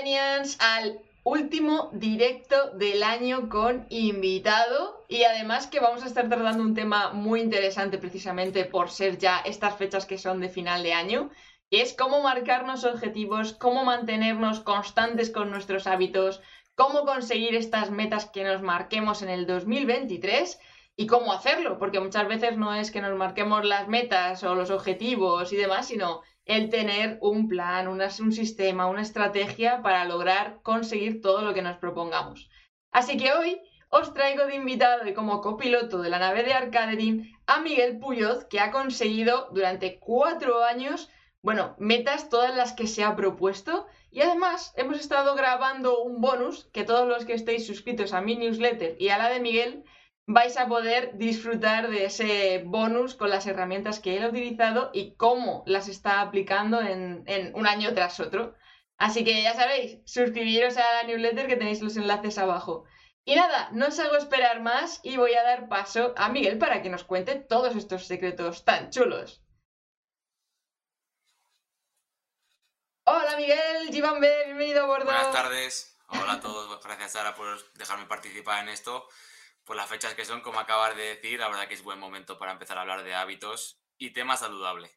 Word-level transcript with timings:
Arcadenians 0.00 0.56
al 0.60 0.98
último 1.24 1.90
directo 1.92 2.70
del 2.70 3.02
año 3.02 3.50
con 3.50 3.86
invitado. 3.90 5.04
Y 5.08 5.24
además 5.24 5.66
que 5.66 5.78
vamos 5.78 6.02
a 6.02 6.06
estar 6.06 6.26
tratando 6.26 6.62
un 6.62 6.74
tema 6.74 7.12
muy 7.12 7.42
interesante 7.42 7.98
precisamente 7.98 8.64
por 8.64 8.90
ser 8.90 9.18
ya 9.18 9.40
estas 9.40 9.76
fechas 9.76 10.06
que 10.06 10.16
son 10.16 10.40
de 10.40 10.48
final 10.48 10.82
de 10.82 10.94
año, 10.94 11.28
que 11.70 11.82
es 11.82 11.92
cómo 11.92 12.22
marcarnos 12.22 12.84
objetivos, 12.84 13.52
cómo 13.52 13.84
mantenernos 13.84 14.60
constantes 14.60 15.28
con 15.28 15.50
nuestros 15.50 15.86
hábitos, 15.86 16.40
cómo 16.74 17.04
conseguir 17.04 17.54
estas 17.54 17.90
metas 17.90 18.24
que 18.24 18.42
nos 18.42 18.62
marquemos 18.62 19.20
en 19.20 19.28
el 19.28 19.46
2023 19.46 20.58
y 20.96 21.06
cómo 21.06 21.34
hacerlo, 21.34 21.78
porque 21.78 22.00
muchas 22.00 22.26
veces 22.26 22.56
no 22.56 22.74
es 22.74 22.90
que 22.90 23.02
nos 23.02 23.18
marquemos 23.18 23.66
las 23.66 23.86
metas 23.86 24.42
o 24.44 24.54
los 24.54 24.70
objetivos 24.70 25.52
y 25.52 25.56
demás, 25.56 25.88
sino 25.88 26.22
el 26.50 26.68
tener 26.68 27.16
un 27.20 27.46
plan, 27.46 27.86
un 27.86 28.32
sistema, 28.32 28.88
una 28.88 29.02
estrategia 29.02 29.82
para 29.82 30.04
lograr 30.04 30.58
conseguir 30.62 31.20
todo 31.20 31.42
lo 31.42 31.54
que 31.54 31.62
nos 31.62 31.76
propongamos. 31.76 32.50
Así 32.90 33.16
que 33.16 33.32
hoy 33.32 33.60
os 33.88 34.12
traigo 34.14 34.46
de 34.46 34.56
invitado 34.56 35.06
y 35.06 35.14
como 35.14 35.42
copiloto 35.42 36.02
de 36.02 36.10
la 36.10 36.18
nave 36.18 36.42
de 36.42 36.52
Arcaderin 36.52 37.36
a 37.46 37.60
Miguel 37.60 38.00
Puyoz, 38.00 38.46
que 38.46 38.58
ha 38.58 38.72
conseguido 38.72 39.48
durante 39.52 40.00
cuatro 40.00 40.64
años, 40.64 41.08
bueno, 41.40 41.76
metas 41.78 42.28
todas 42.28 42.56
las 42.56 42.72
que 42.72 42.88
se 42.88 43.04
ha 43.04 43.14
propuesto. 43.14 43.86
Y 44.10 44.22
además 44.22 44.74
hemos 44.76 44.98
estado 44.98 45.36
grabando 45.36 46.02
un 46.02 46.20
bonus 46.20 46.64
que 46.72 46.82
todos 46.82 47.06
los 47.06 47.26
que 47.26 47.34
estéis 47.34 47.64
suscritos 47.64 48.12
a 48.12 48.22
mi 48.22 48.34
newsletter 48.34 48.96
y 48.98 49.10
a 49.10 49.18
la 49.18 49.28
de 49.28 49.38
Miguel 49.38 49.84
vais 50.26 50.56
a 50.56 50.68
poder 50.68 51.16
disfrutar 51.16 51.90
de 51.90 52.04
ese 52.04 52.62
bonus 52.64 53.14
con 53.14 53.30
las 53.30 53.46
herramientas 53.46 54.00
que 54.00 54.16
él 54.16 54.24
ha 54.24 54.28
utilizado 54.28 54.90
y 54.92 55.14
cómo 55.16 55.64
las 55.66 55.88
está 55.88 56.20
aplicando 56.20 56.80
en, 56.80 57.24
un 57.54 57.66
año 57.66 57.92
tras 57.94 58.20
otro. 58.20 58.54
Así 58.96 59.24
que 59.24 59.42
ya 59.42 59.54
sabéis, 59.54 59.98
suscribiros 60.04 60.76
a 60.76 60.92
la 60.94 61.02
newsletter 61.04 61.46
que 61.46 61.56
tenéis 61.56 61.80
los 61.80 61.96
enlaces 61.96 62.38
abajo. 62.38 62.84
Y 63.24 63.34
nada, 63.34 63.70
no 63.72 63.88
os 63.88 63.98
hago 63.98 64.16
esperar 64.16 64.60
más 64.60 65.00
y 65.02 65.16
voy 65.16 65.34
a 65.34 65.42
dar 65.42 65.68
paso 65.68 66.14
a 66.16 66.28
Miguel 66.28 66.58
para 66.58 66.82
que 66.82 66.90
nos 66.90 67.04
cuente 67.04 67.36
todos 67.36 67.74
estos 67.76 68.06
secretos 68.06 68.64
tan 68.64 68.90
chulos. 68.90 69.42
Hola 73.04 73.36
Miguel, 73.36 73.88
B, 73.90 74.44
bienvenido 74.46 74.84
a 74.84 74.86
bordo. 74.86 75.06
Buenas 75.06 75.32
tardes, 75.32 75.98
hola 76.08 76.34
a 76.34 76.40
todos, 76.40 76.82
gracias 76.84 77.12
Sara 77.12 77.34
por 77.34 77.58
dejarme 77.74 78.06
participar 78.06 78.62
en 78.62 78.68
esto 78.68 79.08
por 79.70 79.76
las 79.76 79.88
fechas 79.88 80.14
que 80.14 80.24
son, 80.24 80.40
como 80.40 80.58
acabas 80.58 80.96
de 80.96 81.14
decir, 81.14 81.38
la 81.38 81.46
verdad 81.46 81.68
que 81.68 81.74
es 81.74 81.84
buen 81.84 82.00
momento 82.00 82.40
para 82.40 82.50
empezar 82.50 82.76
a 82.76 82.80
hablar 82.80 83.04
de 83.04 83.14
hábitos 83.14 83.80
y 83.98 84.12
tema 84.12 84.36
saludable. 84.36 84.90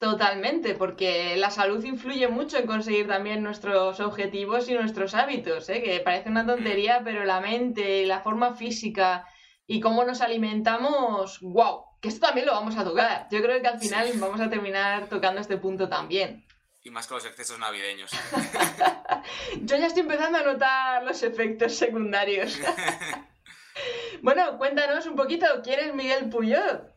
Totalmente, 0.00 0.74
porque 0.74 1.36
la 1.36 1.52
salud 1.52 1.84
influye 1.84 2.26
mucho 2.26 2.58
en 2.58 2.66
conseguir 2.66 3.06
también 3.06 3.44
nuestros 3.44 4.00
objetivos 4.00 4.68
y 4.68 4.74
nuestros 4.74 5.14
hábitos, 5.14 5.68
¿eh? 5.68 5.80
que 5.80 6.00
parece 6.00 6.28
una 6.28 6.44
tontería, 6.44 6.98
mm. 6.98 7.04
pero 7.04 7.24
la 7.24 7.40
mente, 7.40 8.04
la 8.04 8.20
forma 8.20 8.56
física 8.56 9.24
y 9.64 9.78
cómo 9.78 10.02
nos 10.02 10.22
alimentamos, 10.22 11.38
wow, 11.40 11.84
que 12.02 12.08
esto 12.08 12.26
también 12.26 12.46
lo 12.46 12.54
vamos 12.54 12.76
a 12.76 12.82
tocar. 12.82 13.28
Yo 13.30 13.40
creo 13.40 13.62
que 13.62 13.68
al 13.68 13.78
final 13.78 14.10
vamos 14.16 14.40
a 14.40 14.50
terminar 14.50 15.06
tocando 15.08 15.40
este 15.40 15.56
punto 15.56 15.88
también. 15.88 16.44
Y 16.82 16.90
más 16.90 17.06
con 17.06 17.18
los 17.18 17.26
excesos 17.26 17.60
navideños. 17.60 18.10
Yo 19.62 19.76
ya 19.76 19.86
estoy 19.86 20.02
empezando 20.02 20.38
a 20.38 20.42
notar 20.42 21.04
los 21.04 21.22
efectos 21.22 21.76
secundarios. 21.76 22.58
Bueno, 24.22 24.58
cuéntanos 24.58 25.06
un 25.06 25.14
poquito, 25.14 25.46
¿quién 25.62 25.78
es 25.80 25.94
Miguel 25.94 26.28
Puyol? 26.28 26.92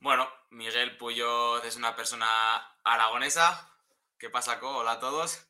Bueno, 0.00 0.28
Miguel 0.50 0.96
Puyol 0.98 1.62
es 1.64 1.76
una 1.76 1.96
persona 1.96 2.56
aragonesa. 2.84 3.72
¿Qué 4.18 4.28
pasa, 4.28 4.60
Co? 4.60 4.78
Hola 4.78 4.92
a 4.92 5.00
todos. 5.00 5.48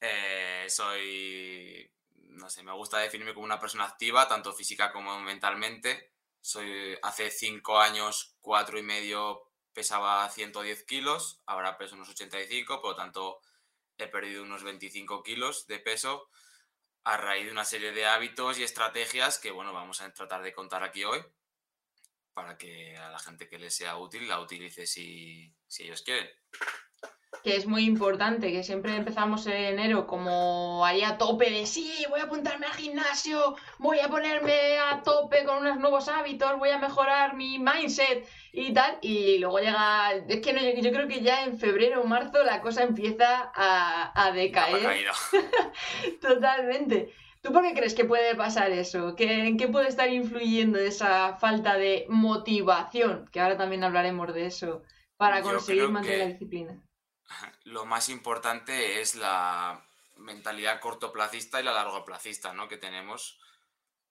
Eh, 0.00 0.66
soy, 0.68 1.90
no 2.16 2.50
sé, 2.50 2.62
me 2.62 2.72
gusta 2.72 2.98
definirme 2.98 3.32
como 3.32 3.46
una 3.46 3.58
persona 3.58 3.84
activa, 3.84 4.28
tanto 4.28 4.52
física 4.52 4.92
como 4.92 5.18
mentalmente. 5.20 6.12
Soy, 6.40 6.98
hace 7.02 7.30
cinco 7.30 7.80
años, 7.80 8.36
cuatro 8.40 8.78
y 8.78 8.82
medio, 8.82 9.42
pesaba 9.72 10.28
110 10.28 10.84
kilos, 10.84 11.42
ahora 11.46 11.78
peso 11.78 11.94
unos 11.94 12.10
85, 12.10 12.82
por 12.82 12.90
lo 12.90 12.96
tanto 12.96 13.40
he 13.96 14.06
perdido 14.06 14.42
unos 14.42 14.62
25 14.62 15.22
kilos 15.22 15.66
de 15.66 15.78
peso 15.78 16.28
a 17.08 17.16
raíz 17.16 17.46
de 17.46 17.52
una 17.52 17.64
serie 17.64 17.92
de 17.92 18.04
hábitos 18.04 18.58
y 18.58 18.62
estrategias 18.62 19.38
que, 19.38 19.50
bueno, 19.50 19.72
vamos 19.72 20.02
a 20.02 20.12
tratar 20.12 20.42
de 20.42 20.52
contar 20.52 20.84
aquí 20.84 21.04
hoy 21.04 21.24
para 22.34 22.58
que 22.58 22.98
a 22.98 23.08
la 23.08 23.18
gente 23.18 23.48
que 23.48 23.58
les 23.58 23.74
sea 23.74 23.96
útil 23.96 24.28
la 24.28 24.38
utilice 24.40 24.86
si, 24.86 25.56
si 25.66 25.84
ellos 25.84 26.02
quieren 26.02 26.28
que 27.42 27.56
es 27.56 27.66
muy 27.66 27.84
importante, 27.84 28.50
que 28.50 28.62
siempre 28.62 28.96
empezamos 28.96 29.46
en 29.46 29.52
enero 29.52 30.06
como 30.06 30.84
ahí 30.84 31.02
a 31.02 31.18
tope 31.18 31.50
de 31.50 31.66
sí, 31.66 32.04
voy 32.08 32.20
a 32.20 32.24
apuntarme 32.24 32.66
al 32.66 32.72
gimnasio, 32.72 33.56
voy 33.78 34.00
a 34.00 34.08
ponerme 34.08 34.78
a 34.78 35.02
tope 35.02 35.44
con 35.44 35.58
unos 35.58 35.78
nuevos 35.78 36.08
hábitos, 36.08 36.58
voy 36.58 36.70
a 36.70 36.78
mejorar 36.78 37.36
mi 37.36 37.58
mindset 37.58 38.26
y 38.52 38.72
tal, 38.72 38.98
y 39.02 39.38
luego 39.38 39.58
llega, 39.58 40.14
es 40.26 40.40
que 40.40 40.52
no, 40.52 40.60
yo, 40.60 40.90
creo 40.90 41.06
que 41.06 41.20
ya 41.20 41.44
en 41.44 41.58
febrero 41.58 42.02
o 42.02 42.06
marzo 42.06 42.42
la 42.44 42.60
cosa 42.60 42.82
empieza 42.82 43.52
a, 43.54 44.26
a 44.26 44.32
decaer. 44.32 45.06
Totalmente. 46.20 47.12
¿Tú 47.40 47.52
por 47.52 47.62
qué 47.62 47.72
crees 47.72 47.94
que 47.94 48.04
puede 48.04 48.34
pasar 48.34 48.72
eso? 48.72 49.14
¿En 49.16 49.56
qué 49.56 49.68
puede 49.68 49.88
estar 49.88 50.10
influyendo 50.10 50.78
esa 50.78 51.36
falta 51.36 51.76
de 51.76 52.06
motivación? 52.08 53.28
Que 53.30 53.40
ahora 53.40 53.56
también 53.56 53.84
hablaremos 53.84 54.34
de 54.34 54.46
eso, 54.46 54.82
para 55.16 55.42
conseguir 55.42 55.88
mantener 55.88 56.18
la 56.18 56.26
disciplina 56.26 56.82
lo 57.64 57.84
más 57.84 58.08
importante 58.08 59.00
es 59.00 59.14
la 59.14 59.86
mentalidad 60.16 60.80
cortoplacista 60.80 61.60
y 61.60 61.64
la 61.64 61.72
largoplacista 61.72 62.52
¿no? 62.52 62.68
que 62.68 62.78
tenemos. 62.78 63.38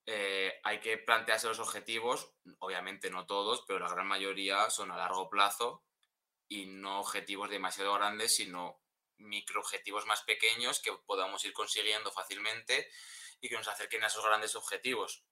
Eh, 0.05 0.59
hay 0.63 0.79
que 0.79 0.97
plantearse 0.97 1.47
los 1.47 1.59
objetivos, 1.59 2.33
obviamente 2.59 3.09
no 3.09 3.25
todos, 3.25 3.63
pero 3.67 3.79
la 3.79 3.89
gran 3.89 4.07
mayoría 4.07 4.69
son 4.69 4.91
a 4.91 4.97
largo 4.97 5.29
plazo 5.29 5.83
y 6.47 6.65
no 6.65 7.01
objetivos 7.01 7.49
demasiado 7.49 7.93
grandes, 7.93 8.35
sino 8.35 8.79
microobjetivos 9.17 10.05
más 10.05 10.21
pequeños 10.23 10.79
que 10.79 10.93
podamos 11.05 11.43
ir 11.43 11.51
consiguiendo 11.51 12.11
fácilmente 12.11 12.87
y 13.41 13.49
que 13.49 13.57
nos 13.57 13.67
acerquen 13.67 14.03
a 14.03 14.07
esos 14.07 14.23
grandes 14.23 14.55
objetivos. 14.55 15.25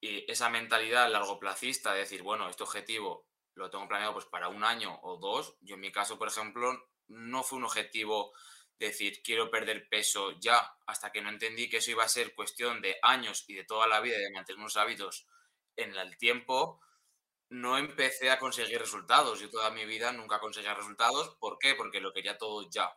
Y 0.00 0.30
esa 0.30 0.50
mentalidad 0.50 1.10
largoplacista 1.10 1.92
de 1.92 2.00
decir, 2.00 2.22
bueno, 2.22 2.48
este 2.48 2.62
objetivo 2.62 3.26
lo 3.54 3.70
tengo 3.70 3.88
planeado 3.88 4.14
pues 4.14 4.26
para 4.26 4.48
un 4.48 4.64
año 4.64 4.98
o 5.02 5.16
dos. 5.16 5.56
Yo 5.60 5.74
en 5.74 5.80
mi 5.80 5.92
caso, 5.92 6.18
por 6.18 6.28
ejemplo, 6.28 6.72
no 7.08 7.42
fue 7.42 7.58
un 7.58 7.64
objetivo 7.64 8.32
decir 8.78 9.22
quiero 9.22 9.50
perder 9.50 9.88
peso 9.88 10.32
ya, 10.40 10.76
hasta 10.86 11.12
que 11.12 11.22
no 11.22 11.28
entendí 11.28 11.68
que 11.68 11.78
eso 11.78 11.92
iba 11.92 12.04
a 12.04 12.08
ser 12.08 12.34
cuestión 12.34 12.82
de 12.82 12.96
años 13.02 13.44
y 13.48 13.54
de 13.54 13.64
toda 13.64 13.86
la 13.86 14.00
vida 14.00 14.18
de 14.18 14.30
mantener 14.32 14.58
unos 14.58 14.76
hábitos 14.76 15.26
en 15.76 15.94
el 15.96 16.16
tiempo, 16.18 16.80
no 17.50 17.78
empecé 17.78 18.30
a 18.30 18.38
conseguir 18.38 18.78
resultados. 18.80 19.40
Yo 19.40 19.50
toda 19.50 19.70
mi 19.70 19.84
vida 19.84 20.12
nunca 20.12 20.40
conseguía 20.40 20.74
resultados. 20.74 21.36
¿Por 21.38 21.58
qué? 21.58 21.74
Porque 21.74 22.00
lo 22.00 22.12
quería 22.12 22.36
todo 22.38 22.68
ya. 22.68 22.92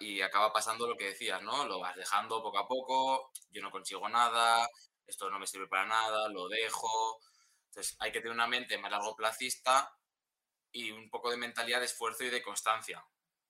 Y, 0.00 0.20
acaba 0.22 0.52
pasando 0.52 0.86
lo 0.88 0.96
que 0.96 1.06
decías, 1.06 1.42
¿no? 1.42 1.66
Lo 1.66 1.78
vas 1.80 1.94
dejando 1.94 2.42
poco 2.42 2.58
a 2.58 2.66
poco, 2.66 3.30
yo 3.50 3.60
no 3.60 3.70
consigo 3.70 4.08
nada, 4.08 4.66
esto 5.06 5.28
no 5.30 5.38
me 5.38 5.46
sirve 5.46 5.68
para 5.68 5.86
nada, 5.86 6.28
lo 6.30 6.48
dejo, 6.48 7.20
entonces 7.70 7.96
hay 8.00 8.10
que 8.10 8.20
tener 8.20 8.34
una 8.34 8.48
mente 8.48 8.76
más 8.78 8.90
largo 8.90 9.14
placista 9.14 9.96
y 10.72 10.90
un 10.90 11.08
poco 11.08 11.30
de 11.30 11.36
mentalidad 11.36 11.78
de 11.78 11.86
esfuerzo 11.86 12.24
y 12.24 12.30
de 12.30 12.42
constancia, 12.42 13.04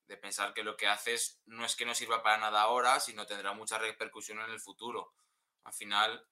de 0.07 0.17
pensar 0.17 0.53
que 0.53 0.63
lo 0.63 0.77
que 0.77 0.87
haces 0.87 1.41
no 1.45 1.65
es 1.65 1.75
que 1.75 1.85
no 1.85 1.95
sirva 1.95 2.21
para 2.21 2.37
nada 2.37 2.61
ahora, 2.61 2.99
sino 2.99 3.25
tendrá 3.25 3.53
mucha 3.53 3.79
repercusión 3.79 4.39
en 4.39 4.51
el 4.51 4.59
futuro. 4.59 5.13
Al 5.63 5.73
final 5.73 6.27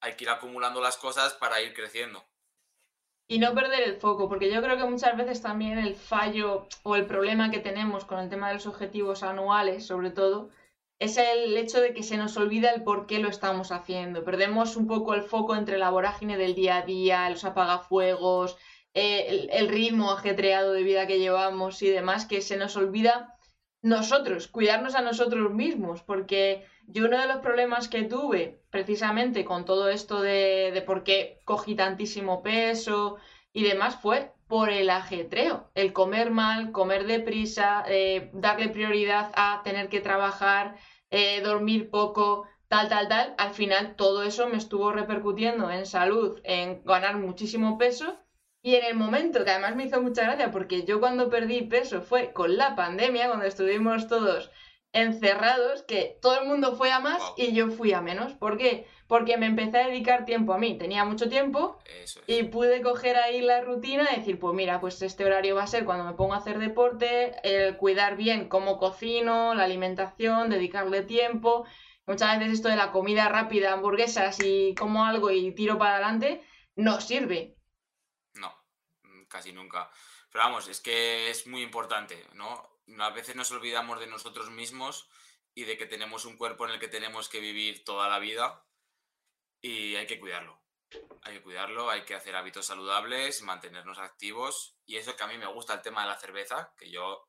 hay 0.00 0.16
que 0.16 0.24
ir 0.24 0.30
acumulando 0.30 0.82
las 0.82 0.98
cosas 0.98 1.32
para 1.34 1.60
ir 1.62 1.74
creciendo. 1.74 2.24
Y 3.26 3.38
no 3.38 3.54
perder 3.54 3.82
el 3.82 4.00
foco, 4.00 4.28
porque 4.28 4.52
yo 4.52 4.62
creo 4.62 4.76
que 4.76 4.84
muchas 4.84 5.16
veces 5.16 5.42
también 5.42 5.78
el 5.78 5.96
fallo 5.96 6.68
o 6.82 6.96
el 6.96 7.06
problema 7.06 7.50
que 7.50 7.60
tenemos 7.60 8.04
con 8.04 8.18
el 8.18 8.28
tema 8.28 8.48
de 8.48 8.54
los 8.54 8.66
objetivos 8.66 9.22
anuales, 9.22 9.86
sobre 9.86 10.10
todo, 10.10 10.50
es 10.98 11.16
el 11.16 11.56
hecho 11.56 11.80
de 11.80 11.94
que 11.94 12.02
se 12.02 12.16
nos 12.16 12.36
olvida 12.36 12.70
el 12.70 12.82
por 12.82 13.06
qué 13.06 13.18
lo 13.20 13.28
estamos 13.28 13.70
haciendo. 13.70 14.24
Perdemos 14.24 14.76
un 14.76 14.86
poco 14.86 15.14
el 15.14 15.22
foco 15.22 15.54
entre 15.54 15.78
la 15.78 15.90
vorágine 15.90 16.36
del 16.36 16.54
día 16.54 16.78
a 16.78 16.82
día, 16.82 17.30
los 17.30 17.44
apagafuegos, 17.44 18.56
eh, 18.94 19.48
el, 19.52 19.68
ritmo 19.68 20.10
ajetreado 20.10 20.72
de 20.72 20.82
vida 20.82 21.06
que 21.06 21.20
llevamos 21.20 21.82
y 21.82 21.88
demás, 21.88 22.26
que 22.26 22.40
se 22.40 22.56
nos 22.56 22.76
olvida 22.76 23.36
nosotros, 23.80 24.48
cuidarnos 24.48 24.96
a 24.96 25.02
nosotros 25.02 25.52
mismos, 25.52 26.02
porque 26.02 26.64
yo 26.86 27.06
uno 27.06 27.20
de 27.20 27.28
los 27.28 27.38
problemas 27.38 27.88
que 27.88 28.02
tuve 28.02 28.60
precisamente 28.70 29.44
con 29.44 29.64
todo 29.64 29.88
esto 29.88 30.20
de, 30.20 30.72
de 30.72 30.82
por 30.82 31.04
qué 31.04 31.38
cogí 31.44 31.76
tantísimo 31.76 32.42
peso 32.42 33.18
y 33.52 33.62
demás 33.62 34.00
fue 34.00 34.32
por 34.48 34.70
el 34.70 34.90
ajetreo, 34.90 35.70
el 35.74 35.92
comer 35.92 36.30
mal, 36.30 36.72
comer 36.72 37.06
deprisa, 37.06 37.84
eh, 37.88 38.30
darle 38.32 38.68
prioridad 38.70 39.30
a 39.36 39.62
tener 39.64 39.88
que 39.88 40.00
trabajar, 40.00 40.76
eh, 41.10 41.40
dormir 41.42 41.90
poco, 41.90 42.46
tal, 42.68 42.88
tal, 42.88 43.08
tal. 43.08 43.34
Al 43.38 43.52
final 43.54 43.94
todo 43.96 44.22
eso 44.22 44.48
me 44.48 44.56
estuvo 44.56 44.92
repercutiendo 44.92 45.70
en 45.70 45.86
salud, 45.86 46.40
en 46.44 46.82
ganar 46.84 47.16
muchísimo 47.18 47.78
peso 47.78 48.18
Y 48.62 48.74
en 48.76 48.84
el 48.84 48.94
momento, 48.96 49.44
que 49.44 49.50
además 49.50 49.76
me 49.76 49.84
hizo 49.84 50.00
mucha 50.02 50.22
gracia, 50.24 50.50
porque 50.50 50.84
yo 50.84 51.00
cuando 51.00 51.28
perdí 51.30 51.62
peso 51.62 52.02
fue 52.02 52.32
con 52.32 52.56
la 52.56 52.76
pandemia, 52.76 53.26
cuando 53.28 53.46
estuvimos 53.46 54.08
todos 54.08 54.50
encerrados, 54.92 55.82
que 55.82 56.18
todo 56.22 56.40
el 56.40 56.46
mundo 56.48 56.76
fue 56.76 56.90
a 56.92 57.00
más 57.00 57.18
Wow. 57.20 57.34
y 57.36 57.52
yo 57.52 57.70
fui 57.70 57.92
a 57.92 58.00
menos. 58.00 58.32
¿Por 58.34 58.56
qué? 58.56 58.86
Porque 59.06 59.36
me 59.36 59.46
empecé 59.46 59.78
a 59.78 59.86
dedicar 59.88 60.24
tiempo 60.24 60.52
a 60.54 60.58
mí. 60.58 60.76
Tenía 60.78 61.04
mucho 61.04 61.28
tiempo 61.28 61.78
Eso 62.02 62.20
es. 62.20 62.24
y 62.28 62.42
pude 62.44 62.80
coger 62.82 63.16
ahí 63.16 63.40
la 63.40 63.60
rutina 63.62 64.08
y 64.12 64.16
decir, 64.16 64.38
pues 64.38 64.54
mira, 64.54 64.80
pues 64.80 65.00
este 65.02 65.24
horario 65.24 65.54
va 65.56 65.62
a 65.64 65.66
ser 65.66 65.84
cuando 65.84 66.04
me 66.04 66.14
pongo 66.14 66.34
a 66.34 66.38
hacer 66.38 66.58
deporte, 66.58 67.34
el 67.42 67.76
cuidar 67.76 68.16
bien 68.16 68.48
cómo 68.48 68.78
cocino, 68.78 69.54
la 69.54 69.64
alimentación, 69.64 70.50
dedicarle 70.50 71.02
tiempo. 71.02 71.66
Muchas 72.06 72.38
veces 72.38 72.54
esto 72.54 72.68
de 72.68 72.76
la 72.76 72.90
comida 72.90 73.28
rápida, 73.28 73.72
hamburguesas 73.72 74.38
y 74.42 74.74
como 74.74 75.04
algo 75.04 75.30
y 75.30 75.52
tiro 75.54 75.76
para 75.78 75.94
adelante, 75.96 76.42
no 76.76 77.00
sirve. 77.02 77.56
No, 78.34 78.52
casi 79.28 79.52
nunca. 79.52 79.90
Pero 80.32 80.44
vamos, 80.44 80.68
es 80.68 80.80
que 80.80 81.28
es 81.30 81.46
muy 81.46 81.62
importante, 81.62 82.26
¿no? 82.34 82.62
A 82.98 83.10
veces 83.10 83.36
nos 83.36 83.50
olvidamos 83.50 84.00
de 84.00 84.06
nosotros 84.06 84.50
mismos 84.50 85.08
y 85.54 85.64
de 85.64 85.76
que 85.76 85.86
tenemos 85.86 86.24
un 86.24 86.36
cuerpo 86.36 86.66
en 86.66 86.72
el 86.72 86.80
que 86.80 86.88
tenemos 86.88 87.28
que 87.28 87.40
vivir 87.40 87.84
toda 87.84 88.08
la 88.08 88.18
vida 88.18 88.64
y 89.60 89.96
hay 89.96 90.06
que 90.06 90.20
cuidarlo. 90.20 90.62
Hay 91.22 91.34
que 91.34 91.42
cuidarlo, 91.42 91.90
hay 91.90 92.04
que 92.04 92.14
hacer 92.14 92.34
hábitos 92.34 92.66
saludables, 92.66 93.42
mantenernos 93.42 93.98
activos 93.98 94.76
y 94.86 94.96
eso 94.96 95.16
que 95.16 95.22
a 95.22 95.26
mí 95.26 95.36
me 95.36 95.46
gusta 95.46 95.74
el 95.74 95.82
tema 95.82 96.02
de 96.02 96.08
la 96.08 96.18
cerveza, 96.18 96.72
que 96.78 96.90
yo 96.90 97.28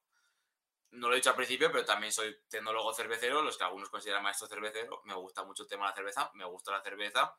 no 0.91 1.07
lo 1.07 1.13
he 1.13 1.17
dicho 1.17 1.29
al 1.29 1.35
principio, 1.35 1.71
pero 1.71 1.85
también 1.85 2.11
soy 2.11 2.35
tecnólogo 2.49 2.93
cervecero, 2.93 3.41
los 3.41 3.57
que 3.57 3.63
algunos 3.63 3.89
consideran 3.89 4.23
maestro 4.23 4.47
cervecero, 4.47 5.01
me 5.05 5.13
gusta 5.13 5.43
mucho 5.43 5.63
el 5.63 5.69
tema 5.69 5.85
de 5.85 5.89
la 5.89 5.95
cerveza, 5.95 6.31
me 6.35 6.45
gusta 6.45 6.71
la 6.71 6.81
cerveza 6.81 7.35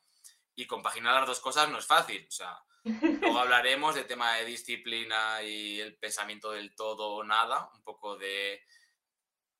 y 0.55 0.67
compaginar 0.67 1.15
las 1.15 1.27
dos 1.27 1.39
cosas 1.39 1.69
no 1.69 1.79
es 1.79 1.85
fácil, 1.85 2.25
o 2.27 2.31
sea, 2.31 2.57
Luego 2.83 3.39
hablaremos 3.39 3.95
de 3.95 4.03
tema 4.03 4.35
de 4.35 4.45
disciplina 4.45 5.43
y 5.43 5.79
el 5.79 5.95
pensamiento 5.97 6.51
del 6.51 6.75
todo 6.75 7.11
o 7.15 7.23
nada, 7.23 7.69
un 7.75 7.83
poco 7.83 8.17
de, 8.17 8.61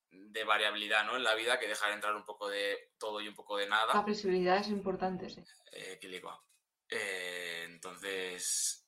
de 0.09 0.43
variabilidad 0.43 1.05
¿no? 1.05 1.15
en 1.15 1.23
la 1.23 1.35
vida, 1.35 1.59
que 1.59 1.67
dejar 1.67 1.91
entrar 1.91 2.15
un 2.15 2.25
poco 2.25 2.49
de 2.49 2.93
todo 2.97 3.21
y 3.21 3.27
un 3.27 3.35
poco 3.35 3.57
de 3.57 3.67
La 3.67 3.85
nada. 3.85 4.03
flexibilidad 4.03 4.57
es 4.57 4.69
importante, 4.69 5.29
sí. 5.29 5.43
Eh, 5.71 5.99
eh, 6.89 7.63
entonces, 7.67 8.87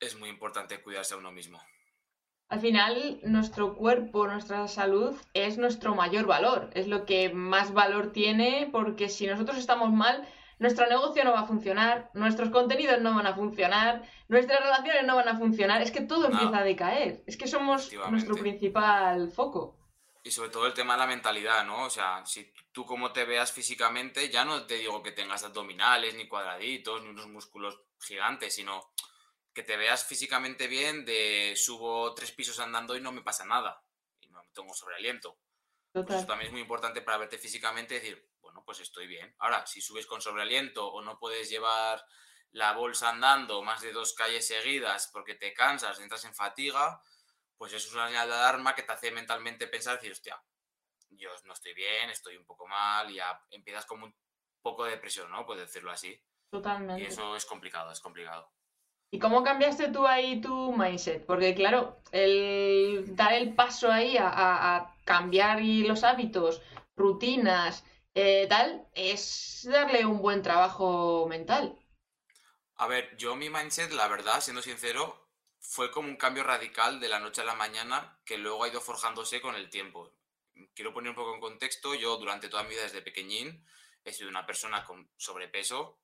es 0.00 0.16
muy 0.16 0.28
importante 0.28 0.82
cuidarse 0.82 1.14
a 1.14 1.18
uno 1.18 1.30
mismo. 1.30 1.62
Al 2.48 2.60
final, 2.60 3.20
nuestro 3.24 3.76
cuerpo, 3.76 4.26
nuestra 4.26 4.66
salud 4.68 5.14
es 5.34 5.58
nuestro 5.58 5.94
mayor 5.94 6.26
valor, 6.26 6.70
es 6.72 6.88
lo 6.88 7.04
que 7.04 7.28
más 7.28 7.74
valor 7.74 8.10
tiene, 8.12 8.70
porque 8.72 9.10
si 9.10 9.26
nosotros 9.26 9.58
estamos 9.58 9.92
mal, 9.92 10.26
nuestro 10.58 10.86
negocio 10.86 11.24
no 11.24 11.32
va 11.32 11.40
a 11.40 11.46
funcionar, 11.46 12.10
nuestros 12.14 12.50
contenidos 12.50 13.00
no 13.00 13.14
van 13.14 13.26
a 13.26 13.34
funcionar, 13.34 14.02
nuestras 14.28 14.60
relaciones 14.60 15.04
no 15.04 15.16
van 15.16 15.28
a 15.28 15.38
funcionar, 15.38 15.82
es 15.82 15.90
que 15.90 16.00
todo 16.00 16.26
empieza 16.26 16.58
a 16.58 16.64
decaer, 16.64 17.22
es 17.26 17.36
que 17.36 17.46
somos 17.46 17.92
nuestro 18.10 18.36
principal 18.36 19.30
foco. 19.30 19.76
Y 20.22 20.30
sobre 20.30 20.50
todo 20.50 20.66
el 20.66 20.74
tema 20.74 20.94
de 20.94 21.00
la 21.00 21.06
mentalidad, 21.06 21.64
¿no? 21.64 21.84
O 21.84 21.90
sea, 21.90 22.26
si 22.26 22.52
tú 22.72 22.84
como 22.84 23.12
te 23.12 23.24
veas 23.24 23.52
físicamente, 23.52 24.28
ya 24.28 24.44
no 24.44 24.66
te 24.66 24.74
digo 24.74 25.02
que 25.02 25.12
tengas 25.12 25.44
abdominales, 25.44 26.14
ni 26.14 26.28
cuadraditos, 26.28 27.02
ni 27.02 27.08
unos 27.08 27.28
músculos 27.28 27.80
gigantes, 28.00 28.54
sino 28.54 28.90
que 29.54 29.62
te 29.62 29.76
veas 29.76 30.04
físicamente 30.04 30.66
bien 30.66 31.04
de 31.04 31.54
subo 31.56 32.14
tres 32.14 32.32
pisos 32.32 32.60
andando 32.60 32.96
y 32.96 33.00
no 33.00 33.12
me 33.12 33.22
pasa 33.22 33.44
nada. 33.44 33.82
Y 34.20 34.28
no 34.28 34.42
tengo 34.52 34.74
sobrealiento. 34.74 35.38
Pues 35.92 36.08
eso 36.10 36.26
también 36.26 36.48
es 36.48 36.52
muy 36.52 36.60
importante 36.60 37.00
para 37.00 37.18
verte 37.18 37.38
físicamente 37.38 37.94
y 37.94 37.98
decir, 37.98 38.28
bueno, 38.48 38.62
pues 38.64 38.80
estoy 38.80 39.06
bien. 39.06 39.34
Ahora, 39.40 39.66
si 39.66 39.82
subes 39.82 40.06
con 40.06 40.22
sobrealiento 40.22 40.88
o 40.90 41.02
no 41.02 41.18
puedes 41.18 41.50
llevar 41.50 42.02
la 42.52 42.72
bolsa 42.72 43.10
andando 43.10 43.62
más 43.62 43.82
de 43.82 43.92
dos 43.92 44.14
calles 44.14 44.46
seguidas 44.46 45.10
porque 45.12 45.34
te 45.34 45.52
cansas, 45.52 46.00
entras 46.00 46.24
en 46.24 46.34
fatiga, 46.34 46.98
pues 47.58 47.74
eso 47.74 47.88
es 47.88 47.94
una 47.94 48.06
señal 48.08 48.26
de 48.26 48.34
alarma 48.34 48.74
que 48.74 48.82
te 48.84 48.92
hace 48.92 49.10
mentalmente 49.10 49.66
pensar, 49.66 49.96
decir, 49.96 50.12
hostia, 50.12 50.42
yo 51.10 51.28
no 51.44 51.52
estoy 51.52 51.74
bien, 51.74 52.08
estoy 52.08 52.38
un 52.38 52.46
poco 52.46 52.66
mal, 52.66 53.10
y 53.10 53.16
ya 53.16 53.38
empiezas 53.50 53.84
como 53.84 54.06
un 54.06 54.16
poco 54.62 54.84
de 54.84 54.92
depresión, 54.92 55.30
¿no? 55.30 55.44
Puedes 55.44 55.66
decirlo 55.66 55.90
así. 55.90 56.08
Y 56.08 56.50
Totalmente. 56.50 57.04
eso 57.06 57.36
es 57.36 57.44
complicado, 57.44 57.92
es 57.92 58.00
complicado. 58.00 58.50
¿Y 59.10 59.18
cómo 59.18 59.42
cambiaste 59.42 59.88
tú 59.88 60.06
ahí 60.06 60.40
tu 60.40 60.72
mindset? 60.72 61.26
Porque 61.26 61.54
claro, 61.54 62.00
el 62.12 63.14
dar 63.14 63.34
el 63.34 63.54
paso 63.54 63.92
ahí 63.92 64.16
a, 64.16 64.28
a- 64.28 64.76
a 64.76 64.96
cambiar 65.04 65.60
y 65.60 65.86
los 65.86 66.02
hábitos, 66.04 66.62
rutinas, 66.96 67.84
eh, 68.20 68.48
tal, 68.48 68.84
es 68.94 69.62
darle 69.70 70.04
un 70.04 70.20
buen 70.20 70.42
trabajo 70.42 71.28
mental. 71.28 71.78
A 72.74 72.88
ver, 72.88 73.16
yo 73.16 73.36
mi 73.36 73.48
mindset, 73.48 73.92
la 73.92 74.08
verdad, 74.08 74.40
siendo 74.40 74.60
sincero, 74.60 75.30
fue 75.60 75.92
como 75.92 76.08
un 76.08 76.16
cambio 76.16 76.42
radical 76.42 76.98
de 76.98 77.08
la 77.08 77.20
noche 77.20 77.42
a 77.42 77.44
la 77.44 77.54
mañana 77.54 78.20
que 78.24 78.36
luego 78.36 78.64
ha 78.64 78.68
ido 78.68 78.80
forjándose 78.80 79.40
con 79.40 79.54
el 79.54 79.70
tiempo. 79.70 80.16
Quiero 80.74 80.92
poner 80.92 81.10
un 81.10 81.14
poco 81.14 81.32
en 81.32 81.40
contexto, 81.40 81.94
yo 81.94 82.16
durante 82.16 82.48
toda 82.48 82.64
mi 82.64 82.70
vida 82.70 82.82
desde 82.82 83.02
pequeñín 83.02 83.64
he 84.02 84.12
sido 84.12 84.28
una 84.28 84.44
persona 84.44 84.84
con 84.84 85.08
sobrepeso, 85.16 86.00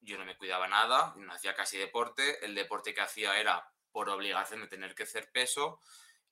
yo 0.00 0.16
no 0.16 0.24
me 0.24 0.38
cuidaba 0.38 0.68
nada, 0.68 1.12
no 1.18 1.34
hacía 1.34 1.54
casi 1.54 1.76
deporte, 1.76 2.42
el 2.46 2.54
deporte 2.54 2.94
que 2.94 3.02
hacía 3.02 3.38
era 3.38 3.70
por 3.92 4.08
obligación 4.08 4.62
de 4.62 4.68
tener 4.68 4.94
que 4.94 5.02
hacer 5.02 5.30
peso 5.32 5.80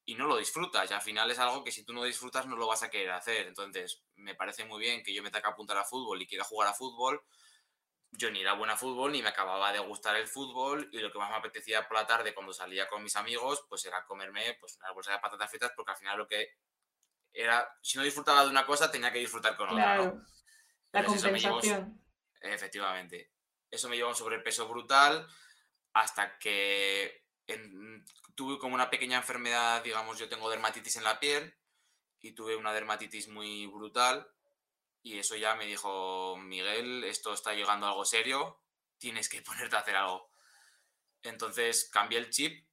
y 0.09 0.15
no 0.15 0.27
lo 0.27 0.37
disfrutas 0.37 0.89
y 0.91 0.95
al 0.95 1.03
final 1.03 1.31
es 1.31 1.39
algo 1.41 1.65
que 1.65 1.73
si 1.73 1.85
tú 1.85 1.93
no 1.93 2.05
disfrutas 2.05 2.47
no 2.47 2.57
lo 2.57 2.69
vas 2.69 2.83
a 2.85 2.89
querer 2.91 3.11
hacer. 3.11 3.49
Entonces 3.49 4.05
me 4.15 4.35
parece 4.37 4.65
muy 4.65 4.81
bien 4.81 5.03
que 5.03 5.13
yo 5.13 5.23
me 5.23 5.31
tenga 5.31 5.43
que 5.43 5.49
apuntar 5.51 5.77
a 5.77 5.85
fútbol 5.85 6.23
y 6.23 6.27
quiera 6.29 6.45
jugar 6.45 6.69
a 6.69 6.73
fútbol, 6.75 7.21
yo 8.13 8.31
ni 8.31 8.41
era 8.41 8.53
buena 8.55 8.75
a 8.75 8.77
fútbol, 8.77 9.11
ni 9.13 9.21
me 9.21 9.29
acababa 9.29 9.73
de 9.73 9.81
gustar 9.81 10.15
el 10.17 10.29
fútbol, 10.29 10.89
y 10.93 11.01
lo 11.01 11.11
que 11.13 11.19
más 11.19 11.29
me 11.29 11.37
apetecía 11.37 11.87
por 11.89 11.97
la 11.99 12.07
tarde 12.07 12.33
cuando 12.33 12.53
salía 12.53 12.87
con 12.89 13.03
mis 13.03 13.17
amigos, 13.17 13.67
pues 13.69 13.85
era 13.85 14.05
comerme 14.07 14.57
pues, 14.61 14.77
una 14.77 14.93
bolsa 14.93 15.13
de 15.13 15.19
patatas 15.19 15.51
fritas, 15.51 15.73
porque 15.77 15.91
al 15.91 15.99
final 15.99 16.17
lo 16.19 16.27
que 16.29 16.55
era, 17.33 17.69
si 17.83 17.99
no 17.99 18.05
disfrutaba 18.05 18.45
de 18.45 18.49
una 18.51 18.65
cosa, 18.65 18.91
tenía 18.91 19.13
que 19.13 19.19
disfrutar 19.19 19.57
con 19.57 19.69
otra, 19.71 19.97
¿no? 19.97 20.23
La 20.93 21.01
Entonces 21.01 21.25
eso 21.25 21.37
llevó- 21.37 21.55
compensación. 21.55 22.01
Efectivamente. 22.41 23.33
Eso 23.69 23.89
me 23.89 23.97
llevó 23.97 24.09
a 24.09 24.13
un 24.13 24.17
sobrepeso 24.17 24.69
brutal 24.69 25.27
hasta 25.93 26.39
que 26.39 27.26
tuve 28.35 28.59
como 28.59 28.75
una 28.75 28.91
pequeña 28.91 29.19
enfermedad, 29.19 29.83
digamos, 29.83 30.19
yo 30.19 30.29
tengo 30.29 30.51
dermatitis 30.51 30.97
en 30.97 31.05
la 31.05 31.21
piel 31.21 31.57
y 32.21 32.33
tuve 32.33 32.57
una 32.57 32.73
dermatitis 32.73 33.29
muy 33.29 33.67
brutal 33.67 34.29
y 35.07 35.21
eso 35.21 35.37
ya 35.37 35.55
me 35.55 35.67
dijo, 35.67 36.37
Miguel, 36.37 37.05
esto 37.05 37.33
está 37.33 37.55
llegando 37.55 37.87
a 37.87 37.91
algo 37.91 38.05
serio, 38.05 38.61
tienes 38.99 39.29
que 39.29 39.41
ponerte 39.43 39.77
a 39.77 39.79
hacer 39.79 39.95
algo. 39.95 40.33
Entonces 41.23 41.89
cambié 41.93 42.19
el 42.19 42.31
chip. 42.31 42.67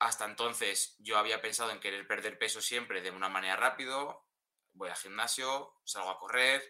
Hasta 0.00 0.24
entonces 0.24 0.96
yo 0.98 1.18
había 1.18 1.40
pensado 1.40 1.70
en 1.70 1.78
querer 1.78 2.04
perder 2.08 2.36
peso 2.36 2.60
siempre 2.60 3.00
de 3.00 3.12
una 3.12 3.28
manera 3.28 3.54
rápido. 3.54 4.26
Voy 4.72 4.88
al 4.88 4.96
gimnasio, 4.96 5.74
salgo 5.84 6.10
a 6.10 6.18
correr, 6.18 6.62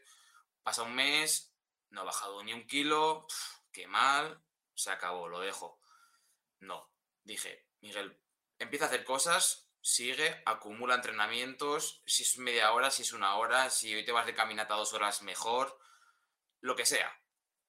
pasa 0.62 0.82
un 0.82 0.94
mes, 0.94 1.54
no 1.88 2.02
he 2.02 2.04
bajado 2.04 2.42
ni 2.42 2.52
un 2.52 2.66
kilo, 2.66 3.26
qué 3.72 3.86
mal, 3.86 4.42
se 4.74 4.90
acabó, 4.90 5.28
lo 5.28 5.40
dejo. 5.40 5.80
No, 6.60 6.87
dije, 7.28 7.66
Miguel, 7.80 8.18
empieza 8.58 8.86
a 8.86 8.88
hacer 8.88 9.04
cosas, 9.04 9.70
sigue, 9.82 10.42
acumula 10.46 10.94
entrenamientos, 10.94 12.02
si 12.06 12.22
es 12.22 12.38
media 12.38 12.72
hora, 12.72 12.90
si 12.90 13.02
es 13.02 13.12
una 13.12 13.36
hora, 13.36 13.70
si 13.70 13.94
hoy 13.94 14.04
te 14.04 14.12
vas 14.12 14.26
de 14.26 14.34
caminata 14.34 14.74
dos 14.74 14.94
horas, 14.94 15.22
mejor, 15.22 15.78
lo 16.60 16.74
que 16.74 16.86
sea, 16.86 17.12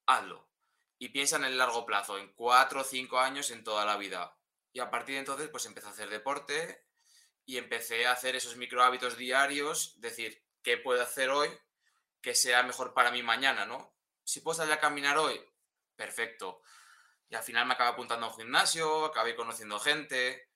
hazlo. 0.05 0.49
Y 0.97 1.09
piensa 1.09 1.35
en 1.35 1.43
el 1.43 1.57
largo 1.57 1.85
plazo, 1.85 2.17
en 2.17 2.33
cuatro 2.33 2.81
o 2.81 2.83
cinco 2.83 3.19
años, 3.19 3.51
en 3.51 3.63
toda 3.63 3.85
la 3.85 3.97
vida. 3.97 4.37
Y 4.71 4.79
a 4.79 4.89
partir 4.89 5.15
de 5.15 5.19
entonces, 5.19 5.49
pues 5.49 5.65
empecé 5.65 5.87
a 5.87 5.91
hacer 5.91 6.09
deporte 6.09 6.85
y 7.45 7.57
empecé 7.57 8.07
a 8.07 8.13
hacer 8.13 8.35
esos 8.35 8.55
micro 8.55 8.83
hábitos 8.83 9.17
diarios, 9.17 9.99
decir, 9.99 10.45
¿qué 10.63 10.77
puedo 10.77 11.01
hacer 11.01 11.29
hoy 11.29 11.49
que 12.21 12.33
sea 12.33 12.63
mejor 12.63 12.93
para 12.93 13.11
mí 13.11 13.23
mañana, 13.23 13.65
¿no? 13.65 13.93
Si 14.23 14.41
puedo 14.41 14.55
salir 14.55 14.73
a 14.73 14.79
caminar 14.79 15.17
hoy, 15.17 15.39
perfecto. 15.95 16.61
Y 17.29 17.35
al 17.35 17.43
final 17.43 17.65
me 17.67 17.73
acabé 17.73 17.91
apuntando 17.91 18.25
a 18.25 18.29
un 18.29 18.35
gimnasio, 18.35 19.05
acabé 19.05 19.35
conociendo 19.35 19.79
gente. 19.79 20.49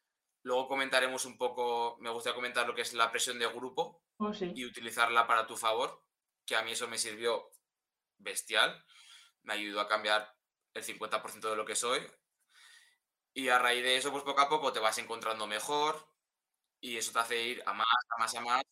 Luego 0.43 0.67
comentaremos 0.67 1.25
un 1.25 1.37
poco, 1.37 1.97
me 1.99 2.09
gustaría 2.09 2.35
comentar 2.35 2.67
lo 2.67 2.75
que 2.75 2.81
es 2.81 2.93
la 2.93 3.11
presión 3.11 3.39
de 3.39 3.47
grupo 3.47 4.03
Oh, 4.19 4.33
sí. 4.33 4.51
y 4.55 4.65
utilizarla 4.65 5.27
para 5.27 5.47
tu 5.47 5.57
favor, 5.57 6.03
que 6.45 6.55
a 6.55 6.63
mí 6.63 6.71
eso 6.71 6.87
me 6.87 6.97
sirvió 6.97 7.49
bestial. 8.17 8.83
Me 9.43 9.53
ayudó 9.53 9.81
a 9.81 9.87
cambiar 9.87 10.35
el 10.73 10.83
50% 10.83 11.49
de 11.49 11.55
lo 11.57 11.65
que 11.65 11.75
soy. 11.75 12.01
Y 13.33 13.49
a 13.49 13.59
raíz 13.59 13.83
de 13.83 13.95
eso, 13.97 14.11
pues 14.11 14.23
poco 14.23 14.41
a 14.41 14.49
poco 14.49 14.71
te 14.73 14.79
vas 14.79 14.97
encontrando 14.99 15.47
mejor 15.47 16.07
y 16.81 16.97
eso 16.97 17.11
te 17.13 17.19
hace 17.19 17.41
ir 17.43 17.63
a 17.65 17.73
más, 17.73 17.87
a 18.17 18.19
más, 18.19 18.35
a 18.35 18.41
más, 18.41 18.63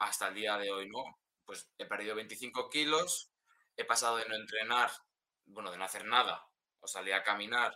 hasta 0.00 0.28
el 0.28 0.34
día 0.36 0.58
de 0.58 0.72
hoy, 0.72 0.88
¿no? 0.90 1.04
Pues 1.46 1.70
he 1.78 1.86
perdido 1.86 2.16
25 2.16 2.70
kilos, 2.70 3.32
he 3.76 3.84
pasado 3.86 4.18
de 4.18 4.28
no 4.28 4.36
entrenar, 4.36 4.90
bueno, 5.46 5.70
de 5.72 5.78
no 5.78 5.84
hacer 5.84 6.06
nada, 6.06 6.47
o 6.88 6.90
salir 6.90 7.12
a 7.14 7.22
caminar, 7.22 7.72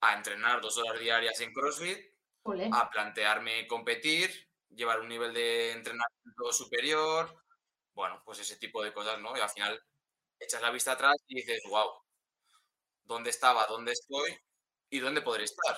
a 0.00 0.14
entrenar 0.14 0.60
dos 0.60 0.78
horas 0.78 1.00
diarias 1.00 1.40
en 1.40 1.52
CrossFit, 1.52 1.98
a 2.72 2.88
plantearme 2.90 3.66
competir, 3.66 4.30
llevar 4.68 5.00
un 5.00 5.08
nivel 5.08 5.34
de 5.34 5.72
entrenamiento 5.72 6.52
superior, 6.52 7.42
bueno, 7.92 8.22
pues 8.24 8.38
ese 8.38 8.56
tipo 8.56 8.82
de 8.84 8.92
cosas, 8.92 9.20
¿no? 9.20 9.36
Y 9.36 9.40
al 9.40 9.50
final 9.50 9.80
echas 10.38 10.62
la 10.62 10.70
vista 10.70 10.92
atrás 10.92 11.16
y 11.26 11.36
dices, 11.36 11.62
wow, 11.68 11.90
¿dónde 13.02 13.30
estaba? 13.30 13.66
¿Dónde 13.66 13.92
estoy? 13.92 14.38
¿Y 14.90 15.00
dónde 15.00 15.22
podré 15.22 15.44
estar? 15.44 15.76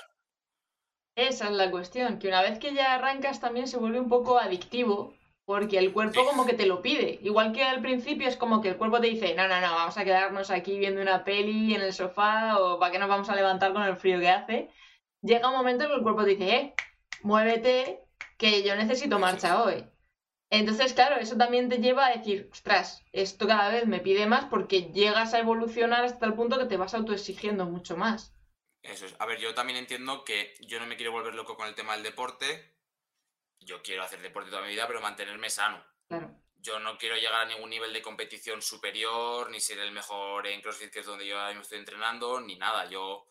Esa 1.14 1.46
es 1.46 1.52
la 1.52 1.70
cuestión, 1.70 2.18
que 2.18 2.28
una 2.28 2.42
vez 2.42 2.58
que 2.58 2.75
ya 2.75 2.94
arrancas 2.94 3.40
también 3.40 3.66
se 3.66 3.78
vuelve 3.78 3.98
un 3.98 4.08
poco 4.08 4.38
adictivo, 4.38 5.17
porque 5.48 5.78
el 5.78 5.94
cuerpo 5.94 6.26
como 6.26 6.44
que 6.44 6.52
te 6.52 6.66
lo 6.66 6.82
pide. 6.82 7.20
Igual 7.22 7.54
que 7.54 7.64
al 7.64 7.80
principio 7.80 8.28
es 8.28 8.36
como 8.36 8.60
que 8.60 8.68
el 8.68 8.76
cuerpo 8.76 9.00
te 9.00 9.06
dice, 9.06 9.34
no, 9.34 9.48
no, 9.48 9.62
no, 9.62 9.72
vamos 9.76 9.96
a 9.96 10.04
quedarnos 10.04 10.50
aquí 10.50 10.78
viendo 10.78 11.00
una 11.00 11.24
peli 11.24 11.74
en 11.74 11.80
el 11.80 11.94
sofá 11.94 12.58
o 12.58 12.78
para 12.78 12.92
qué 12.92 12.98
nos 12.98 13.08
vamos 13.08 13.30
a 13.30 13.34
levantar 13.34 13.72
con 13.72 13.82
el 13.82 13.96
frío 13.96 14.20
que 14.20 14.28
hace. 14.28 14.68
Llega 15.22 15.48
un 15.48 15.56
momento 15.56 15.84
en 15.84 15.90
que 15.90 15.96
el 15.96 16.02
cuerpo 16.02 16.24
te 16.24 16.36
dice, 16.36 16.54
eh, 16.54 16.74
muévete, 17.22 17.98
que 18.36 18.62
yo 18.62 18.76
necesito 18.76 19.18
marcha 19.18 19.62
hoy. 19.62 19.86
Entonces, 20.50 20.92
claro, 20.92 21.16
eso 21.16 21.38
también 21.38 21.70
te 21.70 21.78
lleva 21.78 22.08
a 22.08 22.14
decir, 22.18 22.50
ostras, 22.52 23.02
esto 23.12 23.46
cada 23.46 23.70
vez 23.70 23.86
me 23.86 24.00
pide 24.00 24.26
más 24.26 24.44
porque 24.50 24.92
llegas 24.92 25.32
a 25.32 25.38
evolucionar 25.38 26.04
hasta 26.04 26.26
el 26.26 26.34
punto 26.34 26.58
que 26.58 26.66
te 26.66 26.76
vas 26.76 26.92
autoexigiendo 26.92 27.64
mucho 27.64 27.96
más. 27.96 28.34
Eso 28.82 29.06
es. 29.06 29.16
A 29.18 29.24
ver, 29.24 29.38
yo 29.38 29.54
también 29.54 29.78
entiendo 29.78 30.24
que 30.24 30.52
yo 30.60 30.78
no 30.78 30.84
me 30.84 30.96
quiero 30.96 31.12
volver 31.12 31.34
loco 31.34 31.56
con 31.56 31.68
el 31.68 31.74
tema 31.74 31.94
del 31.94 32.02
deporte. 32.02 32.76
Yo 33.60 33.82
quiero 33.82 34.02
hacer 34.02 34.20
deporte 34.22 34.50
toda 34.50 34.62
mi 34.62 34.68
vida, 34.68 34.86
pero 34.86 35.00
mantenerme 35.00 35.50
sano. 35.50 35.84
Claro. 36.08 36.34
Yo 36.56 36.78
no 36.80 36.98
quiero 36.98 37.16
llegar 37.16 37.42
a 37.42 37.44
ningún 37.44 37.70
nivel 37.70 37.92
de 37.92 38.02
competición 38.02 38.62
superior, 38.62 39.50
ni 39.50 39.60
ser 39.60 39.78
el 39.78 39.92
mejor 39.92 40.46
en 40.46 40.60
CrossFit, 40.60 40.90
que 40.92 41.00
es 41.00 41.06
donde 41.06 41.26
yo 41.26 41.36
ahora 41.36 41.48
mismo 41.48 41.62
estoy 41.62 41.78
entrenando, 41.78 42.40
ni 42.40 42.56
nada. 42.56 42.86
Yo 42.86 43.26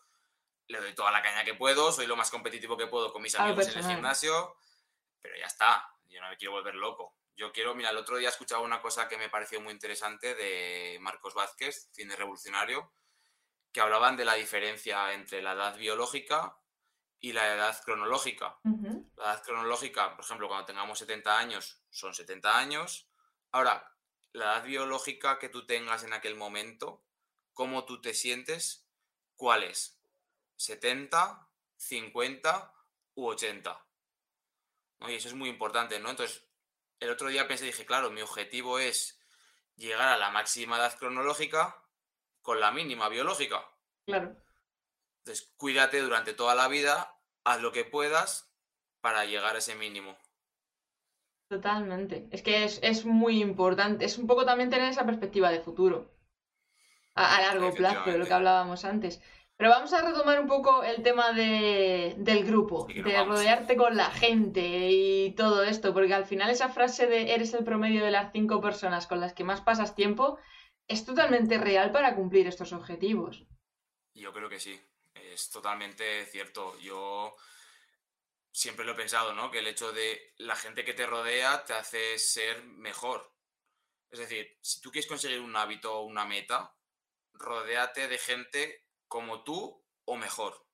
le 0.68 0.80
doy 0.80 0.94
toda 0.94 1.10
la 1.10 1.22
caña 1.22 1.44
que 1.44 1.54
puedo, 1.54 1.92
soy 1.92 2.06
lo 2.06 2.16
más 2.16 2.30
competitivo 2.30 2.76
que 2.76 2.86
puedo 2.86 3.12
con 3.12 3.22
mis 3.22 3.34
Ah, 3.34 3.44
amigos 3.44 3.68
en 3.68 3.78
el 3.78 3.86
gimnasio, 3.86 4.56
pero 5.20 5.36
ya 5.36 5.46
está. 5.46 5.90
Yo 6.08 6.20
no 6.20 6.30
me 6.30 6.36
quiero 6.36 6.52
volver 6.52 6.74
loco. 6.74 7.16
Yo 7.36 7.52
quiero, 7.52 7.74
mira, 7.74 7.90
el 7.90 7.96
otro 7.96 8.16
día 8.16 8.30
escuchaba 8.30 8.62
una 8.62 8.80
cosa 8.80 9.08
que 9.08 9.16
me 9.18 9.28
pareció 9.28 9.60
muy 9.60 9.72
interesante 9.72 10.34
de 10.34 10.98
Marcos 11.00 11.34
Vázquez, 11.34 11.88
cine 11.92 12.16
revolucionario, 12.16 12.92
que 13.72 13.80
hablaban 13.80 14.16
de 14.16 14.24
la 14.24 14.34
diferencia 14.34 15.12
entre 15.12 15.42
la 15.42 15.52
edad 15.52 15.76
biológica 15.76 16.58
y 17.20 17.32
la 17.32 17.54
edad 17.54 17.80
cronológica. 17.84 18.58
Ujú. 18.64 19.07
La 19.18 19.32
edad 19.32 19.42
cronológica, 19.42 20.14
por 20.14 20.24
ejemplo, 20.24 20.46
cuando 20.46 20.66
tengamos 20.66 20.98
70 21.00 21.38
años, 21.38 21.82
son 21.90 22.14
70 22.14 22.56
años. 22.56 23.08
Ahora, 23.50 23.92
la 24.32 24.44
edad 24.44 24.64
biológica 24.64 25.40
que 25.40 25.48
tú 25.48 25.66
tengas 25.66 26.04
en 26.04 26.12
aquel 26.12 26.36
momento, 26.36 27.04
cómo 27.52 27.84
tú 27.84 28.00
te 28.00 28.14
sientes, 28.14 28.88
¿cuál 29.34 29.64
es? 29.64 30.00
¿70, 30.56 31.48
50 31.76 32.74
u 33.14 33.26
80? 33.26 33.86
¿No? 35.00 35.10
Y 35.10 35.16
eso 35.16 35.28
es 35.28 35.34
muy 35.34 35.48
importante, 35.48 35.98
¿no? 35.98 36.10
Entonces, 36.10 36.46
el 37.00 37.10
otro 37.10 37.28
día 37.28 37.48
pensé, 37.48 37.64
dije, 37.64 37.86
claro, 37.86 38.10
mi 38.10 38.22
objetivo 38.22 38.78
es 38.78 39.20
llegar 39.74 40.08
a 40.08 40.16
la 40.16 40.30
máxima 40.30 40.76
edad 40.76 40.96
cronológica 40.96 41.84
con 42.40 42.60
la 42.60 42.70
mínima 42.70 43.08
biológica. 43.08 43.68
Claro. 44.06 44.36
Entonces, 45.18 45.52
cuídate 45.56 46.00
durante 46.00 46.34
toda 46.34 46.54
la 46.54 46.68
vida, 46.68 47.20
haz 47.42 47.60
lo 47.60 47.72
que 47.72 47.84
puedas 47.84 48.47
para 49.00 49.24
llegar 49.24 49.54
a 49.56 49.58
ese 49.58 49.74
mínimo. 49.74 50.16
Totalmente. 51.48 52.28
Es 52.30 52.42
que 52.42 52.64
es, 52.64 52.78
es 52.82 53.04
muy 53.04 53.40
importante. 53.40 54.04
Es 54.04 54.18
un 54.18 54.26
poco 54.26 54.44
también 54.44 54.70
tener 54.70 54.88
esa 54.90 55.06
perspectiva 55.06 55.50
de 55.50 55.60
futuro. 55.60 56.10
A, 57.14 57.36
a 57.36 57.40
largo 57.40 57.72
plazo, 57.74 58.10
de 58.10 58.18
lo 58.18 58.26
que 58.26 58.34
hablábamos 58.34 58.84
antes. 58.84 59.20
Pero 59.56 59.70
vamos 59.70 59.92
a 59.92 60.02
retomar 60.02 60.38
un 60.38 60.46
poco 60.46 60.84
el 60.84 61.02
tema 61.02 61.32
de, 61.32 62.14
del 62.18 62.44
grupo, 62.44 62.86
Sí, 62.86 63.02
de 63.02 63.12
vamos. 63.14 63.34
rodearte 63.38 63.76
con 63.76 63.96
la 63.96 64.08
gente 64.12 64.88
y 64.92 65.32
todo 65.34 65.64
esto, 65.64 65.92
porque 65.92 66.14
al 66.14 66.26
final 66.26 66.48
esa 66.50 66.68
frase 66.68 67.08
de 67.08 67.34
eres 67.34 67.54
el 67.54 67.64
promedio 67.64 68.04
de 68.04 68.12
las 68.12 68.30
cinco 68.30 68.60
personas 68.60 69.08
con 69.08 69.18
las 69.18 69.32
que 69.32 69.42
más 69.42 69.60
pasas 69.60 69.96
tiempo 69.96 70.38
es 70.86 71.04
totalmente 71.04 71.58
real 71.58 71.90
para 71.90 72.14
cumplir 72.14 72.46
estos 72.46 72.72
objetivos. 72.72 73.46
Yo 74.14 74.32
creo 74.32 74.48
que 74.48 74.60
sí, 74.60 74.80
es 75.14 75.50
totalmente 75.50 76.24
cierto. 76.26 76.78
Yo 76.78 77.34
siempre 78.58 78.84
lo 78.84 78.92
he 78.92 78.96
pensado, 78.96 79.32
¿no? 79.34 79.52
Que 79.52 79.60
el 79.60 79.68
hecho 79.68 79.92
de 79.92 80.34
la 80.38 80.56
gente 80.56 80.84
que 80.84 80.92
te 80.92 81.06
rodea 81.06 81.64
te 81.64 81.74
hace 81.74 82.18
ser 82.18 82.64
mejor. 82.64 83.32
Es 84.10 84.18
decir, 84.18 84.58
si 84.60 84.80
tú 84.80 84.90
quieres 84.90 85.08
conseguir 85.08 85.38
un 85.38 85.54
hábito 85.54 85.94
o 85.94 86.02
una 86.02 86.24
meta, 86.24 86.74
rodéate 87.34 88.08
de 88.08 88.18
gente 88.18 88.84
como 89.06 89.44
tú 89.44 89.86
o 90.06 90.16
mejor. 90.16 90.66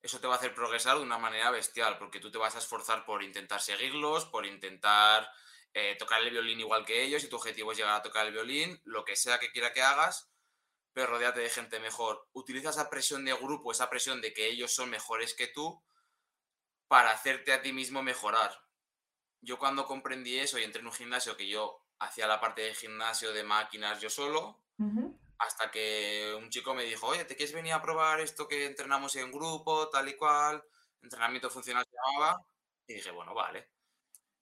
Eso 0.00 0.18
te 0.18 0.26
va 0.26 0.34
a 0.34 0.38
hacer 0.38 0.54
progresar 0.54 0.96
de 0.96 1.02
una 1.02 1.18
manera 1.18 1.50
bestial, 1.50 1.98
porque 1.98 2.20
tú 2.20 2.30
te 2.30 2.38
vas 2.38 2.54
a 2.54 2.58
esforzar 2.58 3.04
por 3.04 3.22
intentar 3.22 3.60
seguirlos, 3.60 4.24
por 4.24 4.46
intentar 4.46 5.30
eh, 5.74 5.96
tocar 5.98 6.22
el 6.22 6.30
violín 6.30 6.60
igual 6.60 6.86
que 6.86 7.02
ellos, 7.02 7.22
y 7.22 7.28
tu 7.28 7.36
objetivo 7.36 7.72
es 7.72 7.78
llegar 7.78 7.96
a 7.96 8.02
tocar 8.02 8.26
el 8.26 8.32
violín, 8.32 8.80
lo 8.84 9.04
que 9.04 9.14
sea 9.14 9.38
que 9.38 9.50
quiera 9.50 9.74
que 9.74 9.82
hagas, 9.82 10.30
pero 10.94 11.08
rodéate 11.08 11.40
de 11.40 11.50
gente 11.50 11.80
mejor. 11.80 12.28
Utiliza 12.32 12.70
esa 12.70 12.88
presión 12.88 13.26
de 13.26 13.34
grupo, 13.34 13.72
esa 13.72 13.90
presión 13.90 14.22
de 14.22 14.32
que 14.32 14.46
ellos 14.46 14.74
son 14.74 14.88
mejores 14.88 15.34
que 15.34 15.48
tú, 15.48 15.84
para 16.88 17.10
hacerte 17.10 17.52
a 17.52 17.62
ti 17.62 17.72
mismo 17.72 18.02
mejorar. 18.02 18.58
Yo 19.40 19.58
cuando 19.58 19.86
comprendí 19.86 20.38
eso 20.38 20.58
y 20.58 20.64
entré 20.64 20.80
en 20.80 20.86
un 20.86 20.92
gimnasio 20.92 21.36
que 21.36 21.48
yo 21.48 21.80
hacía 21.98 22.26
la 22.26 22.40
parte 22.40 22.62
de 22.62 22.74
gimnasio 22.74 23.32
de 23.32 23.44
máquinas 23.44 24.00
yo 24.00 24.10
solo, 24.10 24.62
Ujú. 24.78 25.18
hasta 25.38 25.70
que 25.70 26.34
un 26.36 26.50
chico 26.50 26.74
me 26.74 26.84
dijo, 26.84 27.06
oye, 27.06 27.24
¿te 27.24 27.36
quieres 27.36 27.54
venir 27.54 27.72
a 27.72 27.82
probar 27.82 28.20
esto 28.20 28.48
que 28.48 28.66
entrenamos 28.66 29.16
en 29.16 29.30
grupo, 29.30 29.88
tal 29.90 30.08
y 30.08 30.16
cual? 30.16 30.62
Entrenamiento 31.02 31.50
funcional 31.50 31.84
se 31.84 31.96
llamaba. 31.96 32.44
Y 32.86 32.94
dije, 32.94 33.10
bueno, 33.10 33.34
vale. 33.34 33.70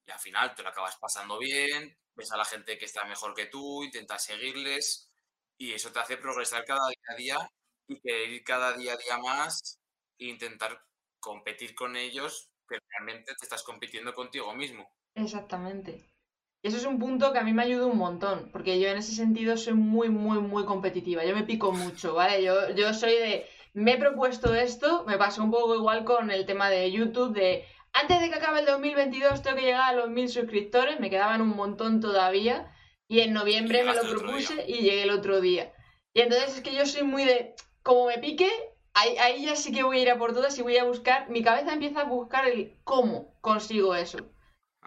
Y 0.05 0.11
al 0.11 0.19
final 0.19 0.53
te 0.55 0.63
lo 0.63 0.69
acabas 0.69 0.97
pasando 0.97 1.37
bien, 1.37 1.97
ves 2.15 2.31
a 2.31 2.37
la 2.37 2.45
gente 2.45 2.77
que 2.77 2.85
está 2.85 3.05
mejor 3.05 3.33
que 3.33 3.47
tú, 3.47 3.83
intentas 3.83 4.23
seguirles 4.23 5.11
y 5.57 5.73
eso 5.73 5.91
te 5.91 5.99
hace 5.99 6.17
progresar 6.17 6.65
cada 6.65 6.87
día 6.87 7.07
a 7.09 7.15
día 7.15 7.51
y 7.87 8.01
querer 8.01 8.29
ir 8.29 8.43
cada 8.43 8.73
día 8.73 8.93
a 8.93 8.97
día 8.97 9.17
más 9.17 9.79
e 10.17 10.25
intentar 10.25 10.83
competir 11.23 11.73
con 11.73 11.95
ellos, 11.95 12.51
que 12.67 12.77
realmente 12.89 13.33
te 13.39 13.45
estás 13.45 13.63
compitiendo 13.63 14.13
contigo 14.13 14.53
mismo. 14.53 14.87
Exactamente. 15.15 16.05
Y 16.61 16.67
eso 16.67 16.77
es 16.77 16.85
un 16.85 16.99
punto 16.99 17.31
que 17.31 17.39
a 17.39 17.43
mí 17.43 17.53
me 17.53 17.63
ayuda 17.63 17.85
un 17.85 17.97
montón, 17.97 18.49
porque 18.51 18.79
yo 18.79 18.89
en 18.89 18.97
ese 18.97 19.13
sentido 19.13 19.57
soy 19.57 19.73
muy, 19.73 20.09
muy, 20.09 20.39
muy 20.39 20.65
competitiva. 20.65 21.25
Yo 21.25 21.35
me 21.35 21.43
pico 21.43 21.71
mucho, 21.71 22.13
¿vale? 22.13 22.43
Yo, 22.43 22.69
yo 22.71 22.93
soy 22.93 23.13
de, 23.13 23.47
me 23.73 23.93
he 23.93 23.97
propuesto 23.97 24.53
esto, 24.53 25.03
me 25.05 25.17
pasó 25.17 25.43
un 25.43 25.51
poco 25.51 25.75
igual 25.75 26.03
con 26.03 26.29
el 26.29 26.45
tema 26.45 26.69
de 26.69 26.91
YouTube, 26.91 27.33
de 27.33 27.65
antes 27.93 28.21
de 28.21 28.29
que 28.29 28.35
acabe 28.35 28.61
el 28.61 28.65
2022 28.65 29.41
tengo 29.41 29.57
que 29.57 29.63
llegar 29.63 29.93
a 29.93 29.95
los 29.95 30.09
mil 30.09 30.29
suscriptores, 30.29 30.99
me 30.99 31.09
quedaban 31.09 31.41
un 31.41 31.55
montón 31.55 32.01
todavía, 32.01 32.73
y 33.07 33.19
en 33.19 33.33
noviembre 33.33 33.83
me 33.83 33.93
lo 33.93 34.01
propuse 34.01 34.65
y 34.67 34.81
llegué 34.81 35.03
el 35.03 35.11
otro 35.11 35.41
día. 35.41 35.73
Y 36.13 36.21
entonces 36.21 36.55
es 36.55 36.61
que 36.61 36.75
yo 36.75 36.85
soy 36.85 37.03
muy 37.03 37.25
de, 37.25 37.55
como 37.81 38.07
me 38.07 38.17
pique, 38.19 38.49
ahí, 38.93 39.17
ahí 39.17 39.45
ya 39.45 39.55
sí 39.55 39.71
que 39.71 39.83
voy 39.83 39.99
a 39.99 40.01
ir 40.01 40.09
a 40.11 40.17
por 40.17 40.33
todas 40.33 40.57
y 40.57 40.61
voy 40.61 40.77
a 40.77 40.83
buscar, 40.83 41.29
mi 41.29 41.41
cabeza 41.43 41.73
empieza 41.73 42.01
a 42.01 42.05
buscar 42.05 42.47
el 42.47 42.77
cómo 42.83 43.33
consigo 43.41 43.95
eso 43.95 44.29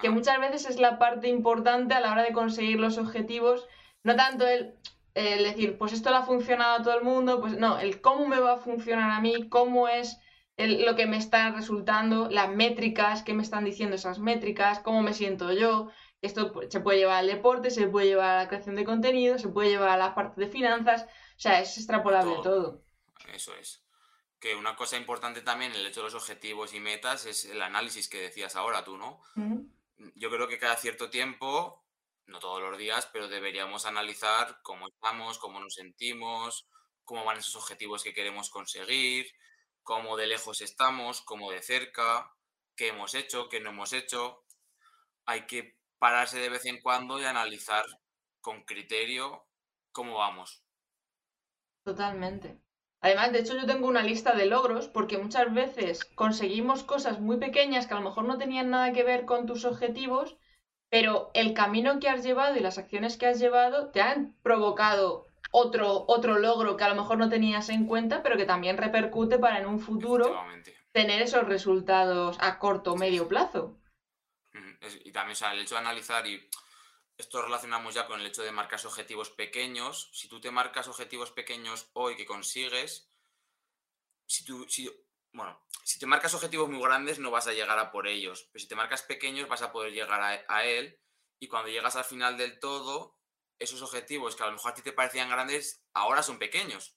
que 0.00 0.08
Ah, 0.08 0.10
muchas 0.10 0.38
veces 0.38 0.66
es 0.68 0.78
la 0.78 0.98
parte 0.98 1.28
importante 1.28 1.94
a 1.94 2.00
la 2.00 2.12
hora 2.12 2.22
de 2.22 2.32
conseguir 2.32 2.78
los 2.78 2.98
objetivos, 2.98 3.66
no 4.02 4.14
tanto 4.14 4.46
el, 4.46 4.74
el 5.14 5.44
decir, 5.44 5.78
pues 5.78 5.92
esto 5.92 6.10
le 6.10 6.16
ha 6.16 6.22
funcionado 6.22 6.76
a 6.76 6.82
todo 6.82 6.98
el 6.98 7.04
mundo, 7.04 7.40
pues 7.40 7.56
no, 7.56 7.78
el 7.78 8.00
cómo 8.00 8.26
me 8.28 8.38
va 8.38 8.52
a 8.54 8.58
funcionar 8.58 9.10
a 9.10 9.20
mí, 9.20 9.48
cómo 9.48 9.88
es 9.88 10.18
el- 10.58 10.84
lo 10.84 10.96
que 10.96 11.06
me 11.06 11.16
está 11.16 11.50
resultando, 11.50 12.28
las 12.30 12.50
métricas, 12.50 13.22
qué 13.22 13.32
me 13.34 13.42
están 13.42 13.64
diciendo 13.64 13.96
esas 13.96 14.18
métricas, 14.18 14.80
cómo 14.80 15.02
me 15.02 15.14
siento 15.14 15.52
yo. 15.52 15.88
Esto 16.22 16.52
se 16.68 16.80
puede 16.80 16.98
llevar 16.98 17.18
al 17.18 17.26
deporte, 17.26 17.70
se 17.70 17.88
puede 17.88 18.08
llevar 18.08 18.36
a 18.36 18.42
la 18.42 18.48
creación 18.48 18.74
de 18.76 18.84
contenido, 18.84 19.38
se 19.38 19.48
puede 19.48 19.70
llevar 19.70 19.90
a 19.90 19.96
la 19.96 20.14
parte 20.14 20.40
de 20.40 20.48
finanzas, 20.48 21.04
o 21.04 21.38
sea, 21.38 21.60
es 21.60 21.76
extrapolable 21.76 22.34
Todo. 22.34 22.42
todo. 22.42 22.82
Eso 23.32 23.54
es. 23.54 23.85
Que 24.46 24.54
una 24.54 24.76
cosa 24.76 24.96
importante 24.96 25.42
también 25.42 25.72
en 25.72 25.80
el 25.80 25.86
hecho 25.86 26.02
de 26.02 26.04
los 26.04 26.14
objetivos 26.14 26.72
y 26.72 26.78
metas 26.78 27.26
es 27.26 27.46
el 27.46 27.60
análisis 27.60 28.08
que 28.08 28.20
decías 28.20 28.54
ahora 28.54 28.84
tú, 28.84 28.96
¿no? 28.96 29.20
Yo 30.14 30.30
creo 30.30 30.46
que 30.46 30.60
cada 30.60 30.76
cierto 30.76 31.10
tiempo, 31.10 31.84
no 32.26 32.38
todos 32.38 32.62
los 32.62 32.78
días, 32.78 33.08
pero 33.12 33.26
deberíamos 33.26 33.86
analizar 33.86 34.60
cómo 34.62 34.86
estamos, 34.86 35.40
cómo 35.40 35.58
nos 35.58 35.74
sentimos, 35.74 36.68
cómo 37.02 37.24
van 37.24 37.38
esos 37.38 37.56
objetivos 37.56 38.04
que 38.04 38.14
queremos 38.14 38.48
conseguir, 38.48 39.26
cómo 39.82 40.16
de 40.16 40.28
lejos 40.28 40.60
estamos, 40.60 41.22
cómo 41.22 41.50
de 41.50 41.60
cerca, 41.60 42.32
qué 42.76 42.90
hemos 42.90 43.14
hecho, 43.14 43.48
qué 43.48 43.58
no 43.58 43.70
hemos 43.70 43.92
hecho. 43.92 44.44
Hay 45.24 45.48
que 45.48 45.76
pararse 45.98 46.38
de 46.38 46.50
vez 46.50 46.66
en 46.66 46.80
cuando 46.80 47.20
y 47.20 47.24
analizar 47.24 47.84
con 48.40 48.62
criterio 48.62 49.48
cómo 49.90 50.18
vamos. 50.18 50.62
Totalmente. 51.82 52.65
Además, 53.06 53.30
de 53.30 53.38
hecho, 53.38 53.56
yo 53.56 53.66
tengo 53.66 53.86
una 53.86 54.02
lista 54.02 54.34
de 54.34 54.46
logros 54.46 54.88
porque 54.88 55.16
muchas 55.16 55.54
veces 55.54 56.04
conseguimos 56.16 56.82
cosas 56.82 57.20
muy 57.20 57.36
pequeñas 57.36 57.86
que 57.86 57.94
a 57.94 57.98
lo 57.98 58.02
mejor 58.02 58.24
no 58.24 58.36
tenían 58.36 58.70
nada 58.70 58.92
que 58.92 59.04
ver 59.04 59.26
con 59.26 59.46
tus 59.46 59.64
objetivos, 59.64 60.36
pero 60.90 61.30
el 61.32 61.54
camino 61.54 62.00
que 62.00 62.08
has 62.08 62.24
llevado 62.24 62.56
y 62.56 62.60
las 62.60 62.78
acciones 62.78 63.16
que 63.16 63.26
has 63.26 63.38
llevado 63.38 63.92
te 63.92 64.02
han 64.02 64.34
provocado 64.42 65.28
otro, 65.52 66.04
otro 66.08 66.40
logro 66.40 66.76
que 66.76 66.82
a 66.82 66.88
lo 66.88 66.96
mejor 66.96 67.18
no 67.18 67.28
tenías 67.28 67.68
en 67.68 67.86
cuenta, 67.86 68.24
pero 68.24 68.36
que 68.36 68.44
también 68.44 68.76
repercute 68.76 69.38
para 69.38 69.60
en 69.60 69.66
un 69.66 69.78
futuro 69.78 70.36
tener 70.90 71.22
esos 71.22 71.46
resultados 71.46 72.36
a 72.40 72.58
corto 72.58 72.94
o 72.94 72.96
medio 72.96 73.28
plazo. 73.28 73.78
Y 75.04 75.12
también, 75.12 75.34
o 75.34 75.36
sea, 75.36 75.52
el 75.52 75.60
hecho 75.60 75.76
de 75.76 75.80
analizar, 75.80 76.26
y 76.26 76.40
esto 77.18 77.42
relacionamos 77.42 77.94
ya 77.94 78.06
con 78.06 78.20
el 78.20 78.26
hecho 78.26 78.42
de 78.42 78.52
marcarse 78.52 78.86
objetivos 78.86 79.30
pequeños. 79.30 80.10
Si 80.12 80.28
tú 80.28 80.40
te 80.40 80.50
marcas 80.50 80.88
objetivos 80.88 81.30
pequeños 81.30 81.88
hoy 81.94 82.16
que 82.16 82.26
consigues, 82.26 83.10
si 84.26 84.44
tú, 84.44 84.66
si 84.68 84.90
bueno, 85.32 85.66
si 85.84 85.98
te 85.98 86.06
marcas 86.06 86.34
objetivos 86.34 86.68
muy 86.68 86.82
grandes 86.82 87.18
no 87.18 87.30
vas 87.30 87.46
a 87.46 87.52
llegar 87.52 87.78
a 87.78 87.90
por 87.90 88.06
ellos, 88.06 88.48
pero 88.52 88.62
si 88.62 88.68
te 88.68 88.74
marcas 88.74 89.02
pequeños 89.02 89.48
vas 89.48 89.62
a 89.62 89.72
poder 89.72 89.92
llegar 89.92 90.20
a, 90.20 90.44
a 90.48 90.64
él 90.64 90.98
y 91.38 91.48
cuando 91.48 91.70
llegas 91.70 91.96
al 91.96 92.04
final 92.04 92.36
del 92.36 92.58
todo, 92.58 93.18
esos 93.58 93.82
objetivos 93.82 94.36
que 94.36 94.42
a 94.42 94.46
lo 94.46 94.52
mejor 94.52 94.72
a 94.72 94.74
ti 94.74 94.82
te 94.82 94.92
parecían 94.92 95.28
grandes, 95.28 95.84
ahora 95.94 96.22
son 96.22 96.38
pequeños. 96.38 96.96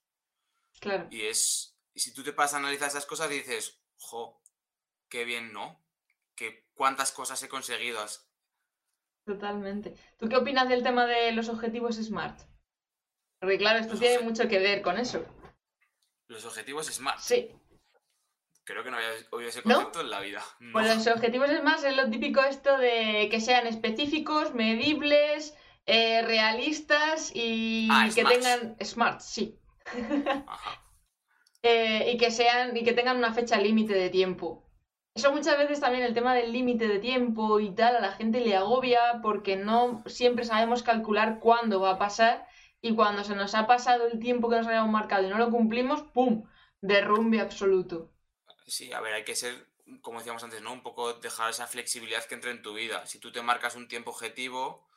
Claro. 0.80 1.08
Y 1.12 1.28
es, 1.28 1.78
y 1.94 2.00
si 2.00 2.14
tú 2.14 2.24
te 2.24 2.34
pasas 2.34 2.56
a 2.56 2.58
analizar 2.58 2.88
esas 2.88 3.06
cosas, 3.06 3.30
dices, 3.30 3.82
jo, 3.98 4.42
qué 5.10 5.26
bien, 5.26 5.54
¿no? 5.54 5.84
Que 6.36 6.68
cuántas 6.74 7.12
cosas 7.12 7.42
he 7.44 7.50
conseguido. 7.50 8.06
Totalmente. 9.26 9.94
¿Tú 10.18 10.28
qué 10.28 10.36
opinas 10.38 10.68
del 10.70 10.84
tema 10.84 11.06
de 11.06 11.32
los 11.34 11.50
objetivos 11.50 11.96
SMART? 11.98 12.40
Porque 13.40 13.58
claro, 13.58 13.80
esto 13.80 13.94
Los 13.94 14.00
tiene 14.02 14.20
mucho 14.20 14.48
que 14.48 14.60
ver 14.60 14.82
con 14.82 14.98
eso. 14.98 15.26
Los 16.28 16.46
objetivos 16.46 16.88
SMART. 16.88 17.20
Sí. 17.20 17.52
Creo 18.64 18.84
que 18.84 18.92
no 18.92 18.98
había 18.98 19.10
oído 19.32 19.50
ese 19.50 19.62
¿No? 19.66 19.76
concepto 19.76 20.02
en 20.02 20.10
la 20.10 20.20
vida. 20.20 20.44
No. 20.60 20.74
Pues 20.74 20.88
los 20.96 21.08
objetivos 21.08 21.50
SMART 21.50 21.84
es 21.86 21.96
lo 21.96 22.10
típico 22.10 22.42
esto 22.42 22.78
de 22.78 23.28
que 23.32 23.40
sean 23.42 23.66
específicos, 23.68 24.54
medibles, 24.54 25.56
eh, 25.86 26.22
realistas 26.24 27.32
y 27.34 27.88
Ah, 27.92 28.06
que 28.14 28.22
smarts. 28.22 28.40
tengan 28.40 28.78
smart, 28.86 29.22
sí. 29.22 29.60
Ajá. 30.48 30.86
Eh, 31.62 32.12
y 32.14 32.18
que 32.18 32.32
sean 32.32 32.78
y 32.78 32.86
que 32.86 32.94
tengan 32.94 33.18
una 33.18 33.34
fecha 33.34 33.58
límite 33.58 33.94
de 33.94 34.10
tiempo. 34.10 34.69
Eso 35.20 35.34
muchas 35.34 35.58
veces 35.58 35.82
también 35.82 36.06
el 36.06 36.14
tema 36.14 36.34
del 36.34 36.54
límite 36.54 36.88
de 36.88 36.98
tiempo 36.98 37.60
y 37.60 37.76
tal 37.76 37.94
a 37.98 38.00
la 38.00 38.14
gente 38.14 38.40
le 38.40 38.56
agobia 38.56 39.20
porque 39.22 39.58
no 39.58 40.02
siempre 40.06 40.46
sabemos 40.46 40.82
calcular 40.82 41.42
cuándo 41.42 41.82
va 41.82 41.90
a 41.90 41.98
pasar 41.98 42.48
y 42.80 42.96
cuando 42.96 43.26
se 43.26 43.36
nos 43.36 43.54
ha 43.54 43.68
pasado 43.68 44.08
el 44.08 44.20
tiempo 44.20 44.50
que 44.50 44.56
nos 44.56 44.68
habíamos 44.68 44.94
marcado 44.94 45.28
y 45.28 45.30
no 45.30 45.38
lo 45.38 45.52
cumplimos, 45.52 46.04
¡pum! 46.14 46.48
Derrumbe 46.80 47.42
absoluto. 47.42 48.14
Sí, 48.66 48.94
a 48.94 49.02
ver, 49.02 49.14
hay 49.14 49.26
que 49.26 49.36
ser, 49.36 49.68
como 50.00 50.20
decíamos 50.20 50.42
antes, 50.42 50.62
¿no? 50.62 50.72
Un 50.72 50.84
poco 50.84 51.12
dejar 51.16 51.50
esa 51.50 51.68
flexibilidad 51.68 52.24
que 52.24 52.36
entre 52.36 52.52
en 52.52 52.62
tu 52.62 52.74
vida. 52.74 53.06
Si 53.06 53.20
tú 53.20 53.34
te 53.34 53.42
marcas 53.42 53.76
un 53.76 53.90
tiempo 53.90 54.12
objetivo, 54.12 54.88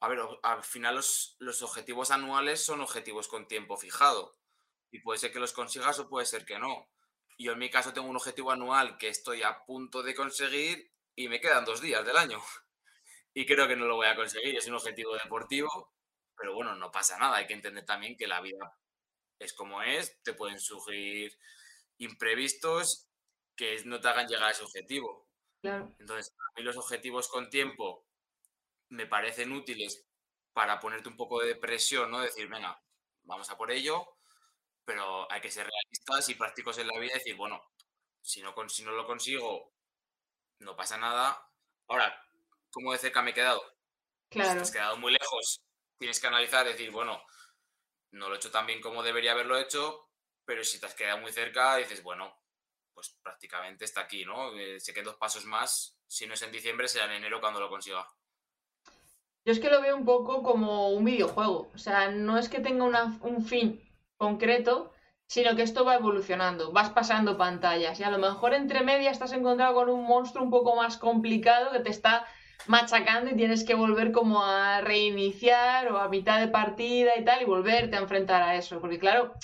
a 0.00 0.08
ver, 0.08 0.18
al 0.44 0.62
final 0.62 0.94
los, 0.94 1.36
los 1.40 1.60
objetivos 1.60 2.10
anuales 2.10 2.64
son 2.64 2.80
objetivos 2.80 3.28
con 3.28 3.46
tiempo 3.46 3.76
fijado. 3.76 4.38
Y 4.90 5.00
puede 5.00 5.18
ser 5.18 5.30
que 5.30 5.40
los 5.40 5.52
consigas 5.52 5.98
o 5.98 6.08
puede 6.08 6.24
ser 6.24 6.46
que 6.46 6.58
no. 6.58 6.88
Yo 7.38 7.52
en 7.52 7.58
mi 7.58 7.70
caso 7.70 7.92
tengo 7.92 8.08
un 8.08 8.16
objetivo 8.16 8.50
anual 8.50 8.98
que 8.98 9.08
estoy 9.08 9.42
a 9.42 9.64
punto 9.64 10.02
de 10.02 10.14
conseguir 10.14 10.92
y 11.14 11.28
me 11.28 11.40
quedan 11.40 11.64
dos 11.64 11.80
días 11.80 12.04
del 12.04 12.16
año. 12.16 12.40
Y 13.34 13.46
creo 13.46 13.68
que 13.68 13.76
no 13.76 13.86
lo 13.86 13.94
voy 13.94 14.08
a 14.08 14.16
conseguir. 14.16 14.56
Es 14.56 14.66
un 14.66 14.74
objetivo 14.74 15.14
deportivo, 15.14 15.92
pero 16.36 16.54
bueno, 16.54 16.74
no 16.74 16.90
pasa 16.90 17.16
nada. 17.18 17.36
Hay 17.36 17.46
que 17.46 17.52
entender 17.52 17.84
también 17.84 18.16
que 18.16 18.26
la 18.26 18.40
vida 18.40 18.76
es 19.38 19.52
como 19.52 19.80
es, 19.80 20.20
te 20.24 20.32
pueden 20.32 20.58
surgir 20.58 21.38
imprevistos 21.98 23.08
que 23.54 23.76
no 23.84 24.00
te 24.00 24.08
hagan 24.08 24.26
llegar 24.26 24.48
a 24.48 24.50
ese 24.50 24.64
objetivo. 24.64 25.28
Claro. 25.60 25.94
Entonces, 26.00 26.34
a 26.36 26.58
mí 26.58 26.64
los 26.64 26.76
objetivos 26.76 27.28
con 27.28 27.48
tiempo 27.48 28.08
me 28.88 29.06
parecen 29.06 29.52
útiles 29.52 30.04
para 30.52 30.80
ponerte 30.80 31.08
un 31.08 31.16
poco 31.16 31.40
de 31.40 31.54
presión, 31.54 32.10
¿no? 32.10 32.20
Decir, 32.20 32.48
venga, 32.48 32.82
vamos 33.22 33.48
a 33.50 33.56
por 33.56 33.70
ello, 33.70 34.17
pero 34.88 35.30
hay 35.30 35.42
que 35.42 35.50
ser 35.50 35.66
realistas 35.68 36.30
y 36.30 36.34
prácticos 36.34 36.78
en 36.78 36.86
la 36.88 36.98
vida 36.98 37.12
y 37.12 37.18
decir, 37.18 37.36
bueno, 37.36 37.62
si 38.22 38.40
no, 38.40 38.54
si 38.70 38.82
no 38.84 38.92
lo 38.92 39.04
consigo, 39.06 39.74
no 40.60 40.76
pasa 40.76 40.96
nada. 40.98 41.38
Ahora, 41.88 42.18
¿cómo 42.70 42.92
de 42.92 42.98
cerca 42.98 43.22
me 43.22 43.32
he 43.32 43.34
quedado? 43.34 43.62
Si 44.40 44.40
Claro. 44.40 44.58
te 44.58 44.62
has 44.62 44.72
quedado 44.72 44.96
muy 44.98 45.12
lejos, 45.12 45.62
tienes 45.98 46.20
que 46.20 46.28
analizar, 46.28 46.66
decir, 46.66 46.90
bueno, 46.90 47.22
no 48.12 48.28
lo 48.28 48.34
he 48.34 48.38
hecho 48.38 48.50
tan 48.50 48.66
bien 48.66 48.80
como 48.80 49.02
debería 49.02 49.32
haberlo 49.32 49.58
hecho, 49.58 50.10
pero 50.46 50.64
si 50.64 50.80
te 50.80 50.86
has 50.86 50.94
quedado 50.94 51.18
muy 51.18 51.32
cerca, 51.32 51.76
dices, 51.76 52.02
bueno, 52.02 52.34
pues 52.94 53.18
prácticamente 53.22 53.84
está 53.84 54.02
aquí, 54.02 54.24
¿no? 54.24 54.56
Eh, 54.58 54.80
sé 54.80 54.94
que 54.94 55.02
dos 55.02 55.16
pasos 55.16 55.44
más, 55.46 55.98
si 56.06 56.26
no 56.26 56.34
es 56.34 56.42
en 56.42 56.52
diciembre, 56.52 56.88
será 56.88 57.06
en 57.06 57.12
enero 57.12 57.40
cuando 57.40 57.60
lo 57.60 57.68
consiga. 57.70 58.06
Yo 59.44 59.52
es 59.52 59.58
que 59.58 59.70
lo 59.70 59.80
veo 59.82 59.96
un 59.96 60.04
poco 60.04 60.42
como 60.44 60.90
un 60.90 61.04
videojuego. 61.04 61.70
O 61.74 61.78
sea, 61.78 62.10
no 62.10 62.38
es 62.38 62.48
que 62.48 62.60
tenga 62.60 62.84
una- 62.84 63.18
un 63.22 63.44
fin 63.44 63.87
concreto, 64.18 64.92
sino 65.26 65.56
que 65.56 65.62
esto 65.62 65.84
va 65.84 65.96
evolucionando. 65.96 66.72
Vas 66.72 66.90
pasando 66.90 67.38
pantallas 67.38 68.00
y 68.00 68.02
a 68.02 68.10
lo 68.10 68.18
mejor 68.18 68.54
entre 68.54 68.82
medias 68.82 69.12
estás 69.12 69.32
encontrado 69.32 69.74
con 69.74 69.88
un 69.88 70.04
monstruo 70.04 70.44
un 70.44 70.50
poco 70.50 70.74
más 70.76 70.96
complicado 70.98 71.70
que 71.70 71.80
te 71.80 71.90
está 71.90 72.26
machacando 72.66 73.30
y 73.30 73.36
tienes 73.36 73.64
que 73.64 73.74
volver 73.74 74.10
como 74.10 74.42
a 74.42 74.80
reiniciar 74.80 75.92
o 75.92 75.98
a 75.98 76.08
mitad 76.08 76.40
de 76.40 76.48
partida 76.48 77.12
y 77.16 77.24
tal 77.24 77.42
y 77.42 77.44
volverte 77.44 77.96
a 77.96 78.00
enfrentar 78.00 78.42
a 78.42 78.56
eso. 78.56 78.80
Porque 78.80 78.98
claro, 78.98 79.34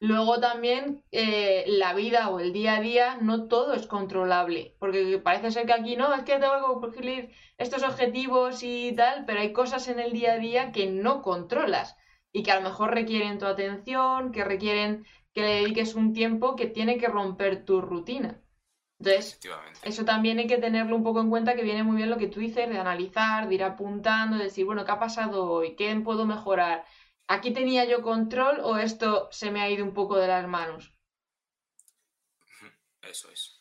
luego 0.00 0.40
también 0.40 1.04
eh, 1.12 1.64
la 1.68 1.92
vida 1.94 2.30
o 2.30 2.40
el 2.40 2.52
día 2.52 2.76
a 2.76 2.80
día 2.80 3.18
no 3.20 3.46
todo 3.46 3.74
es 3.74 3.86
controlable. 3.86 4.74
Porque 4.78 5.20
parece 5.22 5.50
ser 5.50 5.66
que 5.66 5.74
aquí 5.74 5.96
no, 5.96 6.14
es 6.14 6.22
que 6.24 6.38
tengo 6.38 6.80
que 6.80 6.88
cumplir 6.88 7.30
estos 7.58 7.82
objetivos 7.82 8.62
y 8.62 8.92
tal, 8.96 9.24
pero 9.26 9.40
hay 9.40 9.52
cosas 9.52 9.86
en 9.88 10.00
el 10.00 10.12
día 10.12 10.32
a 10.32 10.38
día 10.38 10.72
que 10.72 10.86
no 10.86 11.22
controlas 11.22 11.96
y 12.36 12.42
que 12.42 12.52
a 12.52 12.56
lo 12.56 12.68
mejor 12.68 12.92
requieren 12.92 13.38
tu 13.38 13.46
atención, 13.46 14.30
que 14.30 14.44
requieren 14.44 15.06
que 15.32 15.40
le 15.40 15.54
dediques 15.54 15.94
un 15.94 16.12
tiempo 16.12 16.54
que 16.54 16.66
tiene 16.66 16.98
que 16.98 17.08
romper 17.08 17.64
tu 17.64 17.80
rutina. 17.80 18.42
Entonces, 18.98 19.40
eso 19.82 20.04
también 20.04 20.38
hay 20.38 20.46
que 20.46 20.58
tenerlo 20.58 20.96
un 20.96 21.02
poco 21.02 21.22
en 21.22 21.30
cuenta, 21.30 21.56
que 21.56 21.62
viene 21.62 21.82
muy 21.82 21.96
bien 21.96 22.10
lo 22.10 22.18
que 22.18 22.26
tú 22.26 22.40
dices, 22.40 22.68
de 22.68 22.78
analizar, 22.78 23.48
de 23.48 23.54
ir 23.54 23.64
apuntando, 23.64 24.36
de 24.36 24.44
decir, 24.44 24.66
bueno, 24.66 24.84
¿qué 24.84 24.92
ha 24.92 24.98
pasado 24.98 25.50
hoy? 25.50 25.76
¿Qué 25.76 25.98
puedo 26.04 26.26
mejorar? 26.26 26.84
¿Aquí 27.26 27.54
tenía 27.54 27.86
yo 27.86 28.02
control 28.02 28.60
o 28.60 28.76
esto 28.76 29.28
se 29.30 29.50
me 29.50 29.62
ha 29.62 29.70
ido 29.70 29.82
un 29.82 29.94
poco 29.94 30.18
de 30.18 30.28
las 30.28 30.46
manos? 30.46 30.92
Eso 33.00 33.30
es. 33.30 33.55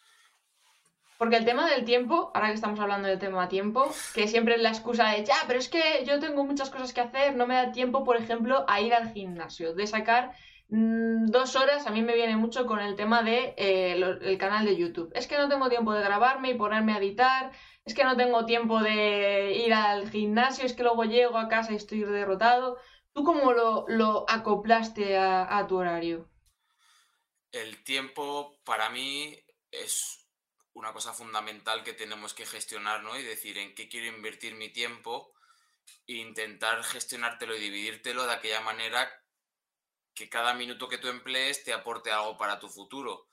Porque 1.17 1.37
el 1.37 1.45
tema 1.45 1.69
del 1.69 1.85
tiempo, 1.85 2.31
ahora 2.33 2.49
que 2.49 2.55
estamos 2.55 2.79
hablando 2.79 3.07
del 3.07 3.19
tema 3.19 3.47
tiempo, 3.47 3.89
que 4.13 4.27
siempre 4.27 4.55
es 4.55 4.61
la 4.61 4.69
excusa 4.69 5.11
de, 5.11 5.23
ya, 5.23 5.35
pero 5.47 5.59
es 5.59 5.69
que 5.69 6.03
yo 6.05 6.19
tengo 6.19 6.43
muchas 6.43 6.69
cosas 6.69 6.93
que 6.93 7.01
hacer, 7.01 7.35
no 7.35 7.47
me 7.47 7.55
da 7.55 7.71
tiempo, 7.71 8.03
por 8.03 8.17
ejemplo, 8.17 8.65
a 8.67 8.81
ir 8.81 8.93
al 8.93 9.13
gimnasio, 9.13 9.73
de 9.73 9.87
sacar 9.87 10.35
mm, 10.67 11.27
dos 11.27 11.55
horas, 11.55 11.87
a 11.87 11.91
mí 11.91 12.01
me 12.01 12.15
viene 12.15 12.35
mucho 12.35 12.65
con 12.65 12.79
el 12.79 12.97
tema 12.97 13.23
de 13.23 13.53
eh, 13.57 14.37
canal 14.37 14.65
de 14.65 14.75
YouTube. 14.75 15.11
Es 15.15 15.27
que 15.27 15.37
no 15.37 15.47
tengo 15.47 15.69
tiempo 15.69 15.93
de 15.93 16.03
grabarme 16.03 16.49
y 16.49 16.55
ponerme 16.55 16.93
a 16.93 16.97
editar, 16.97 17.51
es 17.85 17.93
que 17.93 18.03
no 18.03 18.17
tengo 18.17 18.45
tiempo 18.45 18.81
de 18.81 19.53
ir 19.65 19.73
al 19.73 20.09
gimnasio, 20.09 20.65
es 20.65 20.73
que 20.73 20.83
luego 20.83 21.05
llego 21.05 21.37
a 21.37 21.47
casa 21.47 21.71
y 21.71 21.77
estoy 21.77 22.01
derrotado. 22.01 22.77
¿Tú 23.13 23.23
cómo 23.23 23.53
lo, 23.53 23.85
lo 23.87 24.25
acoplaste 24.27 25.17
a 25.17 25.65
tu 25.69 25.77
horario? 25.77 26.27
El 27.53 27.81
tiempo 27.85 28.57
para 28.65 28.89
mí 28.89 29.33
es 29.71 30.24
una 30.75 30.91
cosa 30.91 31.13
fundamental 31.13 31.83
que 31.83 31.93
tenemos 31.93 32.33
que 32.33 32.45
gestionar, 32.45 33.01
¿no? 33.01 33.17
Y 33.17 33.23
decir 33.23 33.57
en 33.57 33.73
qué 33.73 33.87
quiero 33.87 34.07
invertir 34.07 34.55
mi 34.55 34.69
tiempo 34.69 35.33
e 36.05 36.15
intentar 36.15 36.83
gestionártelo 36.83 37.55
y 37.55 37.59
dividírtelo 37.59 38.25
de 38.25 38.33
aquella 38.33 38.59
manera 38.59 39.09
que 40.13 40.29
cada 40.29 40.53
minuto 40.53 40.89
que 40.89 40.97
tú 40.97 41.07
emplees 41.07 41.63
te 41.63 41.73
aporte 41.73 42.11
algo 42.11 42.37
para 42.37 42.59
tu 42.59 42.69
futuro. 42.69 43.29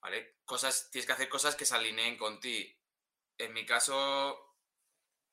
¿Vale? 0.00 0.36
Cosas, 0.44 0.90
tienes 0.90 1.06
que 1.06 1.12
hacer 1.12 1.28
cosas 1.28 1.56
que 1.56 1.66
se 1.66 1.74
alineen 1.74 2.16
con 2.16 2.40
ti. 2.40 2.74
En 3.36 3.52
mi 3.52 3.66
caso 3.66 4.56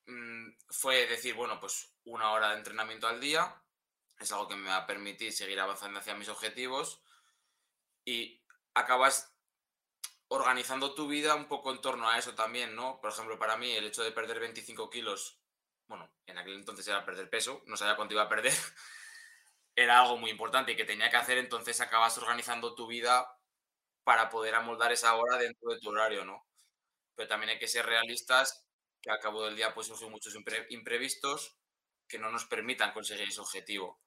mm, 0.06 0.50
fue 0.68 1.06
decir, 1.06 1.34
bueno, 1.34 1.58
pues 1.58 1.94
una 2.04 2.32
hora 2.32 2.50
de 2.50 2.58
entrenamiento 2.58 3.08
al 3.08 3.20
día 3.20 3.62
es 4.18 4.30
algo 4.30 4.48
que 4.48 4.56
me 4.56 4.68
va 4.68 4.76
a 4.76 4.86
permitir 4.86 5.32
seguir 5.32 5.58
avanzando 5.58 6.00
hacia 6.00 6.14
mis 6.14 6.28
objetivos 6.28 7.02
y 8.04 8.42
acabas 8.74 9.33
organizando 10.36 10.94
tu 10.94 11.08
vida 11.08 11.34
un 11.34 11.46
poco 11.48 11.72
en 11.72 11.80
torno 11.80 12.08
a 12.08 12.18
eso 12.18 12.34
también, 12.34 12.74
¿no? 12.74 13.00
Por 13.00 13.10
ejemplo, 13.10 13.38
para 13.38 13.56
mí 13.56 13.70
el 13.72 13.86
hecho 13.86 14.02
de 14.02 14.12
perder 14.12 14.40
25 14.40 14.90
kilos, 14.90 15.40
bueno, 15.88 16.10
en 16.26 16.38
aquel 16.38 16.54
entonces 16.54 16.86
era 16.88 17.04
perder 17.04 17.30
peso, 17.30 17.62
no 17.66 17.76
sabía 17.76 17.96
cuánto 17.96 18.14
iba 18.14 18.22
a 18.24 18.28
perder, 18.28 18.52
era 19.76 20.00
algo 20.00 20.16
muy 20.18 20.30
importante 20.30 20.72
y 20.72 20.76
que 20.76 20.84
tenía 20.84 21.10
que 21.10 21.16
hacer, 21.16 21.38
entonces 21.38 21.80
acabas 21.80 22.16
organizando 22.18 22.74
tu 22.74 22.86
vida 22.86 23.26
para 24.04 24.30
poder 24.30 24.54
amoldar 24.56 24.92
esa 24.92 25.14
hora 25.16 25.38
dentro 25.38 25.70
de 25.72 25.80
tu 25.80 25.90
horario, 25.90 26.24
¿no? 26.24 26.46
Pero 27.16 27.28
también 27.28 27.50
hay 27.52 27.58
que 27.60 27.68
ser 27.68 27.86
realistas, 27.86 28.66
que 29.02 29.10
al 29.10 29.20
cabo 29.20 29.44
del 29.44 29.56
día 29.56 29.74
pues 29.74 29.88
surgen 29.88 30.10
muchos 30.10 30.34
impre- 30.36 30.66
imprevistos 30.70 31.56
que 32.08 32.18
no 32.18 32.30
nos 32.30 32.46
permitan 32.46 32.92
conseguir 32.92 33.28
ese 33.28 33.40
objetivo. 33.40 34.00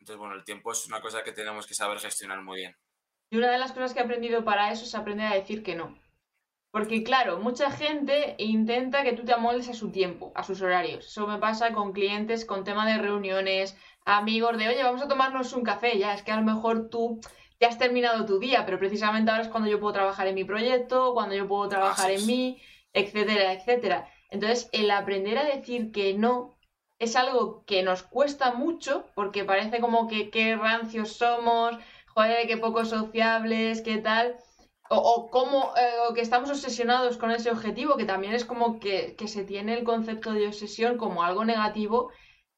Entonces, 0.00 0.18
bueno, 0.18 0.34
el 0.34 0.42
tiempo 0.44 0.72
es 0.72 0.84
una 0.88 1.00
cosa 1.00 1.22
que 1.22 1.30
tenemos 1.32 1.64
que 1.66 1.74
saber 1.74 2.00
gestionar 2.00 2.42
muy 2.42 2.58
bien. 2.58 2.76
Y 3.30 3.36
una 3.36 3.50
de 3.50 3.58
las 3.58 3.72
cosas 3.72 3.94
que 3.94 4.00
he 4.00 4.02
aprendido 4.02 4.44
para 4.44 4.72
eso 4.72 4.84
es 4.84 4.94
aprender 4.94 5.26
a 5.26 5.34
decir 5.34 5.62
que 5.62 5.76
no. 5.76 5.96
Porque 6.72 7.02
claro, 7.02 7.38
mucha 7.38 7.70
gente 7.70 8.34
intenta 8.38 9.02
que 9.02 9.12
tú 9.12 9.24
te 9.24 9.32
amoldes 9.32 9.68
a 9.68 9.74
su 9.74 9.90
tiempo, 9.90 10.32
a 10.34 10.44
sus 10.44 10.62
horarios. 10.62 11.06
Eso 11.06 11.26
me 11.26 11.38
pasa 11.38 11.72
con 11.72 11.92
clientes, 11.92 12.44
con 12.44 12.64
tema 12.64 12.86
de 12.86 12.98
reuniones, 12.98 13.76
amigos, 14.04 14.56
de 14.58 14.68
oye, 14.68 14.82
vamos 14.82 15.02
a 15.02 15.08
tomarnos 15.08 15.52
un 15.52 15.62
café. 15.62 15.98
Ya, 15.98 16.14
es 16.14 16.22
que 16.22 16.32
a 16.32 16.36
lo 16.36 16.42
mejor 16.42 16.88
tú 16.88 17.20
te 17.58 17.66
has 17.66 17.78
terminado 17.78 18.24
tu 18.24 18.38
día, 18.38 18.64
pero 18.64 18.78
precisamente 18.78 19.30
ahora 19.30 19.42
es 19.42 19.48
cuando 19.48 19.68
yo 19.68 19.80
puedo 19.80 19.92
trabajar 19.92 20.26
en 20.26 20.34
mi 20.34 20.44
proyecto, 20.44 21.12
cuando 21.12 21.34
yo 21.34 21.46
puedo 21.46 21.68
trabajar 21.68 22.10
en 22.10 22.26
mí, 22.26 22.60
etcétera, 22.92 23.52
etcétera. 23.52 24.08
Entonces, 24.30 24.68
el 24.72 24.90
aprender 24.90 25.38
a 25.38 25.44
decir 25.44 25.92
que 25.92 26.14
no 26.14 26.56
es 26.98 27.16
algo 27.16 27.64
que 27.64 27.82
nos 27.82 28.02
cuesta 28.02 28.52
mucho, 28.52 29.06
porque 29.14 29.44
parece 29.44 29.80
como 29.80 30.06
que 30.06 30.30
qué 30.30 30.56
rancios 30.56 31.14
somos, 31.14 31.76
joder, 32.14 32.46
qué 32.46 32.56
poco 32.56 32.84
sociables, 32.84 33.82
qué 33.82 33.98
tal. 33.98 34.36
o, 34.90 35.30
como 35.30 35.72
eh, 35.76 36.14
que 36.14 36.20
estamos 36.20 36.50
obsesionados 36.50 37.16
con 37.16 37.30
ese 37.30 37.50
objetivo, 37.50 37.96
que 37.96 38.04
también 38.04 38.34
es 38.34 38.44
como 38.44 38.80
que, 38.80 39.14
que, 39.16 39.28
se 39.28 39.44
tiene 39.44 39.74
el 39.78 39.84
concepto 39.84 40.32
de 40.32 40.46
obsesión 40.48 40.96
como 40.98 41.22
algo 41.22 41.44
negativo. 41.44 42.10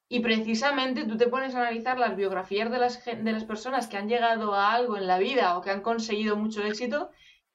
Y 0.08 0.20
precisamente 0.20 1.04
tú 1.06 1.16
te 1.16 1.28
pones 1.28 1.54
a 1.54 1.60
analizar 1.62 1.98
las 1.98 2.16
biografías 2.16 2.70
de 2.70 2.78
las, 2.78 3.04
de 3.04 3.32
las 3.32 3.44
personas 3.44 3.86
que 3.88 3.96
han 3.96 4.08
llegado 4.08 4.54
a 4.54 4.72
algo 4.72 4.96
en 4.96 5.06
la 5.06 5.18
vida 5.18 5.56
o 5.56 5.62
que 5.62 5.70
han 5.70 5.82
conseguido 5.82 6.36
mucho 6.36 6.62
éxito 6.64 7.10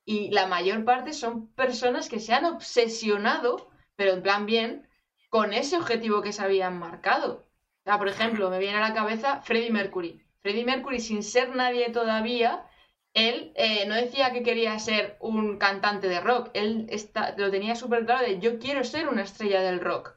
y 0.08 0.32
la 0.32 0.48
mayor 0.48 0.86
parte 0.86 1.12
son 1.12 1.50
personas 1.54 2.08
que 2.08 2.22
se 2.22 2.34
han 2.34 2.46
obsesionado, 2.46 3.70
pero 3.98 4.14
en 4.14 4.24
plan 4.24 4.46
bien, 4.46 4.88
con 5.30 5.52
ese 5.52 5.76
objetivo 5.76 6.22
que 6.22 6.32
se 6.32 6.42
habían 6.42 6.80
marcado. 6.80 7.46
O 7.82 7.84
sea, 7.84 7.98
por 7.98 8.08
ejemplo, 8.08 8.50
me 8.50 8.58
viene 8.58 8.78
a 8.78 8.88
la 8.88 8.94
cabeza 8.94 9.42
Freddie 9.42 9.70
Mercury. 9.70 10.26
Freddie 10.42 10.66
Mercury, 10.66 11.00
sin 11.00 11.24
ser 11.24 11.56
nadie 11.56 11.90
todavía, 11.90 12.66
él 13.14 13.52
eh, 13.56 13.86
no 13.88 13.96
decía 13.96 14.32
que 14.32 14.44
quería 14.44 14.78
ser 14.80 15.18
un 15.20 15.58
cantante 15.58 16.08
de 16.08 16.20
rock, 16.20 16.52
él 16.54 16.86
está, 16.90 17.34
lo 17.38 17.50
tenía 17.50 17.76
súper 17.76 18.06
claro 18.06 18.26
de 18.26 18.40
yo 18.40 18.60
quiero 18.60 18.84
ser 18.84 19.08
una 19.08 19.24
estrella 19.24 19.62
del 19.62 19.80
rock. 19.80 20.14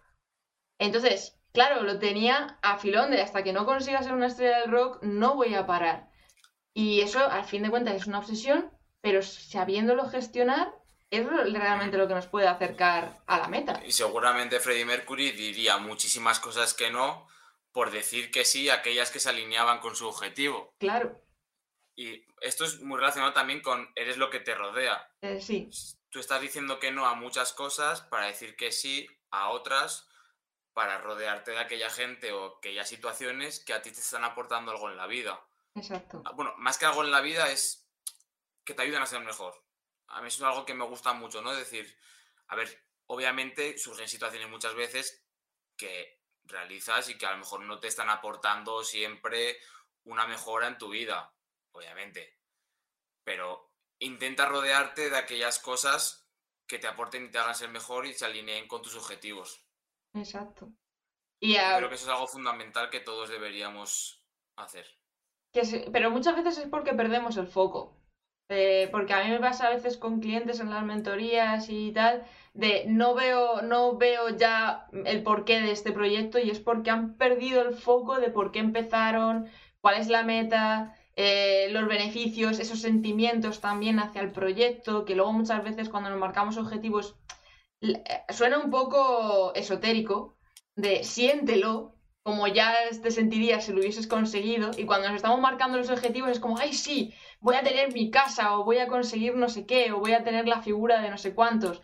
Entonces, 0.78 1.38
claro, 1.52 1.82
lo 1.82 1.98
tenía 1.98 2.58
a 2.62 2.78
filón 2.78 3.10
de 3.10 3.22
hasta 3.22 3.42
que 3.42 3.52
no 3.52 3.64
consiga 3.64 4.02
ser 4.02 4.12
una 4.12 4.26
estrella 4.26 4.60
del 4.60 4.70
rock, 4.70 5.02
no 5.02 5.34
voy 5.34 5.54
a 5.54 5.66
parar. 5.66 6.10
Y 6.74 7.00
eso, 7.00 7.24
al 7.24 7.44
fin 7.44 7.62
de 7.62 7.70
cuentas, 7.70 7.94
es 7.94 8.06
una 8.06 8.18
obsesión, 8.18 8.70
pero 9.00 9.22
sabiéndolo 9.22 10.08
gestionar, 10.08 10.72
es 11.10 11.26
realmente 11.26 11.98
lo 11.98 12.06
que 12.06 12.14
nos 12.14 12.26
puede 12.26 12.46
acercar 12.46 13.18
a 13.26 13.38
la 13.38 13.48
meta. 13.48 13.80
Y 13.84 13.92
seguramente 13.92 14.60
Freddie 14.60 14.84
Mercury 14.84 15.32
diría 15.32 15.78
muchísimas 15.78 16.38
cosas 16.38 16.72
que 16.72 16.90
no 16.90 17.26
por 17.72 17.90
decir 17.90 18.30
que 18.30 18.44
sí 18.44 18.68
a 18.68 18.74
aquellas 18.74 19.10
que 19.10 19.20
se 19.20 19.28
alineaban 19.28 19.80
con 19.80 19.94
su 19.94 20.08
objetivo. 20.08 20.74
Claro. 20.78 21.20
Y 21.96 22.24
esto 22.40 22.64
es 22.64 22.80
muy 22.80 22.98
relacionado 22.98 23.32
también 23.32 23.60
con 23.60 23.90
eres 23.94 24.16
lo 24.16 24.30
que 24.30 24.40
te 24.40 24.54
rodea. 24.54 25.14
Eh, 25.20 25.40
sí. 25.40 25.68
Tú 26.08 26.18
estás 26.18 26.40
diciendo 26.40 26.78
que 26.78 26.90
no 26.90 27.06
a 27.06 27.14
muchas 27.14 27.52
cosas 27.52 28.00
para 28.02 28.26
decir 28.26 28.56
que 28.56 28.72
sí 28.72 29.06
a 29.30 29.50
otras, 29.50 30.08
para 30.72 30.98
rodearte 30.98 31.52
de 31.52 31.58
aquella 31.58 31.90
gente 31.90 32.32
o 32.32 32.56
aquellas 32.58 32.88
situaciones 32.88 33.64
que 33.64 33.72
a 33.72 33.82
ti 33.82 33.90
te 33.90 34.00
están 34.00 34.24
aportando 34.24 34.70
algo 34.70 34.88
en 34.88 34.96
la 34.96 35.06
vida. 35.06 35.44
Exacto. 35.74 36.22
Ah, 36.24 36.32
bueno, 36.32 36.54
más 36.58 36.78
que 36.78 36.86
algo 36.86 37.04
en 37.04 37.10
la 37.10 37.20
vida 37.20 37.50
es 37.50 37.88
que 38.64 38.74
te 38.74 38.82
ayudan 38.82 39.02
a 39.02 39.06
ser 39.06 39.20
mejor. 39.20 39.54
A 40.08 40.20
mí 40.20 40.28
es 40.28 40.40
algo 40.42 40.64
que 40.64 40.74
me 40.74 40.84
gusta 40.84 41.12
mucho, 41.12 41.42
¿no? 41.42 41.52
Es 41.52 41.58
decir, 41.58 41.96
a 42.48 42.56
ver, 42.56 42.84
obviamente 43.06 43.78
surgen 43.78 44.08
situaciones 44.08 44.48
muchas 44.48 44.74
veces 44.74 45.24
que 45.76 46.19
realizas 46.50 47.08
y 47.08 47.16
que 47.18 47.26
a 47.26 47.32
lo 47.32 47.38
mejor 47.38 47.60
no 47.62 47.78
te 47.78 47.88
están 47.88 48.10
aportando 48.10 48.84
siempre 48.84 49.58
una 50.04 50.26
mejora 50.26 50.66
en 50.66 50.78
tu 50.78 50.88
vida 50.88 51.32
obviamente. 51.72 52.38
Pero 53.24 53.72
intenta 53.98 54.46
rodearte 54.46 55.10
de 55.10 55.16
aquellas 55.16 55.58
cosas 55.58 56.28
que 56.66 56.78
te 56.78 56.86
aporten 56.86 57.26
y 57.26 57.30
te 57.30 57.38
hagan 57.38 57.54
ser 57.54 57.70
mejor 57.70 58.06
y 58.06 58.14
se 58.14 58.24
alineen 58.24 58.68
con 58.68 58.82
tus 58.82 58.96
objetivos. 58.96 59.64
Exacto. 60.14 60.70
Y 61.40 61.54
Creo 61.54 61.88
que 61.88 61.94
eso 61.94 62.04
es 62.04 62.10
algo 62.10 62.28
fundamental 62.28 62.90
que 62.90 63.00
todos 63.00 63.30
deberíamos 63.30 64.24
hacer. 64.56 64.86
pero 65.92 66.10
muchas 66.10 66.36
veces 66.36 66.58
es 66.58 66.68
porque 66.68 66.92
perdemos 66.92 67.36
el 67.36 67.46
foco. 67.46 67.99
Porque 68.90 69.12
a 69.12 69.22
mí 69.22 69.30
me 69.30 69.38
pasa 69.38 69.68
a 69.68 69.74
veces 69.74 69.96
con 69.96 70.18
clientes 70.18 70.58
en 70.58 70.70
las 70.70 70.84
mentorías 70.84 71.68
y 71.68 71.92
tal, 71.92 72.24
de 72.52 72.84
no 72.88 73.14
veo, 73.14 73.62
no 73.62 73.96
veo 73.96 74.30
ya 74.30 74.88
el 75.04 75.22
porqué 75.22 75.60
de 75.60 75.70
este 75.70 75.92
proyecto 75.92 76.38
y 76.40 76.50
es 76.50 76.58
porque 76.58 76.90
han 76.90 77.14
perdido 77.14 77.62
el 77.62 77.74
foco 77.74 78.18
de 78.18 78.30
por 78.30 78.50
qué 78.50 78.58
empezaron, 78.58 79.48
cuál 79.80 80.00
es 80.00 80.08
la 80.08 80.24
meta, 80.24 80.96
eh, 81.14 81.68
los 81.70 81.86
beneficios, 81.86 82.58
esos 82.58 82.80
sentimientos 82.80 83.60
también 83.60 84.00
hacia 84.00 84.22
el 84.22 84.32
proyecto, 84.32 85.04
que 85.04 85.14
luego 85.14 85.32
muchas 85.32 85.62
veces 85.62 85.88
cuando 85.88 86.10
nos 86.10 86.18
marcamos 86.18 86.56
objetivos 86.56 87.16
eh, 87.82 88.02
suena 88.30 88.58
un 88.58 88.70
poco 88.70 89.54
esotérico, 89.54 90.36
de 90.74 91.04
siéntelo, 91.04 91.94
como 92.22 92.46
ya 92.48 92.74
te 93.02 93.10
sentirías 93.10 93.64
si 93.64 93.72
lo 93.72 93.80
hubieses 93.80 94.06
conseguido, 94.06 94.70
y 94.76 94.84
cuando 94.84 95.08
nos 95.08 95.16
estamos 95.16 95.40
marcando 95.40 95.78
los 95.78 95.90
objetivos 95.90 96.30
es 96.30 96.40
como, 96.40 96.58
ay, 96.58 96.72
sí, 96.72 97.14
voy 97.40 97.56
a 97.56 97.62
tener 97.62 97.92
mi 97.92 98.10
casa, 98.10 98.56
o 98.56 98.64
voy 98.64 98.78
a 98.78 98.88
conseguir 98.88 99.34
no 99.34 99.48
sé 99.48 99.66
qué, 99.66 99.92
o 99.92 99.98
voy 99.98 100.12
a 100.12 100.24
tener 100.24 100.46
la 100.46 100.62
figura 100.62 101.00
de 101.00 101.10
no 101.10 101.18
sé 101.18 101.34
cuántos. 101.34 101.82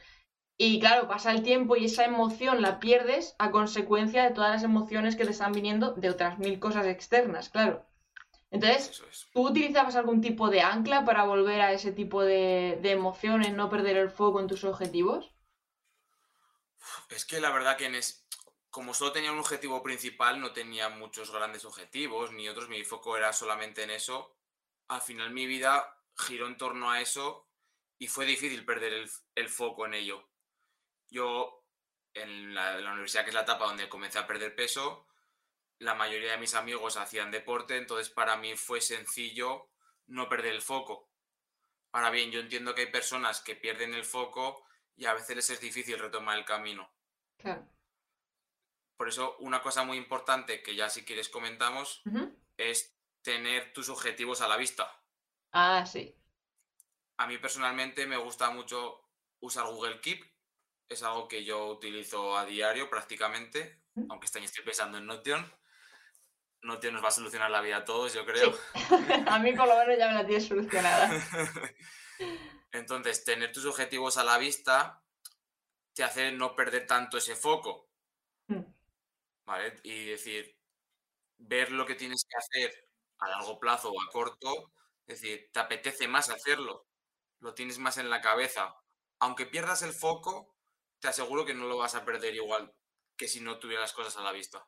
Y 0.59 0.81
claro, 0.81 1.07
pasa 1.07 1.33
el 1.33 1.43
tiempo 1.43 1.77
y 1.77 1.85
esa 1.85 2.05
emoción 2.05 2.63
la 2.63 2.81
pierdes 2.81 3.35
a 3.39 3.51
consecuencia 3.51 4.25
de 4.25 4.31
todas 4.31 4.51
las 4.51 4.63
emociones 4.63 5.17
que 5.17 5.25
te 5.25 5.33
están 5.33 5.53
viniendo 5.53 5.93
de 5.93 6.09
otras 6.09 6.39
mil 6.39 6.59
cosas 6.59 6.87
externas, 6.87 7.51
claro. 7.51 7.87
Entonces, 8.51 9.03
¿tú 9.33 9.49
utilizabas 9.49 9.97
algún 9.97 10.21
tipo 10.21 10.49
de 10.49 10.63
ancla 10.63 11.05
para 11.05 11.25
volver 11.25 11.61
a 11.61 11.73
ese 11.73 11.93
tipo 11.93 12.23
de, 12.23 12.79
emociones, 12.85 13.53
no 13.53 13.69
perder 13.69 13.97
el 13.97 14.11
foco 14.11 14.41
en 14.41 14.47
tus 14.47 14.65
objetivos? 14.65 15.31
Es 17.11 17.25
que 17.27 17.41
la 17.41 17.51
verdad 17.51 17.77
que 17.77 17.87
en 17.87 17.97
es, 17.97 18.27
como 18.71 18.95
solo 18.95 19.13
tenía 19.13 19.33
un 19.33 19.41
objetivo 19.41 19.83
principal, 19.83 20.41
no 20.41 20.53
tenía 20.53 20.89
muchos 20.89 21.33
grandes 21.33 21.65
objetivos, 21.65 22.33
ni 22.33 22.49
otros, 22.49 22.69
mi 22.69 22.83
foco 22.85 23.17
era 23.17 23.33
solamente 23.33 23.83
en 23.83 23.91
eso. 23.91 24.36
Al 24.89 25.01
final 25.01 25.31
mi 25.31 25.47
vida 25.47 26.03
giró 26.17 26.47
en 26.47 26.57
torno 26.57 26.91
a 26.91 27.01
eso 27.01 27.49
y 27.99 28.09
fue 28.09 28.27
difícil 28.27 28.65
perder 28.65 29.09
el, 29.35 29.49
foco 29.49 29.87
en 29.87 29.95
ello. 29.95 30.31
Yo, 31.09 31.65
en 32.15 32.55
la, 32.55 32.79
en 32.79 32.85
la, 32.85 32.93
universidad, 32.93 33.25
que 33.25 33.31
es 33.31 33.35
la 33.35 33.43
etapa 33.43 33.67
donde 33.67 33.89
comencé 33.89 34.19
a 34.19 34.27
perder 34.27 34.55
peso, 34.55 35.07
la 35.79 35.95
mayoría 35.95 36.33
de 36.33 36.39
mis 36.39 36.55
amigos 36.55 36.97
hacían 36.97 37.31
deporte, 37.31 37.77
entonces 37.77 38.11
para 38.11 38.37
mí 38.37 38.57
fue 38.57 38.81
sencillo 38.81 39.71
no 40.07 40.29
perder 40.29 40.55
el 40.55 40.63
foco. 40.63 41.11
Ahora 41.93 42.11
bien, 42.11 42.31
yo 42.31 42.41
entiendo 42.41 42.75
que 42.75 42.83
hay 42.83 42.91
personas 42.91 43.41
que 43.41 43.57
pierden 43.57 43.95
el 43.95 44.05
foco 44.05 44.67
y 44.97 45.07
a 45.07 45.15
veces 45.15 45.37
les 45.37 45.51
es 45.51 45.61
difícil 45.61 45.99
retomar 45.99 46.39
el 46.39 46.45
camino. 46.45 46.93
Claro. 47.39 47.69
Por 48.97 49.09
eso, 49.09 49.37
una 49.39 49.63
cosa 49.63 49.85
muy 49.85 49.99
importante 49.99 50.63
que 50.63 50.75
ya 50.75 50.89
si 50.89 51.05
quieres 51.05 51.29
comentamos 51.29 52.03
es 52.57 52.96
tener 53.27 53.73
tus 53.73 53.89
objetivos 53.89 54.41
a 54.41 54.47
la 54.47 54.57
vista. 54.57 54.89
Ah, 55.51 55.85
sí. 55.85 56.15
A 57.17 57.27
mí 57.27 57.39
personalmente 57.39 58.07
me 58.07 58.17
gusta 58.17 58.51
mucho 58.51 59.01
usar 59.41 59.67
Google 59.67 60.01
Keep. 60.01 60.25
Es 60.89 61.03
algo 61.03 61.27
que 61.27 61.45
yo 61.45 61.67
utilizo 61.67 62.39
a 62.39 62.47
diario 62.47 62.89
prácticamente, 62.89 63.83
aunque 64.09 64.27
este 64.27 64.39
año 64.39 64.45
estoy 64.45 64.65
pensando 64.65 64.99
en 64.99 65.07
Notion 65.07 65.45
no 66.63 66.79
te 66.81 66.91
nos 66.91 67.03
va 67.03 67.09
a 67.09 67.13
solucionar 67.13 67.51
la 67.51 67.61
vida 67.61 67.79
a 67.79 67.85
todos, 67.85 68.13
yo 68.13 68.25
creo. 68.25 68.53
a 69.29 69.39
mí 69.39 69.53
por 69.53 69.69
lo 69.69 69.77
menos 69.77 69.99
ya 69.99 70.09
me 70.09 70.15
la 70.15 70.27
tienes 70.27 70.47
solucionada. 70.47 71.11
Entonces, 72.73 73.25
tener 73.25 73.53
tus 73.53 73.67
objetivos 73.67 74.17
a 74.17 74.25
la 74.25 74.37
vista 74.39 75.03
te 75.95 76.03
hace 76.03 76.33
no 76.33 76.57
perder 76.57 76.87
tanto 76.87 77.19
ese 77.19 77.37
foco. 77.37 77.89
Hmm. 78.49 78.65
¿Vale? 79.45 79.81
Y 79.85 80.07
decir, 80.07 80.59
ver 81.39 81.71
lo 81.71 81.87
que 81.87 81.95
tienes 81.95 82.27
que 82.29 82.37
hacer 82.37 82.86
a 83.19 83.29
largo 83.29 83.59
plazo 83.59 83.91
o 83.91 84.01
a 84.01 84.11
corto, 84.13 84.73
es 85.07 85.21
decir, 85.21 85.49
te 85.53 85.61
apetece 85.61 86.09
más 86.09 86.31
hacerlo, 86.31 86.87
lo 87.41 87.55
tienes 87.55 87.79
más 87.79 87.99
en 87.99 88.11
la 88.11 88.21
cabeza. 88.21 88.75
Aunque 89.21 89.47
pierdas 89.47 89.83
el 89.83 89.93
foco, 89.93 90.55
te 91.01 91.09
aseguro 91.09 91.45
que 91.45 91.55
no 91.55 91.67
lo 91.67 91.79
vas 91.79 91.95
a 91.95 92.05
perder 92.05 92.35
igual 92.35 92.73
que 93.17 93.29
si 93.29 93.41
no 93.41 93.59
tuvieras 93.59 93.93
cosas 93.93 94.17
a 94.17 94.23
la 94.23 94.33
vista. 94.33 94.67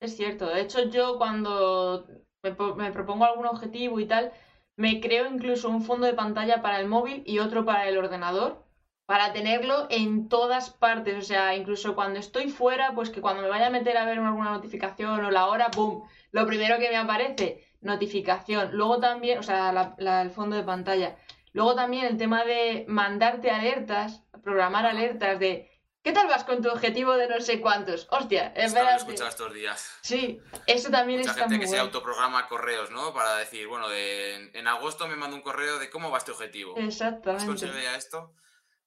Es 0.00 0.16
cierto, 0.16 0.46
de 0.46 0.60
hecho 0.60 0.88
yo 0.90 1.18
cuando 1.18 2.06
me, 2.42 2.92
propongo 2.92 3.24
algún 3.24 3.46
objetivo 3.46 4.00
y 4.00 4.06
tal, 4.06 4.32
me 4.76 5.00
creo 5.00 5.26
incluso 5.26 5.68
un 5.68 5.82
fondo 5.82 6.06
de 6.06 6.14
pantalla 6.14 6.62
para 6.62 6.80
el 6.80 6.88
móvil 6.88 7.22
y 7.26 7.38
otro 7.38 7.64
para 7.64 7.88
el 7.88 7.96
ordenador, 7.96 8.63
para 9.06 9.32
tenerlo 9.32 9.86
en 9.90 10.28
todas 10.28 10.70
partes, 10.70 11.16
o 11.16 11.22
sea, 11.22 11.54
incluso 11.54 11.94
cuando 11.94 12.18
estoy 12.18 12.50
fuera, 12.50 12.92
pues 12.94 13.10
que 13.10 13.20
cuando 13.20 13.42
me 13.42 13.48
vaya 13.48 13.66
a 13.66 13.70
meter 13.70 13.96
a 13.96 14.06
ver 14.06 14.18
alguna 14.18 14.52
notificación 14.52 15.24
o 15.24 15.30
la 15.30 15.46
hora, 15.46 15.68
¡boom! 15.74 16.08
Lo 16.32 16.46
primero 16.46 16.78
que 16.78 16.88
me 16.88 16.96
aparece, 16.96 17.66
notificación. 17.80 18.70
Luego 18.72 19.00
también, 19.00 19.38
o 19.38 19.42
sea, 19.42 19.94
el 19.98 20.30
fondo 20.30 20.56
de 20.56 20.62
pantalla. 20.62 21.16
Luego 21.52 21.74
también 21.74 22.06
el 22.06 22.16
tema 22.16 22.44
de 22.44 22.84
mandarte 22.88 23.50
alertas, 23.50 24.22
programar 24.42 24.86
alertas 24.86 25.38
de 25.38 25.70
¿Qué 26.04 26.12
tal 26.12 26.28
vas 26.28 26.44
con 26.44 26.60
tu 26.60 26.68
objetivo 26.68 27.14
de 27.14 27.26
no 27.28 27.40
sé 27.40 27.62
cuántos? 27.62 28.06
Hostia, 28.10 28.52
es 28.54 28.74
verdad. 28.74 28.96
escuchado 28.96 29.30
estos 29.30 29.54
días. 29.54 29.90
Sí, 30.02 30.38
eso 30.66 30.90
también 30.90 31.20
Mucha 31.20 31.32
gente 31.32 31.58
que 31.58 31.66
se 31.66 31.78
autoprograma 31.78 32.46
correos, 32.46 32.90
¿no? 32.90 33.14
Para 33.14 33.36
decir, 33.36 33.66
bueno, 33.68 33.86
en 33.90 34.68
agosto 34.68 35.08
me 35.08 35.16
mando 35.16 35.34
un 35.34 35.40
correo 35.40 35.78
de 35.78 35.88
cómo 35.88 36.10
va 36.10 36.18
este 36.18 36.32
objetivo. 36.32 36.76
Exactamente. 36.76 37.44
¿Has 37.44 37.48
conseguido 37.48 37.80
ya 37.80 37.96
esto? 37.96 38.34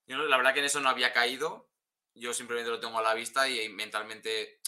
Yo 0.07 0.17
la 0.17 0.37
verdad 0.37 0.53
que 0.53 0.59
en 0.59 0.65
eso 0.65 0.79
no 0.79 0.89
había 0.89 1.13
caído. 1.13 1.69
Yo 2.13 2.33
simplemente 2.33 2.71
lo 2.71 2.79
tengo 2.79 2.97
a 2.97 3.03
la 3.03 3.13
vista 3.13 3.47
y 3.47 3.69
mentalmente. 3.69 4.61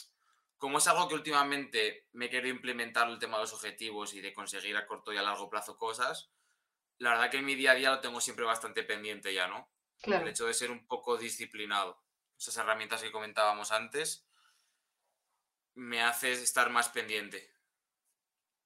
Como 0.58 0.78
es 0.78 0.88
algo 0.88 1.08
que 1.08 1.16
últimamente 1.16 2.10
me 2.12 2.30
quiero 2.30 2.50
implementar 2.50 3.10
el 3.10 3.18
tema 3.18 3.38
de 3.38 3.44
los 3.44 3.54
objetivos 3.54 4.14
y 4.14 4.22
de 4.22 4.34
conseguir 4.34 4.76
a 4.76 4.86
corto 4.86 5.14
y 5.14 5.18
a 5.18 5.22
largo 5.22 5.50
plazo 5.50 5.78
cosas, 5.78 6.30
la 6.98 7.12
verdad 7.12 7.32
que 7.32 7.38
en 7.38 7.46
mi 7.46 7.56
día 7.56 7.72
a 7.72 7.76
día 7.76 7.92
lo 7.92 8.02
tengo 8.02 8.20
siempre 8.20 8.44
bastante 8.44 8.84
pendiente 8.84 9.34
ya, 9.34 9.48
¿no? 9.48 9.72
Claro. 10.02 10.24
El 10.24 10.32
hecho 10.32 10.46
de 10.46 10.54
ser 10.54 10.70
un 10.70 10.86
poco 10.86 11.18
disciplinado 11.18 12.04
esas 12.40 12.56
herramientas 12.58 13.02
que 13.02 13.12
comentábamos 13.12 13.72
antes, 13.72 14.26
me 15.76 16.02
hace 16.02 16.32
estar 16.32 16.70
más 16.70 16.90
pendiente. 16.90 17.52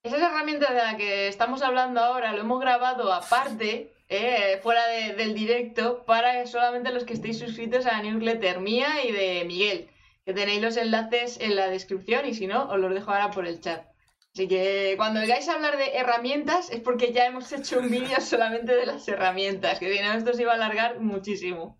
Esas 0.02 0.20
herramientas 0.20 0.70
de 0.70 0.76
las 0.76 0.96
que 0.96 1.28
estamos 1.28 1.62
hablando 1.62 2.00
ahora 2.00 2.32
lo 2.32 2.40
hemos 2.40 2.60
grabado 2.60 3.12
aparte 3.12 3.93
eh, 4.16 4.60
fuera 4.62 4.86
del 4.86 5.34
directo 5.34 6.04
para 6.04 6.46
solamente 6.46 6.92
los 6.92 7.04
que 7.04 7.14
estéis 7.14 7.38
suscritos 7.38 7.86
a 7.86 7.92
la 7.92 8.02
newsletter 8.02 8.60
mía 8.60 9.04
y 9.04 9.12
de 9.12 9.44
Miguel, 9.44 9.90
que 10.24 10.32
tenéis 10.32 10.62
los 10.62 10.76
enlaces 10.76 11.38
en 11.40 11.56
la 11.56 11.68
descripción 11.68 12.26
y 12.26 12.34
si 12.34 12.46
no, 12.46 12.68
os 12.70 12.78
los 12.78 12.94
dejo 12.94 13.10
ahora 13.10 13.30
por 13.30 13.46
el 13.46 13.60
chat. 13.60 13.86
Así 14.34 14.48
que 14.48 14.94
cuando 14.96 15.20
oigáis 15.20 15.48
hablar 15.48 15.76
de 15.76 15.96
herramientas 15.96 16.68
es 16.70 16.80
porque 16.80 17.12
ya 17.12 17.26
hemos 17.26 17.52
hecho 17.52 17.78
un 17.78 17.88
vídeo 17.88 18.20
solamente 18.20 18.74
de 18.74 18.84
las 18.84 19.06
herramientas, 19.06 19.78
que 19.78 19.96
si 19.96 20.02
no 20.02 20.12
esto 20.12 20.32
se 20.32 20.42
iba 20.42 20.50
a 20.50 20.56
alargar 20.56 20.98
muchísimo. 20.98 21.78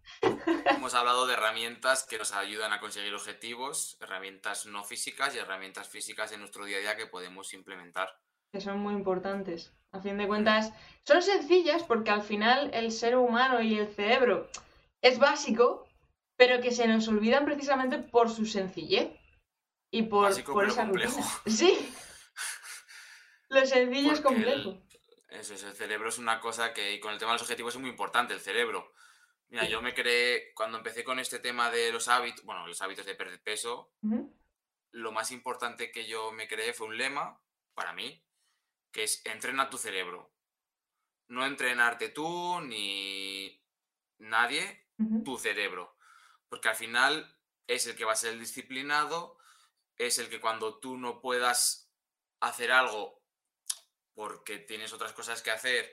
Hemos 0.66 0.94
hablado 0.94 1.26
de 1.26 1.32
herramientas 1.32 2.04
que 2.04 2.16
nos 2.16 2.32
ayudan 2.32 2.72
a 2.72 2.78
conseguir 2.78 3.12
objetivos, 3.12 3.98
herramientas 4.00 4.66
no 4.66 4.84
físicas 4.84 5.34
y 5.34 5.38
herramientas 5.38 5.88
físicas 5.88 6.30
en 6.30 6.40
nuestro 6.40 6.64
día 6.64 6.76
a 6.76 6.80
día 6.80 6.96
que 6.96 7.06
podemos 7.06 7.52
implementar. 7.54 8.08
Que 8.52 8.60
son 8.60 8.78
muy 8.78 8.94
importantes. 8.94 9.72
A 9.94 10.00
fin 10.00 10.18
de 10.18 10.26
cuentas, 10.26 10.72
son 11.04 11.22
sencillas 11.22 11.84
porque 11.84 12.10
al 12.10 12.22
final 12.22 12.68
el 12.74 12.90
ser 12.90 13.16
humano 13.16 13.62
y 13.62 13.78
el 13.78 13.86
cerebro 13.86 14.50
es 15.00 15.20
básico, 15.20 15.88
pero 16.36 16.60
que 16.60 16.72
se 16.72 16.88
nos 16.88 17.06
olvidan 17.06 17.44
precisamente 17.44 17.98
por 17.98 18.28
su 18.28 18.44
sencillez 18.44 19.12
y 19.92 20.02
por, 20.02 20.42
por 20.46 20.66
esa 20.66 20.82
complejo. 20.82 21.20
Sí, 21.46 21.88
lo 23.50 23.64
sencillo 23.64 24.12
es 24.12 24.20
complejo. 24.20 24.82
eso 25.28 25.54
es, 25.54 25.62
el 25.62 25.74
cerebro 25.74 26.08
es 26.08 26.18
una 26.18 26.40
cosa 26.40 26.74
que, 26.74 26.94
y 26.94 26.98
con 26.98 27.12
el 27.12 27.20
tema 27.20 27.30
de 27.30 27.34
los 27.36 27.42
objetivos 27.42 27.74
es 27.74 27.80
muy 27.80 27.90
importante, 27.90 28.34
el 28.34 28.40
cerebro. 28.40 28.92
Mira, 29.50 29.68
yo 29.68 29.80
me 29.80 29.94
creé, 29.94 30.52
cuando 30.54 30.78
empecé 30.78 31.04
con 31.04 31.20
este 31.20 31.38
tema 31.38 31.70
de 31.70 31.92
los 31.92 32.08
hábitos, 32.08 32.44
bueno, 32.44 32.66
los 32.66 32.82
hábitos 32.82 33.06
de 33.06 33.14
perder 33.14 33.40
peso, 33.40 33.92
lo 34.90 35.12
más 35.12 35.30
importante 35.30 35.92
que 35.92 36.04
yo 36.06 36.32
me 36.32 36.48
creé 36.48 36.72
fue 36.72 36.88
un 36.88 36.98
lema, 36.98 37.40
para 37.74 37.92
mí, 37.92 38.20
que 38.94 39.02
es 39.02 39.20
entrena 39.26 39.68
tu 39.68 39.76
cerebro. 39.76 40.32
No 41.26 41.44
entrenarte 41.44 42.10
tú 42.10 42.60
ni 42.60 43.60
nadie, 44.18 44.86
tu 45.24 45.36
cerebro. 45.36 45.98
Porque 46.48 46.68
al 46.68 46.76
final 46.76 47.36
es 47.66 47.86
el 47.88 47.96
que 47.96 48.04
va 48.04 48.12
a 48.12 48.16
ser 48.16 48.34
el 48.34 48.38
disciplinado, 48.38 49.36
es 49.96 50.18
el 50.18 50.28
que 50.28 50.40
cuando 50.40 50.78
tú 50.78 50.96
no 50.96 51.20
puedas 51.20 51.92
hacer 52.38 52.70
algo 52.70 53.20
porque 54.14 54.58
tienes 54.58 54.92
otras 54.92 55.12
cosas 55.12 55.42
que 55.42 55.50
hacer 55.50 55.92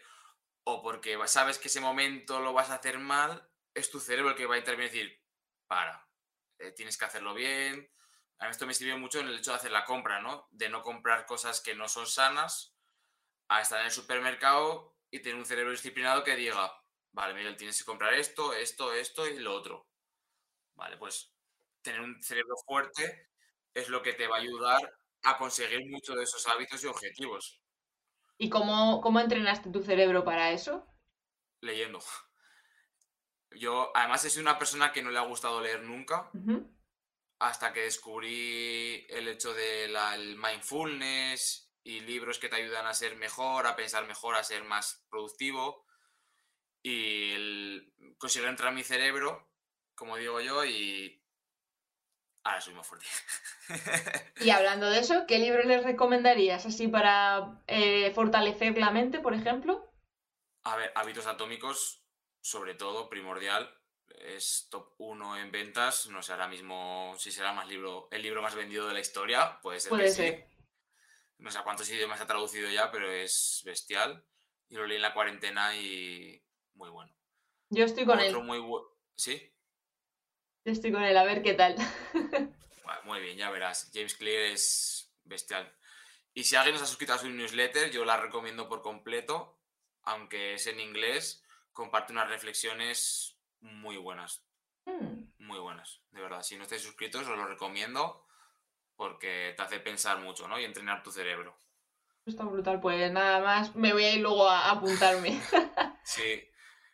o 0.64 0.84
porque 0.84 1.18
sabes 1.26 1.58
que 1.58 1.70
ese 1.70 1.82
momento 1.82 2.40
lo 2.40 2.54
vas 2.54 2.70
a 2.70 2.76
hacer 2.76 3.00
mal, 3.00 3.50
es 3.74 3.90
tu 3.90 4.00
cerebro 4.00 4.30
el 4.30 4.36
que 4.36 4.46
va 4.46 4.56
a 4.56 4.60
intervenir 4.60 4.94
y 4.94 4.98
decir, 4.98 5.24
para, 5.66 6.08
eh, 6.60 6.72
tienes 6.74 7.00
que 7.00 7.06
hacerlo 7.06 7.34
bien. 7.34 7.92
A 8.38 8.46
mí 8.46 8.52
esto 8.52 8.68
me 8.68 8.76
sirvió 8.76 8.96
mucho 9.00 9.20
en 9.20 9.28
el 9.28 9.40
hecho 9.40 9.52
de 9.52 9.58
hacer 9.58 9.72
la 9.72 9.86
compra, 9.86 10.22
¿no? 10.22 10.48
De 10.52 10.70
no 10.70 10.84
comprar 10.84 11.26
cosas 11.26 11.62
que 11.62 11.74
no 11.74 11.90
son 11.90 12.06
sanas, 12.06 12.76
a 13.52 13.62
estar 13.62 13.80
en 13.82 13.88
el 13.88 13.92
supermercado 13.92 14.96
y 15.10 15.20
tener 15.20 15.38
un 15.38 15.46
cerebro 15.46 15.72
disciplinado 15.72 16.24
que 16.24 16.38
diga, 16.38 16.72
vale, 17.12 17.34
Miguel, 17.34 17.58
tienes 17.58 17.78
que 17.78 17.86
comprar 17.86 18.14
esto, 18.14 18.54
esto, 18.54 18.94
esto 18.94 19.28
y 19.28 19.40
lo 19.40 19.54
otro. 19.54 19.90
Vale, 20.76 20.96
pues 20.96 21.36
tener 21.82 22.00
un 22.00 22.24
cerebro 22.24 22.56
fuerte 22.66 23.30
es 23.74 23.90
lo 23.90 24.02
que 24.02 24.14
te 24.14 24.28
va 24.28 24.38
a 24.38 24.40
ayudar 24.40 24.98
a 25.24 25.38
conseguir 25.38 25.82
muchos 25.90 26.16
de 26.16 26.24
esos 26.24 26.48
hábitos 26.48 26.82
y 26.84 26.88
objetivos. 26.88 27.62
¿Y 28.38 28.50
cómo, 28.50 29.02
cómo 29.02 29.20
entrenaste 29.20 29.70
tu 29.70 29.82
cerebro 29.82 30.24
para 30.24 30.52
eso? 30.52 30.88
Leyendo. 31.60 32.00
Yo, 33.52 33.92
además, 33.94 34.22
soy 34.22 34.42
una 34.42 34.58
persona 34.58 34.94
que 34.94 35.04
no 35.04 35.12
le 35.12 35.20
ha 35.20 35.24
gustado 35.24 35.60
leer 35.60 35.84
nunca. 35.84 36.32
Hasta 37.40 37.74
que 37.74 37.82
descubrí 37.82 39.06
el 39.10 39.28
hecho 39.28 39.54
del 39.54 40.38
mindfulness 40.38 41.71
y 41.84 42.02
libros 42.02 42.40
que 42.40 42.50
te 42.50 42.58
ayudan 42.58 42.86
a 42.88 42.94
ser 42.94 43.16
mejor, 43.16 43.68
a 43.68 43.76
pensar 43.76 44.06
mejor, 44.06 44.36
a 44.36 44.44
ser 44.44 44.64
más 44.64 45.06
productivo. 45.10 45.86
Y 46.84 47.32
el, 47.34 47.94
conseguir 48.18 48.50
entrar 48.50 48.70
en 48.70 48.76
mi 48.76 48.84
cerebro, 48.84 49.52
como 49.96 50.18
digo 50.18 50.42
yo, 50.42 50.66
y 50.66 51.22
Ahora 52.44 52.62
soy 52.62 52.74
más 52.74 52.88
fuerte. 52.88 53.06
y 54.40 54.50
hablando 54.50 54.90
de 54.90 55.00
eso, 55.00 55.26
¿qué 55.28 55.38
libro 55.38 55.62
les 55.64 55.84
recomendarías 55.84 56.66
así 56.66 56.88
para 56.88 57.62
eh, 57.68 58.12
fortalecer 58.14 58.78
la 58.78 58.90
mente, 58.90 59.20
por 59.20 59.34
ejemplo? 59.34 59.88
A 60.64 60.76
ver, 60.76 60.92
hábitos 60.96 61.28
atómicos, 61.28 62.04
sobre 62.42 62.74
todo, 62.74 63.10
primordial. 63.10 63.78
Es 64.08 64.68
top 64.70 64.96
1 64.98 65.38
en 65.38 65.52
ventas. 65.52 66.08
No 66.08 66.24
sé 66.24 66.32
ahora 66.32 66.48
mismo 66.48 67.14
si 67.18 67.32
será 67.32 67.54
más 67.54 67.68
libro, 67.68 68.08
el 68.12 68.24
libro 68.24 68.42
más 68.42 68.56
vendido 68.56 68.88
de 68.88 68.94
la 68.96 69.00
historia. 69.00 69.60
Puede 69.62 69.80
ser. 69.80 69.90
Puede 69.90 70.10
ser. 70.10 70.51
No 71.42 71.50
sé 71.50 71.60
cuántos 71.64 71.90
idiomas 71.90 72.22
ha 72.22 72.28
traducido 72.28 72.70
ya, 72.70 72.92
pero 72.92 73.12
es 73.12 73.64
bestial. 73.66 74.24
Y 74.70 74.76
lo 74.76 74.86
leí 74.86 74.98
en 74.98 75.02
la 75.02 75.14
cuarentena 75.14 75.76
y 75.76 76.42
muy 76.76 76.90
bueno. 76.92 77.12
Yo 77.70 77.84
estoy 77.84 78.06
con 78.06 78.20
Otro 78.20 78.40
él. 78.40 78.44
Muy 78.44 78.64
¿Sí? 79.16 79.52
estoy 80.64 80.92
con 80.92 81.04
él, 81.04 81.18
a 81.18 81.24
ver 81.24 81.42
qué 81.42 81.56
tal. 81.56 81.76
muy 83.06 83.20
bien, 83.22 83.38
ya 83.38 83.50
verás. 83.50 83.90
James 83.92 84.14
Clear 84.16 84.52
es 84.52 85.12
bestial. 85.24 85.76
Y 86.36 86.44
si 86.44 86.56
alguien 86.56 86.76
nos 86.76 86.84
ha 86.84 86.88
suscrito 86.88 87.14
a 87.14 87.18
su 87.18 87.28
newsletter, 87.28 87.90
yo 87.90 88.06
la 88.06 88.18
recomiendo 88.18 88.70
por 88.70 88.84
completo, 88.84 89.60
aunque 90.04 90.54
es 90.54 90.68
en 90.68 90.80
inglés, 90.80 91.44
comparte 91.74 92.14
unas 92.14 92.30
reflexiones 92.30 93.40
muy 93.62 93.98
buenas. 93.98 94.46
Hmm. 94.86 95.26
Muy 95.40 95.60
buenas, 95.60 96.04
de 96.12 96.22
verdad. 96.22 96.44
Si 96.44 96.56
no 96.56 96.64
estáis 96.64 96.84
suscritos, 96.84 97.28
os 97.28 97.36
lo 97.36 97.48
recomiendo 97.48 98.28
porque 99.02 99.56
te 99.58 99.64
hace 99.64 99.80
pensar 99.80 100.20
mucho, 100.20 100.48
¿no? 100.48 100.60
Y 100.60 100.64
entrenar 100.64 101.02
tu 101.02 101.12
cerebro. 101.12 101.58
Está 102.24 102.44
brutal, 102.44 102.80
pues 102.80 103.12
nada 103.12 103.40
más 103.40 103.76
me 103.76 103.94
voy 103.94 104.04
a 104.04 104.14
ir 104.14 104.22
luego 104.22 104.48
a 104.48 104.70
apuntarme. 104.70 105.42
sí, 106.04 106.48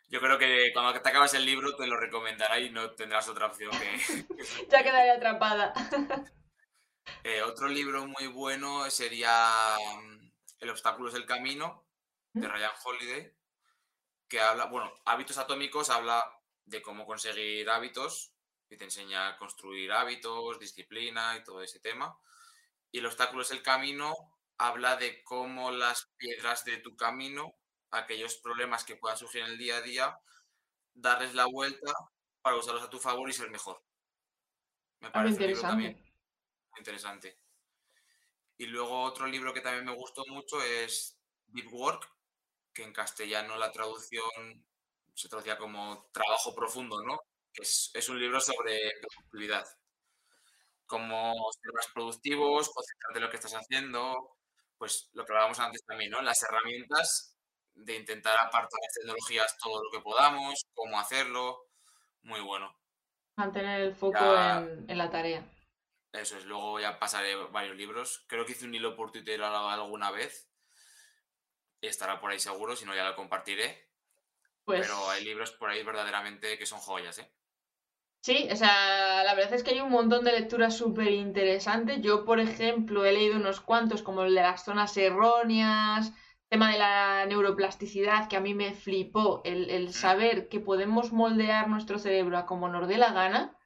yo 0.08 0.18
creo 0.18 0.38
que 0.38 0.70
cuando 0.72 0.98
te 0.98 1.06
acabas 1.06 1.34
el 1.34 1.44
libro 1.44 1.76
te 1.76 1.86
lo 1.86 1.98
recomendará 1.98 2.58
y 2.60 2.70
no 2.70 2.92
tendrás 2.92 3.28
otra 3.28 3.48
opción 3.48 3.70
que... 3.72 4.24
ya 4.70 4.82
quedaré 4.82 5.10
atrapada. 5.10 5.74
Eh, 7.24 7.42
otro 7.42 7.68
libro 7.68 8.06
muy 8.06 8.26
bueno 8.26 8.90
sería 8.90 9.76
mm, 9.78 10.30
El 10.60 10.70
obstáculo 10.70 11.08
es 11.08 11.14
el 11.14 11.24
camino, 11.24 11.86
de. 12.34 12.42
Ryan 12.42 12.70
Holiday, 12.84 13.32
que 14.28 14.40
habla, 14.40 14.66
bueno, 14.66 14.92
hábitos 15.06 15.38
atómicos 15.38 15.88
habla 15.88 16.22
de 16.66 16.82
cómo 16.82 17.06
conseguir 17.06 17.68
hábitos 17.70 18.34
y 18.70 18.76
te 18.76 18.84
enseña 18.84 19.28
a 19.28 19.36
construir 19.36 19.92
hábitos, 19.92 20.58
disciplina 20.58 21.36
y 21.36 21.44
todo 21.44 21.62
ese 21.62 21.80
tema. 21.80 22.18
Y 22.90 22.98
el 22.98 23.06
obstáculo 23.06 23.42
es 23.42 23.50
el 23.50 23.62
camino 23.62 24.14
habla 24.58 24.96
de 24.96 25.22
cómo 25.22 25.70
las 25.70 26.10
piedras 26.16 26.64
de 26.64 26.78
tu 26.78 26.96
camino 26.96 27.54
aquellos 27.90 28.36
problemas 28.36 28.84
que 28.84 28.96
puedan 28.96 29.16
surgir 29.16 29.42
en 29.42 29.52
el 29.52 29.58
día 29.58 29.76
a 29.76 29.80
día, 29.80 30.18
darles 30.92 31.34
la 31.34 31.46
vuelta 31.46 31.92
para 32.42 32.56
usarlos 32.56 32.82
a 32.82 32.90
tu 32.90 32.98
favor 32.98 33.28
y 33.28 33.32
ser 33.32 33.50
mejor. 33.50 33.82
Me 35.00 35.10
parece 35.10 35.34
interesante. 35.34 35.68
también 35.68 36.08
interesante. 36.76 37.38
Y 38.56 38.66
luego 38.66 39.02
otro 39.02 39.26
libro 39.26 39.52
que 39.52 39.60
también 39.60 39.84
me 39.84 39.94
gustó 39.94 40.22
mucho 40.28 40.62
es 40.62 41.18
Deep 41.46 41.72
Work, 41.72 42.08
que 42.72 42.82
en 42.82 42.92
castellano 42.92 43.56
la 43.56 43.72
traducción 43.72 44.64
se 45.14 45.28
traducía 45.28 45.58
como 45.58 46.08
trabajo 46.12 46.54
profundo, 46.54 47.02
¿no? 47.02 47.18
Es, 47.58 47.90
es 47.94 48.08
un 48.08 48.18
libro 48.18 48.40
sobre 48.40 48.78
productividad. 49.00 49.66
Cómo 50.86 51.34
ser 51.52 51.72
más 51.74 51.88
productivos, 51.92 52.70
concentrarte 52.70 53.18
en 53.18 53.24
lo 53.24 53.30
que 53.30 53.36
estás 53.36 53.54
haciendo, 53.54 54.36
pues 54.78 55.10
lo 55.12 55.24
que 55.24 55.32
hablábamos 55.32 55.58
antes 55.58 55.84
también, 55.84 56.10
¿no? 56.10 56.22
Las 56.22 56.42
herramientas 56.42 57.36
de 57.74 57.96
intentar 57.96 58.36
apartar 58.38 58.80
las 58.82 58.94
tecnologías 58.94 59.56
todo 59.58 59.82
lo 59.82 59.90
que 59.90 60.00
podamos, 60.00 60.64
cómo 60.74 60.98
hacerlo. 60.98 61.66
Muy 62.22 62.40
bueno. 62.40 62.74
Mantener 63.36 63.80
el 63.82 63.94
foco 63.94 64.18
en, 64.18 64.98
la 64.98 65.10
tarea. 65.10 65.44
Eso 66.12 66.36
es, 66.36 66.44
luego 66.44 66.80
ya 66.80 66.98
pasaré 66.98 67.36
varios 67.36 67.76
libros. 67.76 68.24
Creo 68.26 68.44
que 68.44 68.52
hice 68.52 68.64
un 68.64 68.74
hilo 68.74 68.96
por 68.96 69.12
Twitter 69.12 69.40
alguna 69.42 70.10
vez. 70.10 70.50
Estará 71.80 72.20
por 72.20 72.32
ahí 72.32 72.40
seguro, 72.40 72.74
si 72.74 72.84
no 72.84 72.94
ya 72.94 73.08
lo 73.08 73.14
compartiré. 73.14 73.88
Pues... 74.64 74.80
Pero 74.80 75.08
hay 75.10 75.24
libros 75.24 75.52
por 75.52 75.70
ahí 75.70 75.82
verdaderamente 75.84 76.58
que 76.58 76.66
son 76.66 76.80
joyas, 76.80 77.18
¿eh? 77.18 77.32
Sí, 78.20 78.48
o 78.52 78.56
sea, 78.56 79.22
la 79.24 79.34
verdad 79.34 79.54
es 79.54 79.62
que 79.62 79.70
hay 79.70 79.80
un 79.80 79.90
montón 79.90 80.24
de 80.24 80.32
lecturas 80.32 80.76
súper 80.76 81.10
interesantes. 81.12 82.00
Yo, 82.02 82.24
por 82.24 82.40
ejemplo, 82.40 83.04
he 83.04 83.12
leído 83.12 83.36
unos 83.36 83.60
cuantos 83.60 84.02
como 84.02 84.22
el 84.22 84.34
de 84.34 84.42
las 84.42 84.64
zonas 84.64 84.96
erróneas, 84.96 86.12
tema 86.48 86.72
de 86.72 86.78
la 86.78 87.24
neuroplasticidad 87.26 88.28
que 88.28 88.36
a 88.36 88.40
mí 88.40 88.54
me 88.54 88.74
flipó, 88.74 89.40
el, 89.44 89.92
saber 89.94 90.48
que 90.48 90.60
podemos 90.60 91.12
moldear 91.12 91.68
nuestro 91.68 91.98
cerebro 91.98 92.36
a 92.38 92.46
como 92.46 92.68
nos 92.68 92.88
dé 92.88 92.98
la 92.98 93.12
gana, 93.12 93.56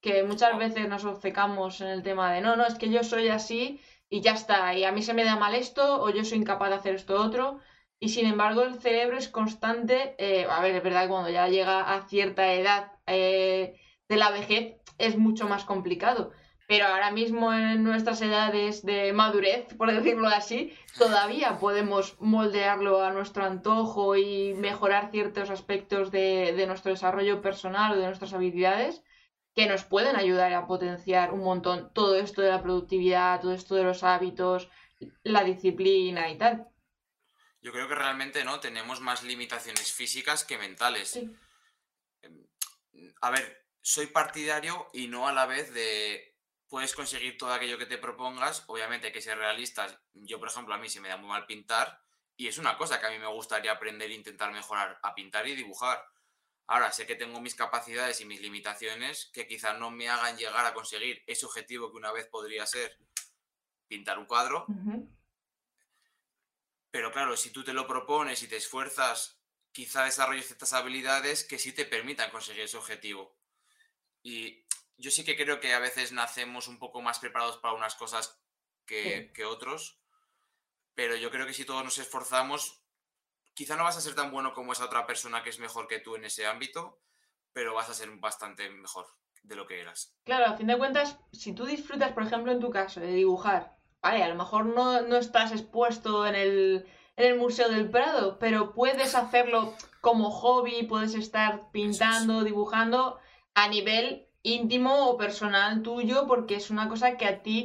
que 0.00 0.22
muchas 0.24 0.56
veces 0.58 0.88
nos 0.88 1.04
obcecamos 1.04 1.80
en 1.80 1.88
el 1.88 2.02
tema 2.02 2.32
de 2.32 2.40
no, 2.40 2.56
no, 2.56 2.66
es 2.66 2.74
que 2.76 2.90
yo 2.90 3.02
soy 3.04 3.28
así 3.28 3.80
y 4.08 4.20
ya 4.22 4.32
está, 4.32 4.74
y 4.74 4.84
a 4.84 4.92
mí 4.92 5.02
se 5.02 5.14
me 5.14 5.24
da 5.24 5.36
mal 5.36 5.54
esto 5.54 6.02
o 6.02 6.10
yo 6.10 6.24
soy 6.24 6.38
incapaz 6.38 6.70
de 6.70 6.76
hacer 6.76 6.94
esto 6.94 7.20
otro. 7.20 7.60
Y 8.00 8.10
sin 8.10 8.26
embargo 8.26 8.62
el 8.62 8.80
cerebro 8.80 9.18
es 9.18 9.28
constante, 9.28 10.14
eh, 10.18 10.46
a 10.48 10.60
ver, 10.62 10.74
es 10.76 10.82
verdad 10.84 11.02
que 11.02 11.08
cuando 11.08 11.30
ya 11.30 11.48
llega 11.48 11.94
a 11.94 12.08
cierta 12.08 12.52
edad 12.54 12.92
eh, 13.06 13.74
de 14.08 14.16
la 14.16 14.30
vejez 14.30 14.76
es 14.98 15.16
mucho 15.16 15.48
más 15.48 15.64
complicado, 15.64 16.32
pero 16.66 16.86
ahora 16.86 17.10
mismo 17.10 17.52
en 17.52 17.82
nuestras 17.82 18.20
edades 18.20 18.84
de 18.84 19.12
madurez, 19.12 19.72
por 19.76 19.92
decirlo 19.92 20.28
así, 20.28 20.76
todavía 20.98 21.58
podemos 21.58 22.16
moldearlo 22.20 23.02
a 23.02 23.10
nuestro 23.10 23.44
antojo 23.44 24.16
y 24.16 24.54
mejorar 24.54 25.10
ciertos 25.10 25.50
aspectos 25.50 26.10
de, 26.10 26.52
de 26.56 26.66
nuestro 26.66 26.90
desarrollo 26.90 27.40
personal 27.40 27.92
o 27.92 27.96
de 27.96 28.06
nuestras 28.06 28.34
habilidades 28.34 29.02
que 29.54 29.66
nos 29.66 29.84
pueden 29.84 30.16
ayudar 30.16 30.52
a 30.52 30.66
potenciar 30.66 31.32
un 31.32 31.42
montón 31.42 31.92
todo 31.92 32.16
esto 32.16 32.42
de 32.42 32.50
la 32.50 32.62
productividad, 32.62 33.40
todo 33.40 33.54
esto 33.54 33.74
de 33.74 33.84
los 33.84 34.04
hábitos, 34.04 34.68
la 35.22 35.42
disciplina 35.42 36.30
y 36.30 36.38
tal. 36.38 36.68
Yo 37.60 37.72
creo 37.72 37.88
que 37.88 37.94
realmente 37.94 38.44
no 38.44 38.60
tenemos 38.60 39.00
más 39.00 39.24
limitaciones 39.24 39.92
físicas 39.92 40.44
que 40.44 40.58
mentales. 40.58 41.10
Sí. 41.10 41.34
A 43.20 43.30
ver, 43.30 43.66
soy 43.88 44.08
partidario 44.08 44.86
y 44.92 45.08
no 45.08 45.28
a 45.28 45.32
la 45.32 45.46
vez 45.46 45.72
de 45.72 46.36
puedes 46.68 46.92
conseguir 46.92 47.38
todo 47.38 47.54
aquello 47.54 47.78
que 47.78 47.86
te 47.86 47.96
propongas. 47.96 48.64
Obviamente 48.66 49.06
hay 49.06 49.12
que 49.14 49.22
ser 49.22 49.38
realistas. 49.38 49.98
Yo, 50.12 50.38
por 50.38 50.48
ejemplo, 50.48 50.74
a 50.74 50.78
mí 50.78 50.90
se 50.90 51.00
me 51.00 51.08
da 51.08 51.16
muy 51.16 51.28
mal 51.30 51.46
pintar 51.46 52.02
y 52.36 52.48
es 52.48 52.58
una 52.58 52.76
cosa 52.76 53.00
que 53.00 53.06
a 53.06 53.10
mí 53.10 53.18
me 53.18 53.28
gustaría 53.28 53.72
aprender 53.72 54.10
e 54.10 54.14
intentar 54.14 54.52
mejorar 54.52 55.00
a 55.02 55.14
pintar 55.14 55.48
y 55.48 55.56
dibujar. 55.56 56.04
Ahora 56.66 56.92
sé 56.92 57.06
que 57.06 57.14
tengo 57.14 57.40
mis 57.40 57.54
capacidades 57.54 58.20
y 58.20 58.26
mis 58.26 58.42
limitaciones 58.42 59.30
que 59.32 59.46
quizás 59.46 59.78
no 59.78 59.90
me 59.90 60.10
hagan 60.10 60.36
llegar 60.36 60.66
a 60.66 60.74
conseguir 60.74 61.24
ese 61.26 61.46
objetivo 61.46 61.90
que 61.90 61.96
una 61.96 62.12
vez 62.12 62.26
podría 62.26 62.66
ser 62.66 62.94
pintar 63.86 64.18
un 64.18 64.26
cuadro, 64.26 64.66
pero 66.90 67.10
claro, 67.10 67.38
si 67.38 67.48
tú 67.52 67.64
te 67.64 67.72
lo 67.72 67.86
propones 67.86 68.42
y 68.42 68.48
te 68.48 68.58
esfuerzas, 68.58 69.40
quizá 69.72 70.04
desarrolles 70.04 70.44
ciertas 70.44 70.74
habilidades 70.74 71.42
que 71.42 71.58
sí 71.58 71.72
te 71.72 71.86
permitan 71.86 72.30
conseguir 72.30 72.64
ese 72.64 72.76
objetivo. 72.76 73.37
Y 74.28 74.66
yo 74.98 75.10
sí 75.10 75.24
que 75.24 75.36
creo 75.36 75.58
que 75.58 75.72
a 75.72 75.78
veces 75.78 76.12
nacemos 76.12 76.68
un 76.68 76.78
poco 76.78 77.00
más 77.00 77.18
preparados 77.18 77.56
para 77.56 77.72
unas 77.72 77.94
cosas 77.94 78.38
que, 78.84 79.02
Sí. 79.28 79.32
que 79.32 79.44
otros, 79.46 80.02
pero 80.94 81.16
yo 81.16 81.30
creo 81.30 81.46
que 81.46 81.54
si 81.54 81.64
todos 81.64 81.82
nos 81.82 81.96
esforzamos, 81.96 82.82
quizá 83.54 83.74
no 83.76 83.84
vas 83.84 83.96
a 83.96 84.02
ser 84.02 84.14
tan 84.14 84.30
bueno 84.30 84.52
como 84.52 84.72
esa 84.72 84.84
otra 84.84 85.06
persona 85.06 85.42
que 85.42 85.48
es 85.48 85.58
mejor 85.58 85.88
que 85.88 86.00
tú 86.00 86.14
en 86.16 86.26
ese 86.26 86.46
ámbito, 86.46 87.00
pero 87.54 87.72
vas 87.74 87.88
a 87.88 87.94
ser 87.94 88.10
bastante 88.16 88.68
mejor 88.68 89.06
de 89.42 89.56
lo 89.56 89.66
que 89.66 89.80
eras. 89.80 90.14
Claro, 90.24 90.44
a 90.46 90.56
fin 90.58 90.66
de 90.66 90.76
cuentas, 90.76 91.18
si 91.32 91.54
tú 91.54 91.64
disfrutas, 91.64 92.12
por 92.12 92.24
ejemplo, 92.24 92.52
en 92.52 92.60
tu 92.60 92.68
caso, 92.70 93.00
de 93.00 93.06
dibujar, 93.12 93.76
vale, 94.02 94.22
a 94.22 94.28
lo 94.28 94.34
mejor 94.34 94.66
no, 94.66 95.00
no 95.02 95.16
estás 95.16 95.52
expuesto 95.52 96.26
en 96.26 96.34
el, 96.34 96.86
en 97.16 97.26
el 97.32 97.38
Museo 97.38 97.70
del 97.70 97.90
Prado, 97.90 98.38
pero 98.38 98.74
puedes 98.74 99.14
hacerlo 99.14 99.74
como 100.02 100.30
hobby, 100.30 100.82
puedes 100.82 101.14
estar 101.14 101.70
pintando, 101.70 102.44
dibujando 102.44 103.18
a 103.62 103.64
nivel 103.74 104.04
íntimo 104.56 104.92
o 105.10 105.16
personal 105.24 105.82
tuyo, 105.88 106.16
porque 106.30 106.54
es 106.60 106.70
una 106.70 106.88
cosa 106.92 107.16
que 107.18 107.26
a 107.26 107.42
ti 107.46 107.58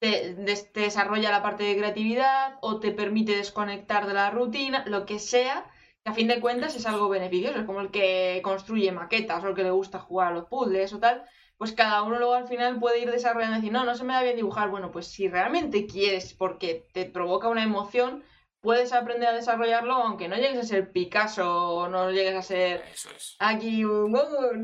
te, 0.00 0.34
des- 0.46 0.72
te 0.72 0.80
desarrolla 0.88 1.30
la 1.36 1.42
parte 1.42 1.64
de 1.64 1.76
creatividad 1.76 2.44
o 2.60 2.78
te 2.82 2.92
permite 2.92 3.36
desconectar 3.36 4.06
de 4.06 4.14
la 4.14 4.30
rutina, 4.30 4.84
lo 4.86 5.00
que 5.08 5.18
sea, 5.18 5.56
que 6.02 6.10
a 6.10 6.14
fin 6.18 6.28
de 6.28 6.40
cuentas 6.40 6.76
es 6.76 6.86
algo 6.86 7.08
beneficioso, 7.08 7.58
es 7.58 7.66
como 7.66 7.80
el 7.80 7.90
que 7.90 8.40
construye 8.42 8.92
maquetas 8.92 9.42
o 9.44 9.48
el 9.48 9.54
que 9.56 9.64
le 9.64 9.70
gusta 9.80 9.98
jugar 9.98 10.28
a 10.28 10.34
los 10.36 10.46
puzzles 10.48 10.92
o 10.92 10.98
tal, 10.98 11.16
pues 11.58 11.72
cada 11.72 12.02
uno 12.04 12.18
luego 12.18 12.34
al 12.34 12.48
final 12.48 12.78
puede 12.78 13.00
ir 13.00 13.10
desarrollando 13.10 13.56
y 13.56 13.60
decir, 13.60 13.72
no, 13.72 13.84
no 13.84 13.94
se 13.96 14.04
me 14.04 14.14
da 14.14 14.22
bien 14.22 14.36
dibujar, 14.36 14.70
bueno, 14.70 14.90
pues 14.92 15.08
si 15.08 15.28
realmente 15.28 15.86
quieres 15.86 16.32
porque 16.34 16.86
te 16.94 17.04
provoca 17.04 17.48
una 17.48 17.64
emoción, 17.64 18.22
puedes 18.60 18.92
aprender 18.92 19.28
a 19.28 19.32
desarrollarlo 19.40 19.94
aunque 19.94 20.28
no 20.28 20.36
llegues 20.36 20.58
a 20.60 20.62
ser 20.62 20.92
Picasso 20.92 21.48
o 21.78 21.88
no 21.88 22.10
llegues 22.12 22.36
a 22.36 22.42
ser 22.42 22.82
Eso 22.92 23.10
es. 23.16 23.36
aquí, 23.40 23.84
un- 23.84 24.12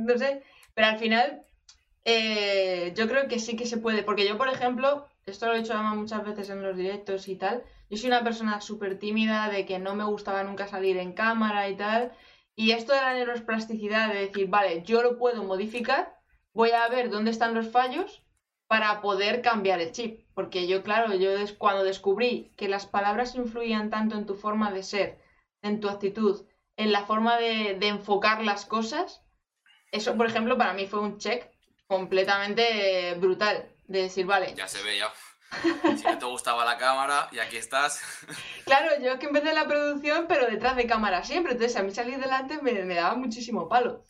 no 0.06 0.18
sé, 0.18 0.42
pero 0.74 0.88
al 0.88 0.98
final 0.98 1.44
eh, 2.04 2.92
yo 2.96 3.08
creo 3.08 3.28
que 3.28 3.38
sí 3.38 3.56
que 3.56 3.66
se 3.66 3.78
puede, 3.78 4.02
porque 4.02 4.26
yo, 4.28 4.36
por 4.36 4.48
ejemplo, 4.48 5.08
esto 5.26 5.46
lo 5.46 5.54
he 5.54 5.60
además 5.60 5.96
muchas 5.96 6.24
veces 6.24 6.50
en 6.50 6.62
los 6.62 6.76
directos 6.76 7.28
y 7.28 7.36
tal, 7.36 7.64
yo 7.88 7.96
soy 7.96 8.08
una 8.08 8.24
persona 8.24 8.60
súper 8.60 8.98
tímida, 8.98 9.48
de 9.48 9.64
que 9.64 9.78
no 9.78 9.94
me 9.94 10.04
gustaba 10.04 10.44
nunca 10.44 10.68
salir 10.68 10.98
en 10.98 11.12
cámara 11.12 11.68
y 11.68 11.76
tal, 11.76 12.12
y 12.56 12.72
esto 12.72 12.92
de 12.92 13.00
la 13.00 13.14
neuroplasticidad, 13.14 14.12
de 14.12 14.20
decir, 14.26 14.48
vale, 14.48 14.82
yo 14.82 15.02
lo 15.02 15.18
puedo 15.18 15.44
modificar, 15.44 16.14
voy 16.52 16.70
a 16.72 16.88
ver 16.88 17.10
dónde 17.10 17.30
están 17.30 17.54
los 17.54 17.68
fallos 17.68 18.22
para 18.66 19.00
poder 19.00 19.40
cambiar 19.42 19.80
el 19.80 19.92
chip, 19.92 20.26
porque 20.34 20.66
yo, 20.66 20.82
claro, 20.82 21.14
yo 21.14 21.30
cuando 21.58 21.84
descubrí 21.84 22.52
que 22.56 22.68
las 22.68 22.86
palabras 22.86 23.34
influían 23.34 23.90
tanto 23.90 24.16
en 24.16 24.26
tu 24.26 24.34
forma 24.34 24.72
de 24.72 24.82
ser, 24.82 25.18
en 25.62 25.80
tu 25.80 25.88
actitud, 25.88 26.46
en 26.76 26.92
la 26.92 27.04
forma 27.04 27.38
de 27.38 27.78
enfocar 27.88 28.44
las 28.44 28.66
cosas, 28.66 29.23
eso, 29.94 30.16
por 30.16 30.26
ejemplo, 30.26 30.56
para 30.58 30.72
mí 30.74 30.86
fue 30.86 31.00
un 31.00 31.18
check 31.18 31.46
completamente 31.86 33.14
brutal. 33.18 33.68
De 33.86 34.02
decir, 34.02 34.24
vale, 34.26 34.54
Ya 34.54 34.66
se 34.66 34.82
ve 34.82 34.96
ya. 34.98 35.12
Si 35.96 36.04
no 36.04 36.18
te 36.18 36.24
gustaba 36.24 36.64
la 36.64 36.78
cámara 36.78 37.28
y 37.32 37.38
aquí 37.38 37.56
estás. 37.58 38.00
claro, 38.64 38.90
yo 39.02 39.12
es 39.12 39.18
que 39.18 39.26
empecé 39.26 39.52
la 39.52 39.66
producción, 39.66 40.26
pero 40.26 40.46
detrás 40.46 40.76
de 40.76 40.86
cámara 40.86 41.22
siempre. 41.22 41.52
Entonces, 41.52 41.76
a 41.76 41.82
mí 41.82 41.92
salir 41.94 42.18
delante 42.18 42.60
me, 42.62 42.72
me 42.84 42.94
daba 42.94 43.14
muchísimo 43.14 43.68
palo. 43.68 44.04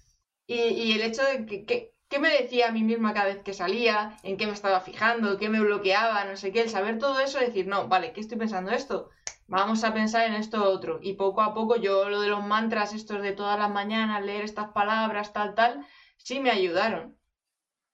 Y, 0.47 0.55
y 0.61 0.93
el 0.93 1.03
hecho 1.03 1.23
de 1.25 1.45
que, 1.47 1.65
que- 1.65 1.93
me 2.21 2.29
decía 2.31 2.69
a 2.69 2.71
mí 2.71 2.85
misma 2.85 3.13
cada 3.13 3.27
vez 3.27 3.43
que 3.43 3.53
salía, 3.53 4.17
en 4.23 4.37
qué 4.37 4.47
me 4.47 4.53
estaba 4.53 4.81
fijando, 4.81 5.37
qué 5.37 5.49
me 5.49 5.59
bloqueaba, 5.59 6.25
no 6.25 6.37
sé 6.37 6.53
qué, 6.53 6.61
el 6.61 6.71
saber 6.71 7.01
todo 7.01 7.19
eso, 7.19 7.41
decir, 7.41 7.67
no, 7.67 7.89
vale, 7.89 8.13
¿qué 8.13 8.21
estoy 8.21 8.39
pensando 8.39 8.71
esto? 8.71 9.11
Vamos 9.47 9.85
a 9.85 9.93
pensar 9.93 10.27
en 10.27 10.35
esto 10.35 10.65
otro. 10.65 10.99
Y 11.03 11.15
poco 11.15 11.43
a 11.43 11.55
poco 11.55 11.77
yo 11.77 12.09
lo 12.09 12.21
de 12.21 12.29
los 12.29 12.45
mantras, 12.45 12.95
estos 12.95 13.23
de 13.23 13.33
todas 13.33 13.59
las 13.59 13.71
mañanas, 13.71 14.25
leer 14.25 14.45
estas 14.45 14.71
palabras, 14.71 15.33
tal, 15.33 15.55
tal, 15.55 15.87
sí 16.17 16.41
me 16.41 16.51
ayudaron. 16.51 17.19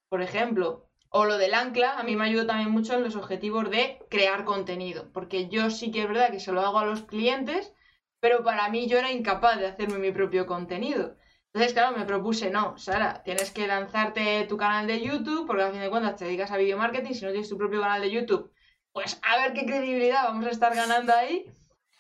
Por 0.09 0.23
ejemplo, 0.23 0.89
o 1.09 1.25
lo 1.25 1.39
del 1.39 1.55
ancla, 1.55 1.99
a 1.99 2.05
mí 2.05 2.15
me 2.17 2.25
ayudó 2.25 2.47
también 2.47 2.71
mucho 2.71 2.95
en 2.95 3.03
los 3.03 3.17
objetivos 3.17 3.69
de 3.71 3.99
crear 4.09 4.45
contenido, 4.45 5.11
porque 5.13 5.49
yo 5.49 5.71
sí 5.71 5.91
que 5.91 6.03
es 6.03 6.09
verdad 6.09 6.31
que 6.31 6.41
se 6.41 6.53
lo 6.53 6.61
hago 6.61 6.79
a 6.79 6.87
los 6.87 7.03
clientes, 7.03 7.75
pero 8.21 8.45
para 8.45 8.69
mí 8.69 8.87
yo 8.87 8.99
era 8.99 9.11
incapaz 9.11 9.59
de 9.59 9.67
hacerme 9.67 9.99
mi 9.99 10.13
propio 10.13 10.47
contenido. 10.47 11.17
Entonces, 11.53 11.73
claro, 11.73 11.97
me 11.97 12.05
propuse, 12.05 12.51
no, 12.51 12.79
Sara, 12.79 13.23
tienes 13.25 13.51
que 13.51 13.67
lanzarte 13.67 14.47
tu 14.49 14.57
canal 14.57 14.87
de 14.87 15.01
YouTube, 15.01 15.47
porque 15.49 15.63
al 15.65 15.73
fin 15.73 15.81
de 15.81 15.91
cuentas 15.91 16.15
te 16.17 16.27
dedicas 16.27 16.53
a 16.53 16.57
video 16.57 16.79
marketing, 16.79 17.13
si 17.13 17.25
no 17.25 17.33
tienes 17.33 17.49
tu 17.49 17.59
propio 17.59 17.81
canal 17.81 18.01
de 18.03 18.11
YouTube, 18.11 18.53
pues 18.93 19.21
a 19.23 19.37
ver 19.37 19.53
qué 19.53 19.67
credibilidad 19.67 20.25
vamos 20.25 20.47
a 20.47 20.51
estar 20.51 20.75
ganando 20.75 21.15
ahí, 21.15 21.47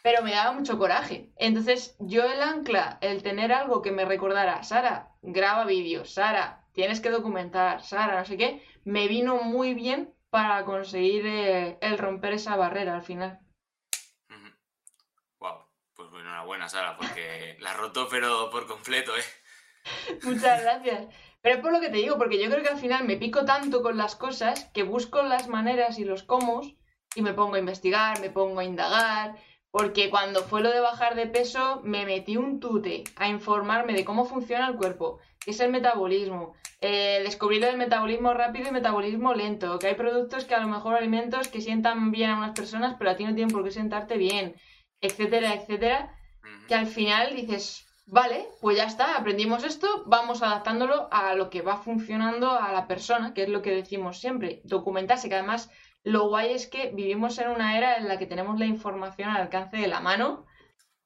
pero 0.02 0.22
me 0.22 0.32
daba 0.32 0.52
mucho 0.52 0.78
coraje. 0.78 1.30
Entonces, 1.36 1.96
yo 1.98 2.24
el 2.24 2.40
ancla, 2.42 2.98
el 3.00 3.22
tener 3.22 3.52
algo 3.52 3.82
que 3.82 3.92
me 3.92 4.04
recordara, 4.04 4.62
Sara, 4.62 5.12
graba 5.22 5.64
vídeos, 5.64 6.14
Sara, 6.14 6.64
tienes 6.72 7.00
que 7.00 7.10
documentar, 7.10 7.82
Sara, 7.82 8.18
no 8.18 8.24
sé 8.24 8.36
qué, 8.36 8.64
me 8.84 9.08
vino 9.08 9.36
muy 9.36 9.74
bien 9.74 10.14
para 10.30 10.64
conseguir 10.64 11.26
eh, 11.26 11.78
el 11.80 11.98
romper 11.98 12.34
esa 12.34 12.56
barrera 12.56 12.94
al 12.94 13.02
final. 13.02 13.40
Wow. 15.38 15.64
Pues 15.94 16.10
bueno, 16.10 16.28
enhorabuena, 16.28 16.68
Sara, 16.68 16.96
porque 16.96 17.56
la 17.60 17.72
has 17.72 17.76
roto, 17.76 18.08
pero 18.10 18.50
por 18.50 18.66
completo, 18.66 19.12
¿eh? 19.16 20.18
Muchas 20.22 20.62
gracias. 20.62 21.08
Pero 21.42 21.56
es 21.56 21.62
por 21.62 21.72
lo 21.72 21.80
que 21.80 21.88
te 21.88 21.96
digo, 21.96 22.18
porque 22.18 22.42
yo 22.42 22.50
creo 22.50 22.62
que 22.62 22.68
al 22.68 22.78
final 22.78 23.04
me 23.04 23.16
pico 23.16 23.44
tanto 23.44 23.82
con 23.82 23.96
las 23.96 24.14
cosas 24.14 24.66
que 24.74 24.82
busco 24.82 25.22
las 25.22 25.48
maneras 25.48 25.98
y 25.98 26.04
los 26.04 26.22
cómo 26.22 26.62
y 27.14 27.22
me 27.22 27.34
pongo 27.34 27.54
a 27.54 27.58
investigar, 27.58 28.20
me 28.20 28.30
pongo 28.30 28.60
a 28.60 28.64
indagar, 28.64 29.36
porque 29.70 30.10
cuando 30.10 30.42
fue 30.42 30.62
lo 30.62 30.70
de 30.70 30.80
bajar 30.80 31.14
de 31.14 31.26
peso 31.26 31.80
me 31.84 32.04
metí 32.04 32.36
un 32.36 32.60
tute 32.60 33.04
a 33.16 33.28
informarme 33.28 33.92
de 33.92 34.04
cómo 34.04 34.24
funciona 34.24 34.68
el 34.68 34.76
cuerpo, 34.76 35.18
qué 35.38 35.52
es 35.52 35.60
el 35.60 35.70
metabolismo, 35.70 36.54
eh, 36.80 37.22
del 37.22 37.76
metabolismo 37.76 38.34
rápido 38.34 38.68
y 38.68 38.72
metabolismo 38.72 39.34
lento, 39.34 39.78
que 39.78 39.88
hay 39.88 39.94
productos 39.94 40.44
que 40.44 40.54
a 40.54 40.60
lo 40.60 40.68
mejor 40.68 40.96
alimentos 40.96 41.48
que 41.48 41.60
sientan 41.60 42.10
bien 42.10 42.30
a 42.30 42.38
unas 42.38 42.52
personas, 42.52 42.96
pero 42.98 43.10
a 43.10 43.16
ti 43.16 43.24
no 43.24 43.34
tienen 43.34 43.52
por 43.52 43.64
qué 43.64 43.70
sentarte 43.70 44.16
bien, 44.16 44.56
etcétera, 45.00 45.54
etcétera 45.54 46.16
que 46.70 46.74
al 46.74 46.86
final 46.86 47.34
dices, 47.34 47.86
vale, 48.06 48.46
pues 48.60 48.76
ya 48.76 48.84
está, 48.84 49.16
aprendimos 49.16 49.64
esto, 49.64 50.04
vamos 50.06 50.40
adaptándolo 50.42 51.08
a 51.10 51.34
lo 51.34 51.50
que 51.50 51.62
va 51.62 51.76
funcionando 51.76 52.52
a 52.52 52.72
la 52.72 52.86
persona, 52.86 53.34
que 53.34 53.42
es 53.42 53.48
lo 53.48 53.60
que 53.60 53.72
decimos 53.72 54.20
siempre, 54.20 54.60
documentarse, 54.64 55.28
que 55.28 55.34
además 55.34 55.70
lo 56.04 56.28
guay 56.28 56.52
es 56.52 56.66
que 56.66 56.90
vivimos 56.90 57.38
en 57.38 57.48
una 57.48 57.76
era 57.76 57.96
en 57.96 58.08
la 58.08 58.18
que 58.18 58.26
tenemos 58.26 58.58
la 58.58 58.66
información 58.66 59.28
al 59.30 59.42
alcance 59.42 59.76
de 59.76 59.88
la 59.88 60.00
mano 60.00 60.46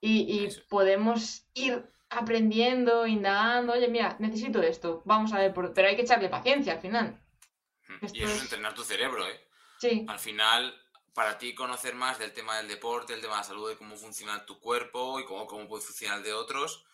y, 0.01 0.49
podemos 0.69 1.47
ir 1.55 1.91
aprendiendo, 2.11 3.07
indagando, 3.07 3.73
oye, 3.73 3.89
mira, 3.89 4.17
necesito 4.21 4.63
esto, 4.63 5.03
vamos 5.05 5.33
a 5.33 5.39
ver, 5.39 5.53
por... 5.55 5.73
pero 5.73 5.89
hay 5.89 5.97
que 5.97 6.03
echarle 6.03 6.29
paciencia 6.29 6.75
al 6.75 6.81
final. 6.81 7.21
Esto 8.01 8.19
Y 8.19 8.23
eso 8.23 8.31
es 8.33 8.37
es- 8.37 8.43
entrenar 8.43 8.75
tu 8.75 8.85
cerebro, 8.85 9.27
¿eh? 9.27 9.41
Sí, 9.79 10.05
Al 10.09 10.19
final, 10.19 10.75
para 11.15 11.39
ti 11.39 11.55
conocer 11.55 11.95
más 11.95 12.19
del 12.19 12.33
tema 12.33 12.57
del 12.57 12.69
deporte, 12.69 13.15
el 13.15 13.21
tema 13.21 13.35
de 13.35 13.41
la 13.41 13.45
salud, 13.45 13.69
de 13.71 13.77
cómo 13.77 13.97
funciona 13.97 14.45
tu 14.47 14.61
cuerpo 14.61 15.19
y 15.21 15.25
cómo, 15.25 15.47
cómo 15.47 15.67
puede 15.69 15.83
funcionar 15.83 16.19
el 16.19 16.25
de 16.25 16.33
otros, 16.33 16.85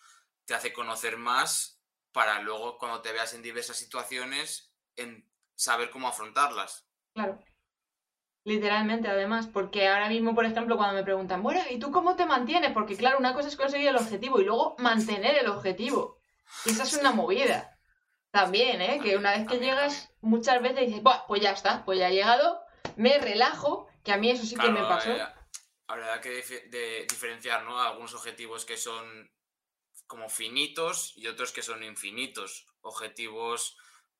te 0.45 0.53
hace 0.53 0.73
conocer 0.73 1.17
más 1.17 1.81
para 2.11 2.41
luego, 2.41 2.77
cuando 2.77 3.01
te 3.01 3.11
veas 3.13 3.33
en 3.33 3.41
diversas 3.41 3.77
situaciones, 3.77 4.73
en 4.95 5.29
saber 5.55 5.89
cómo 5.91 6.07
afrontarlas. 6.07 6.87
Claro. 7.13 7.39
Literalmente, 8.43 9.07
además, 9.07 9.47
porque 9.47 9.87
ahora 9.87 10.09
mismo, 10.09 10.33
por 10.33 10.45
ejemplo, 10.45 10.75
cuando 10.75 10.95
me 10.95 11.03
preguntan, 11.03 11.43
bueno, 11.43 11.61
¿y 11.69 11.77
tú 11.77 11.91
cómo 11.91 12.15
te 12.15 12.25
mantienes? 12.25 12.71
Porque 12.71 12.97
claro, 12.97 13.19
una 13.19 13.33
cosa 13.33 13.49
es 13.49 13.55
conseguir 13.55 13.89
el 13.89 13.97
objetivo 13.97 14.41
y 14.41 14.45
luego 14.45 14.75
mantener 14.79 15.37
el 15.37 15.47
objetivo. 15.47 16.19
Y 16.65 16.71
esa 16.71 16.83
es 16.83 16.93
una 16.93 17.11
movida. 17.11 17.77
También, 18.31 18.81
¿eh? 18.81 18.99
Que 19.03 19.15
una 19.15 19.37
vez 19.37 19.47
que 19.47 19.59
llegas, 19.59 20.11
muchas 20.21 20.61
veces 20.61 20.87
dices, 20.87 21.03
Buah, 21.03 21.27
pues 21.27 21.41
ya 21.41 21.51
está, 21.51 21.85
pues 21.85 21.99
ya 21.99 22.09
he 22.09 22.13
llegado, 22.13 22.61
me 22.95 23.19
relajo, 23.19 23.87
que 24.03 24.11
a 24.11 24.17
mí 24.17 24.31
eso 24.31 24.45
sí 24.45 24.55
que 24.55 24.69
me 24.69 24.81
pasó. 24.81 25.11
Habrá 25.87 26.19
que 26.21 26.29
de 26.69 27.05
diferenciar, 27.07 27.63
¿no? 27.63 27.79
Algunos 27.79 28.13
objetivos 28.15 28.65
que 28.65 28.77
son 28.77 29.29
como 30.07 30.29
finitos 30.29 31.13
y 31.15 31.27
otros 31.27 31.51
que 31.51 31.61
son 31.61 31.83
infinitos. 31.83 32.65
Objetivos, 32.81 33.77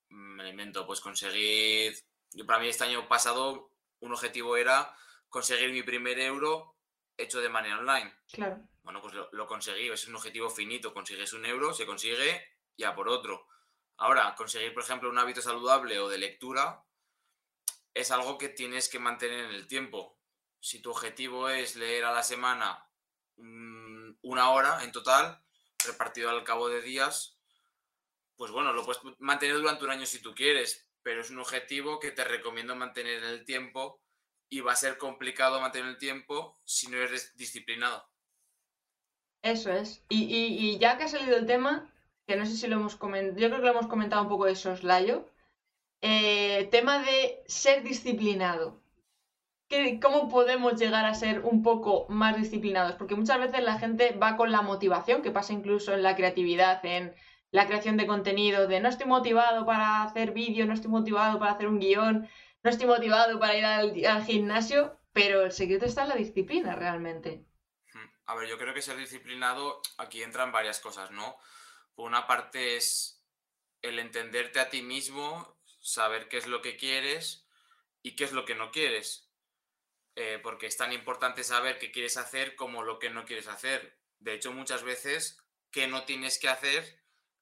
mm, 0.09 0.35
me 0.35 0.49
invento, 0.49 0.85
pues 0.85 0.99
conseguir. 0.99 1.95
Yo 2.33 2.45
para 2.45 2.59
mí 2.59 2.67
este 2.67 2.83
año 2.83 3.07
pasado 3.07 3.70
un 4.01 4.13
objetivo 4.13 4.57
era 4.57 4.95
conseguir 5.29 5.71
mi 5.71 5.83
primer 5.83 6.19
euro 6.19 6.75
hecho 7.17 7.39
de 7.39 7.49
manera 7.49 7.79
online. 7.79 8.13
Claro. 8.31 8.59
Bueno, 8.83 9.01
pues 9.01 9.13
lo, 9.31 9.47
conseguí, 9.47 9.89
es 9.89 10.07
un 10.07 10.15
objetivo 10.15 10.49
finito, 10.49 10.93
consigues 10.93 11.33
un 11.33 11.45
euro, 11.45 11.73
se 11.73 11.85
consigue 11.85 12.43
ya 12.77 12.93
por 12.95 13.07
otro. 13.07 13.47
Ahora, 13.97 14.33
conseguir, 14.35 14.73
por 14.73 14.83
ejemplo, 14.83 15.09
un 15.09 15.19
hábito 15.19 15.41
saludable 15.41 15.99
o 15.99 16.09
de 16.09 16.17
lectura 16.17 16.83
es 17.93 18.09
algo 18.09 18.37
que 18.37 18.49
tienes 18.49 18.89
que 18.89 18.99
mantener 18.99 19.45
en 19.45 19.51
el 19.51 19.67
tiempo. 19.67 20.19
Si 20.59 20.81
tu 20.81 20.91
objetivo 20.91 21.49
es 21.49 21.75
leer 21.75 22.05
a 22.05 22.11
la 22.11 22.23
semana 22.23 22.89
mm, 23.37 24.13
una 24.23 24.49
hora 24.49 24.83
en 24.83 24.91
total, 24.91 25.43
repartido 25.85 26.29
al 26.29 26.43
cabo 26.43 26.69
de 26.69 26.81
días, 26.81 27.37
pues 28.35 28.51
bueno, 28.51 28.73
lo 28.73 28.83
puedes 28.83 29.01
mantener 29.19 29.57
durante 29.57 29.85
un 29.85 29.91
año 29.91 30.05
si 30.05 30.21
tú 30.21 30.33
quieres, 30.33 30.90
pero 31.03 31.21
es 31.21 31.29
un 31.29 31.39
objetivo 31.39 31.99
que 31.99 32.11
te 32.11 32.23
recomiendo 32.23 32.75
mantener 32.75 33.23
en 33.23 33.29
el 33.29 33.45
tiempo 33.45 34.01
y 34.49 34.59
va 34.59 34.73
a 34.73 34.75
ser 34.75 34.97
complicado 34.97 35.61
mantener 35.61 35.89
el 35.89 35.97
tiempo 35.97 36.59
si 36.65 36.87
no 36.87 36.97
eres 36.97 37.35
disciplinado. 37.37 38.05
Eso 39.41 39.71
es. 39.71 40.03
Y, 40.09 40.77
ya 40.79 40.97
que 40.97 41.05
ha 41.05 41.07
salido 41.07 41.37
el 41.37 41.45
tema, 41.45 41.91
que 42.27 42.35
no 42.35 42.45
sé 42.45 42.55
si 42.55 42.67
lo 42.67 42.75
hemos 42.75 42.95
comentado, 42.95 43.39
yo 43.39 43.47
creo 43.47 43.59
que 43.59 43.65
lo 43.65 43.71
hemos 43.71 43.87
comentado 43.87 44.21
un 44.21 44.29
poco 44.29 44.45
de 44.45 44.55
soslayo, 44.55 45.27
eh, 46.01 46.67
tema 46.71 47.03
de 47.03 47.43
ser 47.47 47.83
disciplinado. 47.83 48.79
¿Cómo 50.01 50.27
podemos 50.27 50.77
llegar 50.77 51.05
a 51.05 51.13
ser 51.13 51.39
un 51.45 51.63
poco 51.63 52.05
más 52.09 52.35
disciplinados? 52.35 52.95
Porque 52.95 53.15
muchas 53.15 53.39
veces 53.39 53.63
la 53.63 53.79
gente 53.79 54.11
va 54.11 54.35
con 54.35 54.51
la 54.51 54.61
motivación, 54.61 55.21
que 55.21 55.31
pasa 55.31 55.53
incluso 55.53 55.93
en 55.93 56.03
la 56.03 56.17
creatividad, 56.17 56.85
en 56.85 57.15
la 57.51 57.67
creación 57.67 57.97
de 57.97 58.07
contenido, 58.07 58.67
de 58.67 58.79
no 58.79 58.89
estoy 58.89 59.07
motivado 59.07 59.65
para 59.65 60.03
hacer 60.03 60.31
vídeo, 60.31 60.65
no 60.65 60.73
estoy 60.73 60.89
motivado 60.89 61.37
para 61.37 61.51
hacer 61.51 61.67
un 61.67 61.79
guion, 61.79 62.29
no 62.63 62.69
estoy 62.69 62.87
motivado 62.87 63.39
para 63.39 63.57
ir 63.57 63.65
al 63.65 64.23
gimnasio, 64.25 64.97
pero 65.13 65.43
el 65.43 65.51
secreto 65.51 65.85
está 65.85 66.03
en 66.03 66.09
la 66.09 66.15
disciplina 66.15 66.75
realmente. 66.75 67.45
A 68.25 68.35
ver, 68.35 68.47
yo 68.47 68.57
creo 68.57 68.73
que 68.73 68.81
ser 68.81 68.97
disciplinado, 68.97 69.81
aquí 69.97 70.23
entran 70.23 70.53
varias 70.53 70.79
cosas, 70.79 71.11
¿no? 71.11 71.37
Por 71.95 72.07
una 72.07 72.27
parte 72.27 72.77
es 72.77 73.21
el 73.81 73.99
entenderte 73.99 74.61
a 74.61 74.69
ti 74.69 74.81
mismo, 74.81 75.59
saber 75.81 76.29
qué 76.29 76.37
es 76.37 76.47
lo 76.47 76.61
que 76.61 76.77
quieres 76.77 77.45
y 78.01 78.15
qué 78.15 78.23
es 78.23 78.31
lo 78.31 78.45
que 78.45 78.55
no 78.55 78.71
quieres. 78.71 79.29
Eh, 80.15 80.39
porque 80.41 80.67
es 80.67 80.77
tan 80.77 80.93
importante 80.93 81.43
saber 81.43 81.77
qué 81.77 81.91
quieres 81.91 82.15
hacer 82.15 82.55
como 82.55 82.83
lo 82.83 82.99
que 82.99 83.09
no 83.09 83.25
quieres 83.25 83.47
hacer. 83.47 83.97
De 84.19 84.33
hecho, 84.33 84.53
muchas 84.53 84.83
veces, 84.83 85.43
qué 85.71 85.87
no 85.87 86.03
tienes 86.03 86.39
que 86.39 86.47
hacer 86.47 87.00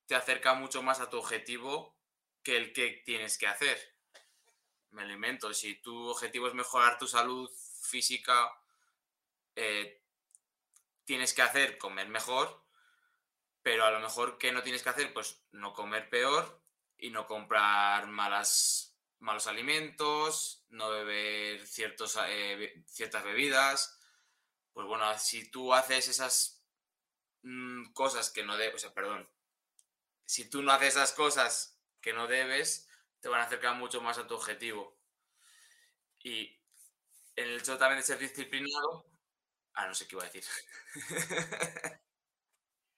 te 0.09 0.15
acerca 0.15 0.55
mucho 0.55 0.81
más 0.81 0.99
a 1.01 1.09
tu 1.11 1.19
objetivo 1.19 1.95
que 2.41 2.57
el 2.57 2.73
que 2.73 3.03
tienes 3.05 3.37
que 3.37 3.45
hacer. 3.45 3.77
Me 4.89 5.03
alimento. 5.03 5.53
Si 5.53 5.75
tu 5.75 6.09
objetivo 6.09 6.47
es 6.47 6.55
mejorar 6.55 6.97
tu 6.97 7.07
salud 7.07 7.47
física, 7.83 8.51
eh, 9.55 10.01
tienes 11.05 11.35
que 11.35 11.43
hacer 11.43 11.77
comer 11.77 12.09
mejor, 12.09 12.65
pero 13.61 13.85
a 13.85 13.91
lo 13.91 13.99
mejor 13.99 14.39
que 14.39 14.51
no 14.51 14.63
tienes 14.63 14.81
que 14.81 14.89
hacer, 14.89 15.13
pues 15.13 15.43
no 15.51 15.73
comer 15.73 16.09
peor 16.09 16.59
y 16.97 17.11
no 17.11 17.27
comprar 17.27 18.07
malas, 18.07 18.97
malos 19.19 19.45
alimentos, 19.45 20.65
no 20.69 20.89
beber 20.89 21.67
ciertos, 21.67 22.17
eh, 22.29 22.83
ciertas 22.87 23.23
bebidas. 23.23 23.99
Pues 24.73 24.87
bueno, 24.87 25.05
si 25.19 25.51
tú 25.51 25.71
haces 25.71 26.07
esas 26.07 26.65
mm, 27.43 27.93
cosas 27.93 28.31
que 28.31 28.43
no 28.43 28.57
debes, 28.57 28.73
o 28.73 28.79
sea, 28.79 28.93
perdón, 28.95 29.29
si 30.29 30.49
tú 30.49 30.61
no 30.61 30.71
haces 30.71 30.89
esas 30.89 31.13
cosas 31.13 31.79
que 32.01 32.13
no 32.13 32.27
debes, 32.27 32.87
te 33.19 33.29
van 33.29 33.41
a 33.41 33.45
acercar 33.45 33.75
mucho 33.75 33.99
más 33.99 34.19
a 34.19 34.27
tu 34.27 34.35
objetivo. 34.35 34.95
Y 36.19 36.55
en 37.35 37.49
el 37.49 37.57
hecho 37.57 37.77
también 37.77 37.99
de 37.99 38.05
ser 38.05 38.19
disciplinado, 38.19 39.09
Ah, 39.73 39.87
no 39.87 39.93
sé 39.93 40.07
qué 40.07 40.15
iba 40.15 40.23
a 40.23 40.27
decir. 40.27 40.43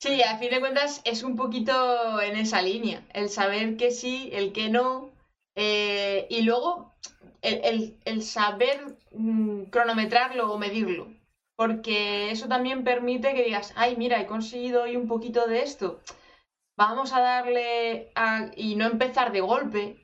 Sí, 0.03 0.23
a 0.23 0.39
fin 0.39 0.49
de 0.49 0.59
cuentas 0.59 0.99
es 1.05 1.21
un 1.21 1.35
poquito 1.35 2.19
en 2.21 2.35
esa 2.35 2.59
línea, 2.63 3.05
el 3.13 3.29
saber 3.29 3.77
que 3.77 3.91
sí, 3.91 4.31
el 4.33 4.51
que 4.51 4.67
no, 4.67 5.11
eh, 5.53 6.25
y 6.27 6.41
luego 6.41 6.95
el, 7.43 8.23
saber 8.23 8.97
mm, 9.11 9.65
cronometrarlo 9.65 10.51
o 10.51 10.57
medirlo, 10.57 11.13
porque 11.55 12.31
eso 12.31 12.47
también 12.47 12.83
permite 12.83 13.35
que 13.35 13.43
digas, 13.43 13.73
ay, 13.75 13.95
mira, 13.95 14.19
he 14.19 14.25
conseguido 14.25 14.81
hoy 14.81 14.95
un 14.95 15.07
poquito 15.07 15.45
de 15.45 15.61
esto, 15.61 16.01
vamos 16.87 17.13
a 17.13 17.21
darle 17.21 18.11
a... 18.15 18.49
y 18.55 18.75
no 18.75 18.85
empezar 18.85 19.31
de 19.31 19.41
golpe, 19.41 19.97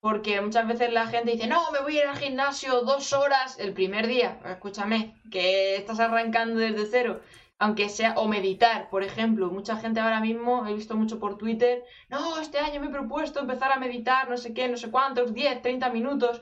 porque 0.00 0.40
muchas 0.40 0.66
veces 0.66 0.92
la 0.92 1.06
gente 1.06 1.32
dice, 1.32 1.46
no, 1.46 1.70
me 1.72 1.80
voy 1.80 1.98
a 1.98 2.02
ir 2.02 2.08
al 2.08 2.18
gimnasio 2.18 2.82
dos 2.82 3.12
horas 3.12 3.58
el 3.58 3.74
primer 3.74 4.06
día. 4.06 4.40
Escúchame, 4.44 5.20
que 5.30 5.76
estás 5.76 6.00
arrancando 6.00 6.60
desde 6.60 6.86
cero. 6.86 7.20
Aunque 7.58 7.90
sea, 7.90 8.14
o 8.16 8.26
meditar, 8.26 8.88
por 8.88 9.02
ejemplo. 9.02 9.50
Mucha 9.50 9.76
gente 9.76 10.00
ahora 10.00 10.20
mismo, 10.20 10.66
he 10.66 10.72
visto 10.72 10.96
mucho 10.96 11.18
por 11.18 11.36
Twitter, 11.36 11.84
no, 12.08 12.40
este 12.40 12.58
año 12.58 12.80
me 12.80 12.86
he 12.86 12.90
propuesto 12.90 13.40
empezar 13.40 13.72
a 13.72 13.78
meditar, 13.78 14.30
no 14.30 14.38
sé 14.38 14.54
qué, 14.54 14.68
no 14.68 14.78
sé 14.78 14.90
cuántos, 14.90 15.34
10, 15.34 15.60
30 15.60 15.90
minutos. 15.90 16.40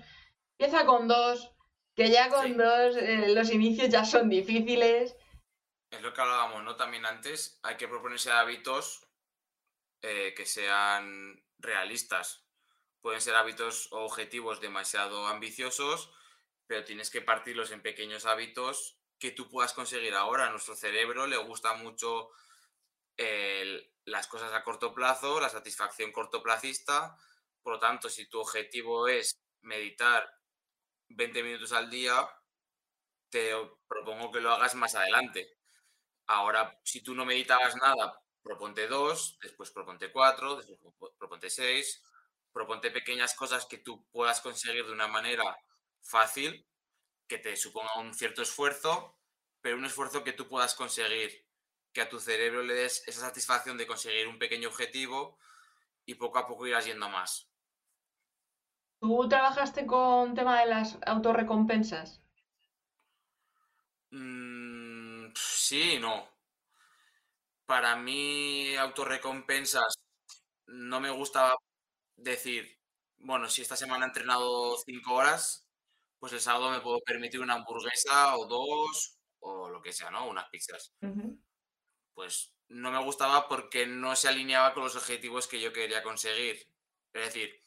Empieza 0.59 0.87
con 0.87 1.09
dos, 1.09 1.53
que 1.97 2.11
ya 2.11 2.29
con 2.29 2.57
dos 2.57 2.97
eh, 2.97 3.35
los 3.35 3.51
inicios 3.51 3.89
ya 3.89 4.05
son 4.05 4.29
difíciles. 4.29 5.17
Es 5.91 6.03
lo 6.03 6.13
que 6.13 6.21
hablábamos, 6.21 6.63
¿no? 6.63 6.77
También 6.77 7.07
antes 7.07 7.59
hay 7.63 7.77
que 7.77 7.89
proponerse 7.89 8.31
hábitos 8.31 9.08
eh, 10.03 10.35
que 10.37 10.47
sean 10.47 11.43
realistas 11.59 12.49
pueden 13.01 13.21
ser 13.21 13.37
hábitos 13.37 13.89
o 13.93 14.05
objetivos 14.05 14.61
demasiado 14.61 15.27
ambiciosos, 15.27 16.13
pero 16.67 16.85
tienes 16.85 17.11
que 17.11 17.23
partirlos 17.23 17.71
en 17.71 17.83
pequeños 17.83 18.27
hábitos 18.27 19.01
que 19.19 19.31
tú 19.31 19.49
puedas 19.49 19.73
conseguir 19.73 20.15
ahora. 20.15 20.47
A 20.47 20.51
nuestro 20.51 20.77
cerebro 20.77 21.27
le 21.27 21.37
gusta 21.37 21.75
mucho 21.75 22.31
las 24.05 24.29
cosas 24.29 24.53
a 24.53 24.63
corto 24.63 24.95
plazo, 24.95 25.41
la 25.41 25.49
satisfacción 25.49 26.13
cortoplacista. 26.13 27.17
Por 27.63 27.75
lo 27.75 27.81
tanto, 27.81 28.09
si 28.09 28.29
tu 28.29 28.41
objetivo 28.41 29.09
es 29.09 29.37
meditar 29.63 30.31
20 31.09 31.43
minutos 31.43 31.73
al 31.73 31.91
día, 31.91 32.29
te 33.31 33.53
propongo 33.87 34.31
que 34.31 34.41
lo 34.41 34.53
hagas 34.53 34.75
más 34.75 34.95
adelante. 34.95 35.59
Ahora, 36.27 36.79
si 36.85 37.03
tú 37.03 37.15
no 37.15 37.25
meditabas 37.25 37.77
nada, 37.77 38.21
proponte 38.49 38.87
dos, 38.89 39.39
después 39.43 39.71
proponte 39.71 40.11
cuatro, 40.11 40.57
después 40.57 40.81
proponte 41.19 41.51
seis, 41.51 42.03
proponte 42.51 42.91
pequeñas 42.91 43.35
cosas 43.35 43.67
que 43.67 43.77
tú 43.77 44.07
puedas 44.11 44.41
conseguir 44.41 44.87
de 44.87 44.93
una 44.93 45.07
manera 45.07 45.45
fácil, 46.01 46.67
que 47.27 47.37
te 47.37 47.55
suponga 47.57 47.99
un 47.99 48.15
cierto 48.15 48.41
esfuerzo, 48.41 49.19
pero 49.61 49.77
un 49.77 49.85
esfuerzo 49.85 50.25
que 50.25 50.33
tú 50.33 50.49
puedas 50.49 50.75
conseguir, 50.75 51.45
que 51.93 52.01
a 52.01 52.09
tu 52.09 52.19
cerebro 52.19 52.63
le 52.63 52.73
des 52.73 53.07
esa 53.07 53.21
satisfacción 53.21 53.77
de 53.77 53.87
conseguir 53.87 54.27
un 54.27 54.39
pequeño 54.39 54.69
objetivo 54.69 55.39
y 56.07 56.15
poco 56.15 56.39
a 56.39 56.47
poco 56.47 56.67
irás 56.67 56.87
yendo 56.87 57.11
más. 57.11 57.51
¿Tú 58.99 59.29
trabajaste 59.29 59.85
con 59.85 60.35
tema 60.35 60.59
de 60.61 60.67
las 60.67 60.99
autorrecompensas? 61.05 62.23
Mm, 64.11 65.35
sí 65.35 65.97
y 65.97 65.99
no. 65.99 66.38
Para 67.69 67.97
mí, 67.97 68.75
autorrecompensas 68.77 69.97
no 70.69 71.01
me 71.01 71.11
gustaba 71.11 71.55
decir, 72.17 72.81
bueno, 73.19 73.51
si 73.51 73.61
esta 73.61 73.77
semana 73.77 74.07
he 74.07 74.09
entrenado 74.09 74.79
cinco 74.79 75.13
horas, 75.13 75.69
pues 76.19 76.33
el 76.33 76.41
sábado 76.41 76.71
me 76.71 76.81
puedo 76.81 76.99
permitir 77.01 77.41
una 77.41 77.53
hamburguesa 77.57 78.39
o 78.39 78.47
dos 78.47 79.19
o 79.41 79.69
lo 79.69 79.83
que 79.83 79.93
sea, 79.93 80.11
¿no? 80.11 80.27
Unas 80.29 80.49
pizzas. 80.49 80.95
Pues 82.15 82.55
no 82.69 82.91
me 82.91 83.05
gustaba 83.05 83.49
porque 83.49 83.87
no 83.87 84.17
se 84.17 84.29
alineaba 84.29 84.73
con 84.73 84.85
los 84.85 84.97
objetivos 84.97 85.47
que 85.47 85.61
yo 85.61 85.71
quería 85.71 86.03
conseguir. 86.03 86.57
Es 87.13 87.27
decir, 87.27 87.63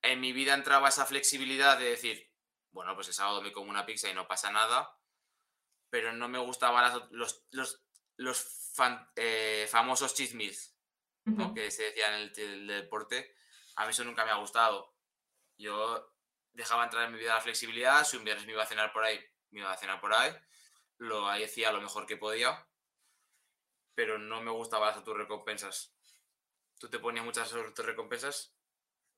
en 0.00 0.18
mi 0.18 0.32
vida 0.32 0.54
entraba 0.54 0.88
esa 0.88 1.04
flexibilidad 1.04 1.78
de 1.78 1.90
decir, 1.90 2.32
bueno, 2.72 2.94
pues 2.94 3.08
el 3.08 3.14
sábado 3.14 3.42
me 3.42 3.52
como 3.52 3.68
una 3.68 3.84
pizza 3.84 4.08
y 4.08 4.14
no 4.14 4.26
pasa 4.26 4.50
nada, 4.50 4.98
pero 5.90 6.14
no 6.14 6.26
me 6.26 6.38
gustaban 6.38 7.06
los, 7.10 7.44
los, 7.50 7.85
eh, 9.16 9.66
famosos 9.68 10.14
chismes 10.14 10.74
que 11.54 11.70
se 11.70 11.82
decían 11.82 12.14
en 12.14 12.30
el 12.36 12.66
deporte 12.68 13.36
a 13.76 13.84
mí 13.84 13.90
eso 13.90 14.04
nunca 14.04 14.24
me 14.24 14.30
ha 14.30 14.36
gustado. 14.36 14.94
Yo 15.58 16.12
dejaba 16.52 16.84
entrar 16.84 17.04
en 17.04 17.12
mi 17.12 17.18
vida 17.18 17.34
la 17.34 17.40
flexibilidad, 17.40 18.04
si 18.04 18.16
un 18.16 18.24
viernes 18.24 18.46
me 18.46 18.52
iba 18.52 18.62
a 18.62 18.66
cenar 18.66 18.92
por 18.92 19.04
ahí, 19.04 19.20
me 19.50 19.60
iba 19.60 19.70
a 19.70 19.76
cenar 19.76 20.00
por 20.00 20.12
ahí, 20.12 20.32
lo 20.98 21.28
hacía 21.28 21.72
lo 21.72 21.82
mejor 21.82 22.06
que 22.06 22.16
podía, 22.16 22.66
pero 23.94 24.18
no 24.18 24.40
me 24.40 24.50
gustaban 24.50 24.94
las 24.96 25.04
recompensas. 25.04 25.94
¿Tú 26.78 26.88
te 26.88 26.98
ponías 26.98 27.24
muchas 27.24 27.52
recompensas? 27.52 28.54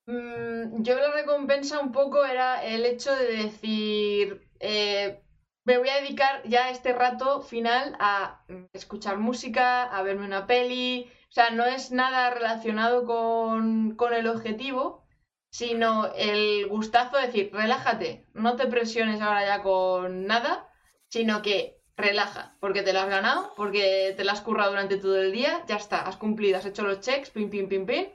Mm, 0.06 0.82
yo 0.82 0.96
la 0.96 1.12
recompensa 1.12 1.78
un 1.78 1.92
poco 1.92 2.24
era 2.24 2.64
el 2.64 2.84
hecho 2.84 3.14
de 3.14 3.26
decir, 3.26 4.50
eh, 4.58 5.22
me 5.68 5.76
voy 5.76 5.90
a 5.90 6.00
dedicar 6.00 6.40
ya 6.44 6.70
este 6.70 6.94
rato 6.94 7.42
final 7.42 7.94
a 8.00 8.42
escuchar 8.72 9.18
música, 9.18 9.84
a 9.84 10.02
verme 10.02 10.24
una 10.24 10.46
peli. 10.46 11.12
O 11.28 11.32
sea, 11.32 11.50
no 11.50 11.66
es 11.66 11.90
nada 11.90 12.30
relacionado 12.30 13.04
con, 13.04 13.94
con 13.94 14.14
el 14.14 14.28
objetivo, 14.28 15.04
sino 15.50 16.10
el 16.14 16.66
gustazo 16.68 17.18
de 17.18 17.26
decir, 17.26 17.50
relájate, 17.52 18.24
no 18.32 18.56
te 18.56 18.66
presiones 18.66 19.20
ahora 19.20 19.44
ya 19.44 19.62
con 19.62 20.24
nada, 20.24 20.70
sino 21.08 21.42
que 21.42 21.82
relaja, 21.98 22.56
porque 22.60 22.80
te 22.82 22.94
lo 22.94 23.00
has 23.00 23.10
ganado, 23.10 23.52
porque 23.54 24.14
te 24.16 24.24
lo 24.24 24.32
has 24.32 24.40
currado 24.40 24.70
durante 24.70 24.96
todo 24.96 25.20
el 25.20 25.32
día, 25.32 25.64
ya 25.66 25.76
está, 25.76 26.00
has 26.00 26.16
cumplido, 26.16 26.56
has 26.56 26.64
hecho 26.64 26.82
los 26.82 27.00
checks, 27.00 27.28
pim, 27.28 27.50
pim, 27.50 27.68
pim, 27.68 27.84
pim, 27.84 28.06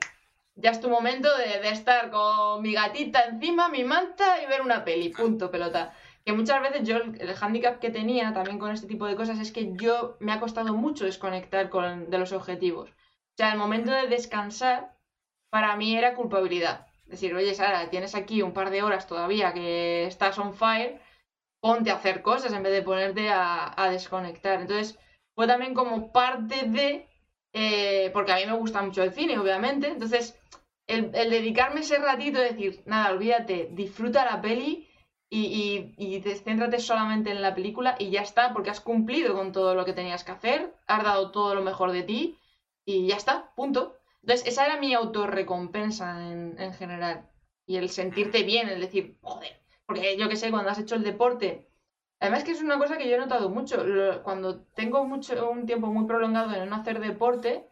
ya 0.56 0.70
es 0.70 0.80
tu 0.80 0.88
momento 0.88 1.28
de, 1.36 1.68
estar 1.68 2.10
con 2.10 2.62
mi 2.62 2.72
gatita 2.74 3.24
encima, 3.24 3.68
mi 3.68 3.84
manta 3.84 4.42
y 4.42 4.46
ver 4.46 4.60
una 4.62 4.84
peli, 4.84 5.08
punto, 5.08 5.50
pelota. 5.50 5.94
Que 6.24 6.32
muchas 6.32 6.62
veces 6.62 6.88
yo, 6.88 6.96
el 6.96 7.34
handicap 7.38 7.78
que 7.80 7.90
tenía 7.90 8.32
también 8.32 8.58
con 8.58 8.70
este 8.70 8.86
tipo 8.86 9.06
de 9.06 9.16
cosas 9.16 9.38
es 9.40 9.52
que 9.52 9.74
yo 9.76 10.16
me 10.20 10.32
ha 10.32 10.40
costado 10.40 10.72
mucho 10.72 11.04
desconectar 11.04 11.68
con, 11.68 12.08
de 12.10 12.18
los 12.18 12.32
objetivos. 12.32 12.90
O 12.90 13.36
sea, 13.36 13.52
el 13.52 13.58
momento 13.58 13.90
de 13.90 14.06
descansar 14.06 14.96
para 15.50 15.76
mí 15.76 15.96
era 15.96 16.14
culpabilidad. 16.14 16.86
Decir, 17.06 17.34
oye, 17.34 17.54
Sara, 17.54 17.90
tienes 17.90 18.14
aquí 18.14 18.40
un 18.42 18.54
par 18.54 18.70
de 18.70 18.82
horas 18.82 19.06
todavía 19.06 19.52
que 19.52 20.06
estás 20.06 20.38
on 20.38 20.54
fire, 20.54 21.00
ponte 21.60 21.90
a 21.90 21.96
hacer 21.96 22.22
cosas 22.22 22.52
en 22.52 22.62
vez 22.62 22.72
de 22.72 22.82
ponerte 22.82 23.28
a, 23.30 23.88
desconectar. 23.90 24.60
Entonces, 24.60 24.98
fue 25.34 25.46
también 25.46 25.74
como 25.74 26.12
parte 26.12 26.68
de 26.68 27.08
eh, 27.52 28.10
porque 28.12 28.32
a 28.32 28.36
mí 28.36 28.46
me 28.46 28.56
gusta 28.56 28.82
mucho 28.82 29.02
el 29.02 29.12
cine, 29.12 29.38
obviamente. 29.38 29.88
Entonces, 29.88 30.38
el, 30.86 31.10
dedicarme 31.12 31.80
ese 31.80 31.98
ratito, 31.98 32.38
decir, 32.38 32.82
nada, 32.86 33.12
olvídate, 33.12 33.68
disfruta 33.72 34.24
la 34.24 34.40
peli 34.40 34.88
y, 35.36 35.94
y, 35.96 36.20
céntrate 36.20 36.78
solamente 36.78 37.30
en 37.30 37.42
la 37.42 37.54
película 37.54 37.96
y 37.98 38.10
ya 38.10 38.22
está, 38.22 38.52
porque 38.52 38.70
has 38.70 38.80
cumplido 38.80 39.34
con 39.34 39.52
todo 39.52 39.74
lo 39.74 39.84
que 39.84 39.92
tenías 39.92 40.24
que 40.24 40.32
hacer, 40.32 40.74
has 40.86 41.02
dado 41.02 41.30
todo 41.30 41.54
lo 41.54 41.62
mejor 41.62 41.92
de 41.92 42.02
ti 42.02 42.38
y 42.84 43.06
ya 43.06 43.16
está, 43.16 43.52
punto. 43.54 43.96
Entonces, 44.22 44.46
esa 44.46 44.66
era 44.66 44.78
mi 44.78 44.94
autorrecompensa 44.94 46.30
en, 46.30 46.56
en 46.58 46.72
general. 46.74 47.28
Y 47.66 47.76
el 47.76 47.90
sentirte 47.90 48.42
bien, 48.42 48.68
el 48.68 48.80
decir, 48.80 49.16
joder, 49.22 49.60
porque 49.86 50.16
yo 50.16 50.28
que 50.28 50.36
sé, 50.36 50.50
cuando 50.50 50.70
has 50.70 50.78
hecho 50.78 50.94
el 50.94 51.02
deporte 51.04 51.66
Además 52.24 52.44
que 52.44 52.52
es 52.52 52.62
una 52.62 52.78
cosa 52.78 52.96
que 52.96 53.06
yo 53.06 53.16
he 53.16 53.18
notado 53.18 53.50
mucho. 53.50 53.84
Cuando 54.22 54.62
tengo 54.74 55.04
mucho, 55.04 55.50
un 55.50 55.66
tiempo 55.66 55.88
muy 55.88 56.06
prolongado 56.06 56.54
en 56.54 56.70
no 56.70 56.76
hacer 56.76 56.98
deporte, 57.00 57.68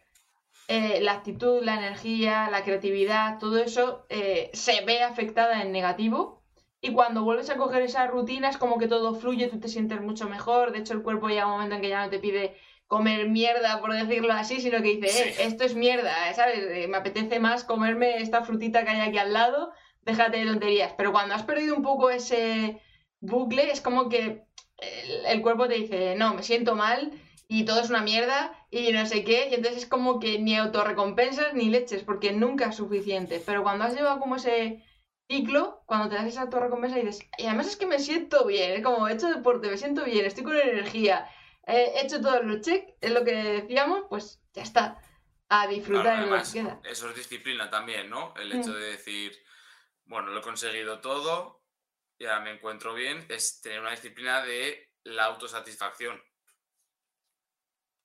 eh, 0.69 1.01
la 1.01 1.13
actitud, 1.13 1.63
la 1.63 1.77
energía, 1.77 2.51
la 2.51 2.63
creatividad, 2.63 3.39
todo 3.39 3.57
eso 3.57 4.05
eh, 4.11 4.51
se 4.53 4.85
ve 4.85 5.03
afectada 5.03 5.63
en 5.63 5.73
negativo. 5.73 6.42
Y 6.85 6.93
cuando 6.93 7.23
vuelves 7.23 7.49
a 7.49 7.57
coger 7.57 7.83
esas 7.83 8.11
rutinas, 8.11 8.57
como 8.57 8.77
que 8.77 8.89
todo 8.89 9.15
fluye, 9.15 9.47
tú 9.47 9.61
te 9.61 9.69
sientes 9.69 10.01
mucho 10.01 10.29
mejor. 10.29 10.73
De 10.73 10.81
hecho, 10.81 10.95
el 10.95 11.03
cuerpo 11.03 11.29
llega 11.29 11.47
un 11.47 11.53
momento 11.53 11.77
en 11.77 11.81
que 11.81 11.89
ya 11.89 12.05
no 12.05 12.11
te 12.11 12.19
pide 12.19 12.57
comer 12.89 13.31
mierda, 13.31 13.81
por 13.81 13.95
decirlo 13.95 14.33
así, 14.33 14.61
sino 14.61 14.83
que 14.83 14.97
dice, 14.97 15.29
eh, 15.29 15.35
esto 15.47 15.63
es 15.63 15.77
mierda, 15.77 16.13
¿sabes? 16.35 16.89
me 16.89 16.97
apetece 16.97 17.39
más 17.39 17.63
comerme 17.63 18.19
esta 18.19 18.43
frutita 18.43 18.83
que 18.83 18.91
hay 18.91 19.01
aquí 19.01 19.17
al 19.17 19.33
lado, 19.33 19.73
déjate 20.03 20.39
de 20.39 20.47
tonterías. 20.47 20.93
Pero 20.97 21.13
cuando 21.13 21.35
has 21.35 21.45
perdido 21.45 21.77
un 21.77 21.83
poco 21.83 22.11
ese 22.11 22.81
bucle, 23.21 23.71
es 23.71 23.81
como 23.81 24.09
que 24.09 24.43
el, 25.29 25.41
cuerpo 25.41 25.69
te 25.69 25.75
dice, 25.75 26.17
no, 26.17 26.35
me 26.35 26.43
siento 26.43 26.75
mal 26.75 27.13
y 27.47 27.65
todo 27.65 27.81
es 27.81 27.91
una 27.91 28.03
mierda 28.03 28.53
y 28.73 28.91
no 28.91 29.07
sé 29.07 29.23
qué, 29.23 29.49
y 29.51 29.55
entonces 29.55 29.85
es 29.85 29.89
como 29.89 30.19
que 30.19 30.41
ni 30.41 30.57
autorrecompensas 30.57 31.55
ni 31.55 31.71
leches, 31.71 32.03
porque 32.03 32.33
nunca 32.33 32.71
es 32.71 32.75
suficiente. 32.75 33.41
Pero 33.47 33.63
cuando 33.63 33.85
has 33.85 33.95
llevado 33.95 34.19
como 34.19 34.35
ese 34.35 34.83
ciclo, 35.33 35.83
cuando 35.87 36.11
te 36.11 36.17
das 36.17 36.27
esa 36.27 36.43
autorrecompensa 36.43 36.99
y 36.99 37.07
dices, 37.07 37.27
y 37.39 37.47
además 37.47 37.69
es 37.69 37.77
que 37.77 37.87
me 37.87 37.99
siento 37.99 38.45
bien, 38.45 38.73
es 38.73 38.83
como 38.83 39.09
he 39.09 39.15
hecho 39.15 39.29
deporte, 39.29 39.71
me 39.71 39.79
siento 39.79 40.05
bien, 40.05 40.27
estoy 40.27 40.45
con 40.45 40.57
energía, 40.57 41.27
he 41.67 42.01
hecho 42.05 42.21
todos 42.21 42.45
los 42.45 42.61
checks, 42.61 42.93
es 43.01 43.11
lo 43.13 43.25
que 43.25 43.35
decíamos, 43.35 44.05
pues 44.11 44.43
ya 44.53 44.63
está, 44.63 45.01
a 45.49 45.67
disfrutar 45.67 46.25
de 46.25 46.31
lo 46.31 46.43
que 46.43 46.53
queda. 46.53 46.81
Eso 46.85 47.09
es 47.09 47.17
disciplina 47.17 47.71
también, 47.71 48.11
¿no? 48.11 48.35
El 48.37 48.53
hecho 48.53 48.71
mm. 48.71 48.75
de 48.75 48.81
decir, 48.81 49.33
bueno, 50.05 50.29
lo 50.29 50.41
he 50.41 50.43
conseguido 50.43 51.01
todo, 51.01 51.63
ya 52.19 52.41
me 52.41 52.53
encuentro 52.53 52.93
bien, 52.93 53.25
es 53.31 53.63
tener 53.63 53.81
una 53.81 53.93
disciplina 53.93 54.43
de 54.43 54.91
la 55.05 55.25
autosatisfacción. 55.25 56.23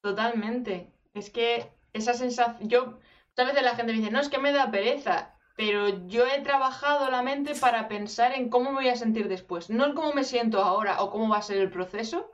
Totalmente. 0.01 0.93
Es 1.13 1.29
que 1.29 1.73
esa 1.91 2.13
sensación, 2.13 2.69
yo, 2.69 2.99
tal 3.33 3.47
vez 3.47 3.61
la 3.61 3.75
gente 3.75 3.91
me 3.91 3.99
dice, 3.99 4.11
no, 4.11 4.21
es 4.21 4.29
que 4.29 4.37
me 4.37 4.53
da 4.53 4.71
pereza, 4.71 5.36
pero 5.57 6.05
yo 6.05 6.27
he 6.27 6.39
trabajado 6.41 7.09
la 7.09 7.23
mente 7.23 7.55
para 7.55 7.87
pensar 7.87 8.31
en 8.33 8.47
cómo 8.49 8.71
me 8.71 8.77
voy 8.77 8.89
a 8.89 8.95
sentir 8.95 9.27
después, 9.27 9.71
no 9.71 9.87
en 9.87 9.95
cómo 9.95 10.13
me 10.13 10.23
siento 10.23 10.63
ahora 10.63 11.01
o 11.01 11.09
cómo 11.09 11.29
va 11.29 11.37
a 11.37 11.41
ser 11.41 11.57
el 11.57 11.71
proceso, 11.71 12.31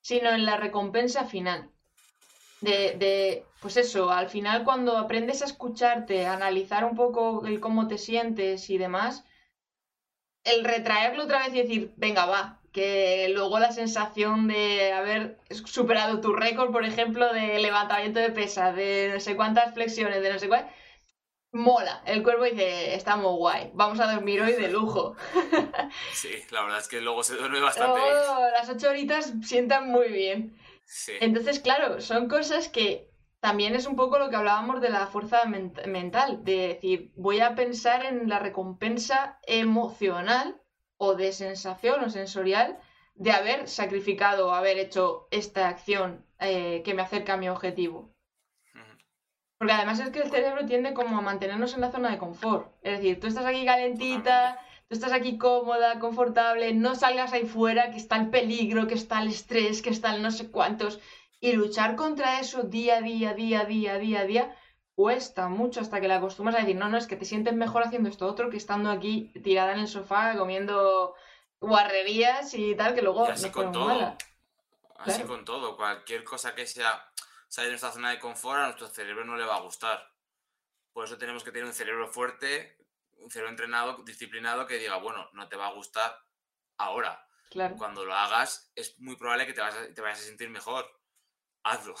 sino 0.00 0.30
en 0.30 0.46
la 0.46 0.56
recompensa 0.56 1.24
final. 1.24 1.68
De, 2.60 2.94
de, 2.96 3.44
pues 3.60 3.76
eso, 3.76 4.10
al 4.10 4.28
final 4.28 4.62
cuando 4.62 4.96
aprendes 4.98 5.42
a 5.42 5.46
escucharte, 5.46 6.26
a 6.26 6.34
analizar 6.34 6.84
un 6.84 6.94
poco 6.94 7.44
el 7.44 7.58
cómo 7.58 7.88
te 7.88 7.98
sientes 7.98 8.70
y 8.70 8.78
demás, 8.78 9.24
el 10.44 10.62
retraerlo 10.62 11.24
otra 11.24 11.40
vez 11.40 11.54
y 11.54 11.62
decir, 11.62 11.92
venga, 11.96 12.26
va, 12.26 12.60
que 12.72 13.30
luego 13.34 13.58
la 13.58 13.72
sensación 13.72 14.46
de 14.46 14.92
haber 14.92 15.40
superado 15.50 16.20
tu 16.20 16.34
récord, 16.34 16.70
por 16.70 16.84
ejemplo, 16.84 17.32
de 17.32 17.58
levantamiento 17.58 18.20
de 18.20 18.30
pesas, 18.30 18.76
de 18.76 19.10
no 19.12 19.18
sé 19.18 19.34
cuántas 19.34 19.74
flexiones, 19.74 20.22
de 20.22 20.32
no 20.32 20.38
sé 20.38 20.46
cuál, 20.46 20.70
mola. 21.52 22.02
El 22.06 22.22
cuerpo 22.22 22.44
dice, 22.44 22.94
estamos 22.94 23.36
guay, 23.36 23.70
vamos 23.74 24.00
a 24.00 24.12
dormir 24.12 24.40
hoy 24.42 24.52
de 24.52 24.68
lujo. 24.68 25.16
Sí, 26.12 26.30
la 26.50 26.62
verdad 26.62 26.78
es 26.78 26.86
que 26.86 27.00
luego 27.00 27.24
se 27.24 27.34
duerme 27.34 27.58
bastante. 27.58 27.98
las 28.52 28.68
ocho 28.68 28.90
horitas 28.90 29.32
sientan 29.42 29.90
muy 29.90 30.08
bien. 30.08 30.56
Sí. 30.84 31.12
Entonces, 31.20 31.58
claro, 31.58 32.00
son 32.00 32.28
cosas 32.28 32.68
que 32.68 33.10
también 33.40 33.74
es 33.74 33.86
un 33.86 33.96
poco 33.96 34.18
lo 34.18 34.30
que 34.30 34.36
hablábamos 34.36 34.80
de 34.80 34.90
la 34.90 35.06
fuerza 35.06 35.44
mental, 35.46 36.44
de 36.44 36.68
decir, 36.68 37.10
voy 37.16 37.40
a 37.40 37.54
pensar 37.54 38.04
en 38.04 38.28
la 38.28 38.38
recompensa 38.38 39.38
emocional 39.46 40.60
o 40.96 41.14
de 41.14 41.32
sensación 41.32 42.04
o 42.04 42.10
sensorial 42.10 42.78
de 43.14 43.32
haber 43.32 43.68
sacrificado 43.68 44.48
o 44.48 44.52
haber 44.52 44.78
hecho 44.78 45.26
esta 45.30 45.68
acción 45.68 46.24
eh, 46.38 46.82
que 46.84 46.94
me 46.94 47.02
acerca 47.02 47.34
a 47.34 47.36
mi 47.38 47.48
objetivo. 47.48 48.14
Porque 49.60 49.74
además 49.74 50.00
es 50.00 50.08
que 50.08 50.20
el 50.20 50.30
cerebro 50.30 50.64
tiende 50.64 50.94
como 50.94 51.18
a 51.18 51.20
mantenernos 51.20 51.74
en 51.74 51.82
la 51.82 51.90
zona 51.90 52.10
de 52.10 52.16
confort. 52.16 52.72
Es 52.80 52.96
decir, 52.96 53.20
tú 53.20 53.26
estás 53.26 53.44
aquí 53.44 53.66
calentita, 53.66 54.58
tú 54.88 54.94
estás 54.94 55.12
aquí 55.12 55.36
cómoda, 55.36 55.98
confortable, 55.98 56.72
no 56.72 56.94
salgas 56.94 57.34
ahí 57.34 57.44
fuera, 57.44 57.90
que 57.90 57.98
está 57.98 58.16
el 58.16 58.30
peligro, 58.30 58.86
que 58.86 58.94
está 58.94 59.20
el 59.20 59.28
estrés, 59.28 59.82
que 59.82 59.90
está 59.90 60.14
el 60.14 60.22
no 60.22 60.30
sé 60.30 60.50
cuántos. 60.50 60.98
Y 61.40 61.52
luchar 61.52 61.94
contra 61.94 62.40
eso 62.40 62.62
día 62.62 62.96
a 62.96 63.00
día, 63.02 63.34
día 63.34 63.60
a 63.60 63.64
día, 63.66 63.98
día 63.98 64.20
a 64.20 64.24
día, 64.24 64.56
cuesta 64.94 65.50
mucho 65.50 65.82
hasta 65.82 66.00
que 66.00 66.08
la 66.08 66.16
acostumbras 66.16 66.56
a 66.56 66.60
decir, 66.60 66.76
no, 66.76 66.88
no, 66.88 66.96
es 66.96 67.06
que 67.06 67.16
te 67.16 67.26
sientes 67.26 67.52
mejor 67.52 67.82
haciendo 67.82 68.08
esto 68.08 68.26
otro 68.26 68.48
que 68.48 68.56
estando 68.56 68.90
aquí 68.90 69.30
tirada 69.44 69.74
en 69.74 69.80
el 69.80 69.88
sofá 69.88 70.38
comiendo 70.38 71.14
guarrerías 71.60 72.54
y 72.54 72.74
tal, 72.76 72.94
que 72.94 73.02
luego... 73.02 73.26
así 73.26 73.50
con 73.50 73.72
todo. 73.72 74.16
Así 75.00 75.22
con 75.24 75.44
todo. 75.44 75.76
Cualquier 75.76 76.24
cosa 76.24 76.54
que 76.54 76.64
sea 76.64 77.10
salir 77.50 77.68
de 77.68 77.72
nuestra 77.72 77.92
zona 77.92 78.10
de 78.10 78.20
confort 78.20 78.60
a 78.60 78.64
nuestro 78.66 78.88
cerebro 78.88 79.24
no 79.24 79.36
le 79.36 79.44
va 79.44 79.56
a 79.56 79.60
gustar. 79.60 80.14
Por 80.92 81.04
eso 81.04 81.18
tenemos 81.18 81.44
que 81.44 81.50
tener 81.50 81.66
un 81.66 81.74
cerebro 81.74 82.08
fuerte, 82.08 82.78
un 83.18 83.30
cerebro 83.30 83.50
entrenado, 83.50 84.02
disciplinado, 84.04 84.66
que 84.66 84.78
diga, 84.78 84.96
bueno, 84.96 85.28
no 85.32 85.48
te 85.48 85.56
va 85.56 85.66
a 85.66 85.72
gustar 85.72 86.16
ahora. 86.78 87.26
Claro. 87.50 87.76
Cuando 87.76 88.04
lo 88.04 88.14
hagas, 88.14 88.70
es 88.76 88.98
muy 89.00 89.16
probable 89.16 89.46
que 89.46 89.52
te, 89.52 89.62
te 89.92 90.00
vayas 90.00 90.20
a 90.20 90.22
sentir 90.22 90.48
mejor 90.48 90.86
hazlo. 91.64 91.94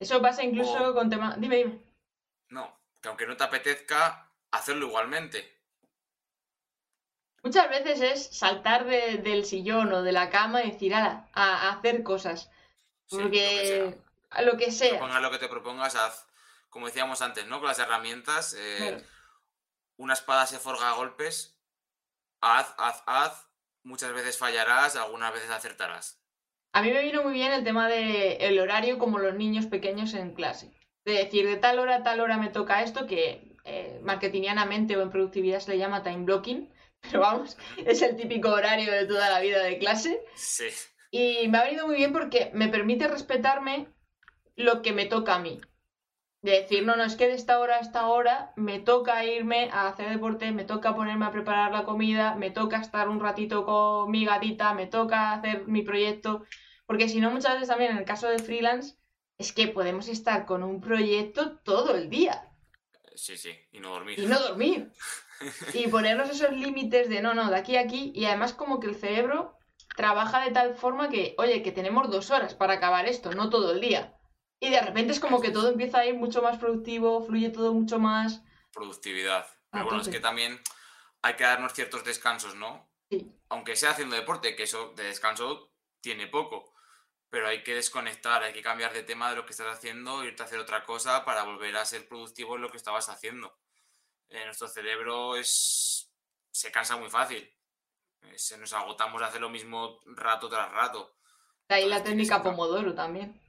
Eso 0.00 0.22
pasa 0.22 0.42
incluso 0.42 0.94
con 0.94 1.10
temas... 1.10 1.40
Dime, 1.40 1.56
dime. 1.56 1.82
No, 2.48 2.80
que 3.00 3.08
aunque 3.08 3.26
no 3.26 3.36
te 3.36 3.44
apetezca, 3.44 4.32
hacerlo 4.50 4.86
igualmente. 4.86 5.58
Muchas 7.42 7.68
veces 7.68 8.00
es 8.00 8.26
saltar 8.36 8.86
del 8.86 9.44
sillón 9.44 9.92
o 9.92 10.02
de 10.02 10.12
la 10.12 10.30
cama 10.30 10.62
y 10.62 10.70
decir, 10.70 10.94
a, 10.94 11.28
hacer 11.70 12.02
cosas. 12.02 12.50
Porque 13.08 13.98
a 14.30 14.42
lo 14.42 14.56
que 14.56 14.70
sea. 14.70 14.98
Ponga 14.98 15.20
lo 15.20 15.30
que 15.30 15.38
te 15.38 15.48
propongas, 15.48 15.94
haz, 15.96 16.26
como 16.68 16.86
decíamos 16.86 17.22
antes, 17.22 17.46
¿no? 17.46 17.58
Con 17.58 17.68
las 17.68 17.78
herramientas, 17.78 18.54
eh, 18.58 19.04
una 19.96 20.14
espada 20.14 20.46
se 20.46 20.58
forja 20.58 20.90
a 20.90 20.94
golpes, 20.94 21.58
haz, 22.40 22.74
haz, 22.78 23.02
haz, 23.06 23.48
muchas 23.82 24.12
veces 24.12 24.38
fallarás, 24.38 24.96
algunas 24.96 25.32
veces 25.32 25.50
acertarás. 25.50 26.22
A 26.72 26.82
mí 26.82 26.92
me 26.92 27.02
vino 27.02 27.22
muy 27.22 27.32
bien 27.32 27.52
el 27.52 27.64
tema 27.64 27.88
del 27.88 28.58
horario 28.58 28.98
como 28.98 29.18
los 29.18 29.34
niños 29.34 29.66
pequeños 29.66 30.14
en 30.14 30.34
clase. 30.34 30.72
De 31.04 31.12
decir, 31.12 31.46
de 31.46 31.56
tal 31.56 31.78
hora 31.78 31.96
a 31.96 32.02
tal 32.02 32.20
hora 32.20 32.36
me 32.36 32.50
toca 32.50 32.82
esto, 32.82 33.06
que 33.06 33.56
eh, 33.64 33.98
marketingianamente 34.02 34.96
o 34.96 35.02
en 35.02 35.10
productividad 35.10 35.60
se 35.60 35.72
le 35.72 35.78
llama 35.78 36.02
time 36.02 36.24
blocking, 36.24 36.72
pero 37.00 37.20
vamos, 37.20 37.56
es 37.78 38.02
el 38.02 38.16
típico 38.16 38.50
horario 38.50 38.92
de 38.92 39.06
toda 39.06 39.30
la 39.30 39.40
vida 39.40 39.62
de 39.62 39.78
clase. 39.78 40.22
Sí. 40.34 40.68
Y 41.10 41.48
me 41.48 41.58
ha 41.58 41.64
venido 41.64 41.86
muy 41.86 41.96
bien 41.96 42.12
porque 42.12 42.50
me 42.52 42.68
permite 42.68 43.08
respetarme 43.08 43.88
lo 44.58 44.82
que 44.82 44.92
me 44.92 45.06
toca 45.06 45.36
a 45.36 45.38
mí. 45.38 45.60
De 46.42 46.52
decir, 46.52 46.84
no, 46.84 46.96
no, 46.96 47.04
es 47.04 47.16
que 47.16 47.26
de 47.26 47.34
esta 47.34 47.58
hora 47.58 47.76
a 47.76 47.80
esta 47.80 48.06
hora 48.08 48.52
me 48.56 48.80
toca 48.80 49.24
irme 49.24 49.70
a 49.72 49.88
hacer 49.88 50.10
deporte, 50.10 50.52
me 50.52 50.64
toca 50.64 50.94
ponerme 50.94 51.26
a 51.26 51.30
preparar 51.30 51.72
la 51.72 51.84
comida, 51.84 52.34
me 52.34 52.50
toca 52.50 52.78
estar 52.78 53.08
un 53.08 53.20
ratito 53.20 53.64
con 53.64 54.10
mi 54.10 54.24
gatita, 54.24 54.74
me 54.74 54.86
toca 54.86 55.32
hacer 55.32 55.66
mi 55.66 55.82
proyecto. 55.82 56.44
Porque 56.86 57.08
si 57.08 57.20
no, 57.20 57.30
muchas 57.30 57.54
veces 57.54 57.68
también 57.68 57.92
en 57.92 57.98
el 57.98 58.04
caso 58.04 58.28
de 58.28 58.38
freelance, 58.38 58.96
es 59.36 59.52
que 59.52 59.68
podemos 59.68 60.08
estar 60.08 60.44
con 60.44 60.62
un 60.62 60.80
proyecto 60.80 61.58
todo 61.58 61.94
el 61.94 62.10
día. 62.10 62.52
Sí, 63.14 63.36
sí, 63.36 63.50
y 63.72 63.80
no 63.80 63.90
dormir. 63.90 64.18
Y 64.18 64.26
no 64.26 64.38
dormir. 64.40 64.90
y 65.74 65.86
ponernos 65.88 66.30
esos 66.30 66.52
límites 66.52 67.08
de 67.08 67.20
no, 67.20 67.34
no, 67.34 67.50
de 67.50 67.56
aquí 67.56 67.76
a 67.76 67.82
aquí. 67.82 68.12
Y 68.14 68.24
además 68.24 68.52
como 68.52 68.80
que 68.80 68.88
el 68.88 68.96
cerebro 68.96 69.56
trabaja 69.96 70.44
de 70.44 70.50
tal 70.50 70.74
forma 70.74 71.08
que, 71.08 71.34
oye, 71.38 71.62
que 71.62 71.72
tenemos 71.72 72.10
dos 72.10 72.30
horas 72.30 72.54
para 72.54 72.74
acabar 72.74 73.06
esto, 73.06 73.32
no 73.32 73.50
todo 73.50 73.72
el 73.72 73.80
día. 73.80 74.17
Y 74.60 74.70
de 74.70 74.80
repente 74.80 75.12
es 75.12 75.20
como 75.20 75.40
que 75.40 75.50
todo 75.50 75.70
empieza 75.70 75.98
a 75.98 76.06
ir 76.06 76.14
mucho 76.14 76.42
más 76.42 76.58
productivo, 76.58 77.24
fluye 77.24 77.50
todo 77.50 77.72
mucho 77.72 77.98
más. 77.98 78.42
Productividad. 78.72 79.46
Pero 79.70 79.84
bueno, 79.84 80.00
es 80.00 80.08
que 80.08 80.20
también 80.20 80.60
hay 81.22 81.34
que 81.34 81.44
darnos 81.44 81.74
ciertos 81.74 82.04
descansos, 82.04 82.54
¿no? 82.56 82.90
Sí. 83.10 83.32
Aunque 83.48 83.76
sea 83.76 83.90
haciendo 83.90 84.16
deporte, 84.16 84.56
que 84.56 84.64
eso 84.64 84.92
de 84.96 85.04
descanso 85.04 85.72
tiene 86.00 86.26
poco. 86.26 86.74
Pero 87.30 87.46
hay 87.46 87.62
que 87.62 87.74
desconectar, 87.74 88.42
hay 88.42 88.52
que 88.52 88.62
cambiar 88.62 88.92
de 88.92 89.02
tema 89.02 89.30
de 89.30 89.36
lo 89.36 89.44
que 89.44 89.52
estás 89.52 89.76
haciendo, 89.76 90.24
irte 90.24 90.42
a 90.42 90.46
hacer 90.46 90.58
otra 90.58 90.84
cosa 90.84 91.24
para 91.24 91.44
volver 91.44 91.76
a 91.76 91.84
ser 91.84 92.08
productivo 92.08 92.56
en 92.56 92.62
lo 92.62 92.70
que 92.70 92.78
estabas 92.78 93.08
haciendo. 93.10 93.58
Eh, 94.30 94.44
nuestro 94.44 94.66
cerebro 94.68 95.36
es 95.36 96.10
se 96.50 96.72
cansa 96.72 96.96
muy 96.96 97.08
fácil. 97.08 97.48
Eh, 98.22 98.38
se 98.38 98.58
nos 98.58 98.72
agotamos 98.72 99.20
de 99.20 99.26
hacer 99.26 99.40
lo 99.40 99.48
mismo 99.48 100.00
rato 100.06 100.48
tras 100.48 100.72
rato. 100.72 101.16
Ahí 101.68 101.86
la 101.86 102.02
técnica 102.02 102.42
Pomodoro 102.42 102.94
también. 102.94 103.40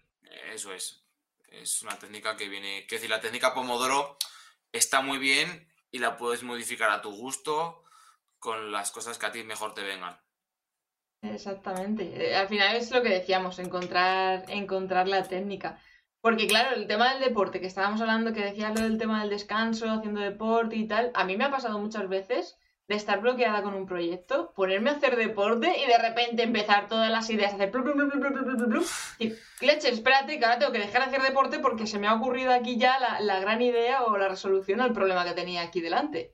Eso 0.51 0.73
es. 0.73 1.05
Es 1.47 1.81
una 1.81 1.97
técnica 1.97 2.37
que 2.37 2.47
viene. 2.47 2.85
Que 2.87 2.95
decir, 2.95 3.09
la 3.09 3.21
técnica 3.21 3.53
Pomodoro 3.53 4.17
está 4.71 5.01
muy 5.01 5.17
bien 5.17 5.67
y 5.91 5.99
la 5.99 6.17
puedes 6.17 6.43
modificar 6.43 6.91
a 6.91 7.01
tu 7.01 7.11
gusto 7.11 7.83
con 8.37 8.71
las 8.71 8.91
cosas 8.91 9.17
que 9.17 9.25
a 9.25 9.31
ti 9.31 9.43
mejor 9.43 9.73
te 9.73 9.83
vengan. 9.83 10.19
Exactamente. 11.21 12.29
Eh, 12.29 12.35
al 12.35 12.47
final 12.47 12.75
es 12.75 12.91
lo 12.91 13.01
que 13.01 13.09
decíamos, 13.09 13.59
encontrar, 13.59 14.45
encontrar 14.47 15.07
la 15.07 15.23
técnica. 15.23 15.81
Porque 16.21 16.47
claro, 16.47 16.75
el 16.75 16.87
tema 16.87 17.13
del 17.13 17.23
deporte, 17.23 17.59
que 17.59 17.67
estábamos 17.67 18.01
hablando, 18.01 18.33
que 18.33 18.43
decías 18.43 18.73
lo 18.77 18.81
del 18.81 18.97
tema 18.97 19.21
del 19.21 19.29
descanso, 19.29 19.89
haciendo 19.89 20.21
deporte 20.21 20.75
y 20.75 20.87
tal, 20.87 21.11
a 21.13 21.23
mí 21.23 21.37
me 21.37 21.45
ha 21.45 21.51
pasado 21.51 21.79
muchas 21.79 22.07
veces 22.09 22.58
de 22.89 22.95
estar 22.95 23.21
bloqueada 23.21 23.61
con 23.61 23.75
un 23.75 23.85
proyecto, 23.85 24.51
ponerme 24.55 24.89
a 24.89 24.93
hacer 24.93 25.15
deporte 25.15 25.77
y 25.77 25.85
de 25.85 25.97
repente 25.99 26.41
empezar 26.41 26.87
todas 26.87 27.11
las 27.11 27.29
ideas, 27.29 27.53
hacer 27.53 27.69
plum, 27.69 27.83
plum, 27.83 28.09
plum, 28.09 28.19
plum, 28.19 28.69
plum, 28.71 28.85
y 29.19 29.35
leche, 29.61 29.89
espérate 29.89 30.39
que 30.39 30.45
ahora 30.45 30.57
tengo 30.57 30.71
que 30.71 30.79
dejar 30.79 31.03
de 31.03 31.15
hacer 31.15 31.21
deporte 31.21 31.59
porque 31.59 31.85
se 31.85 31.99
me 31.99 32.07
ha 32.07 32.15
ocurrido 32.15 32.51
aquí 32.51 32.79
ya 32.79 32.99
la, 32.99 33.19
la 33.19 33.39
gran 33.39 33.61
idea 33.61 34.03
o 34.03 34.17
la 34.17 34.27
resolución 34.27 34.81
al 34.81 34.91
problema 34.91 35.23
que 35.23 35.33
tenía 35.33 35.61
aquí 35.61 35.81
delante. 35.81 36.33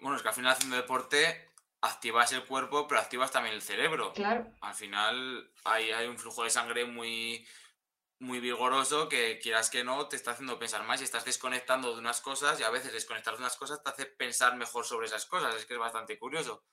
Bueno, 0.00 0.16
es 0.16 0.22
que 0.22 0.28
al 0.28 0.34
final 0.34 0.52
haciendo 0.52 0.76
deporte 0.76 1.50
activas 1.80 2.32
el 2.32 2.44
cuerpo, 2.44 2.86
pero 2.86 3.00
activas 3.00 3.32
también 3.32 3.56
el 3.56 3.62
cerebro. 3.62 4.12
Claro. 4.12 4.46
Al 4.60 4.74
final 4.74 5.50
hay, 5.64 5.90
hay 5.90 6.06
un 6.06 6.16
flujo 6.16 6.44
de 6.44 6.50
sangre 6.50 6.84
muy, 6.84 7.44
muy 8.20 8.40
vigoroso 8.40 9.08
que 9.08 9.38
quieras 9.38 9.70
que 9.70 9.84
no 9.84 10.08
te 10.08 10.16
está 10.16 10.32
haciendo 10.32 10.58
pensar 10.58 10.84
más 10.84 11.00
y 11.00 11.04
estás 11.04 11.24
desconectando 11.24 11.92
de 11.92 12.00
unas 12.00 12.20
cosas 12.20 12.58
y 12.58 12.64
a 12.64 12.70
veces 12.70 12.92
desconectar 12.92 13.34
de 13.34 13.40
unas 13.40 13.56
cosas 13.56 13.82
te 13.82 13.90
hace 13.90 14.06
pensar 14.06 14.56
mejor 14.56 14.84
sobre 14.84 15.06
esas 15.06 15.26
cosas. 15.26 15.54
Es 15.54 15.66
que 15.66 15.74
es 15.74 15.80
bastante 15.80 16.18
curioso. 16.18 16.64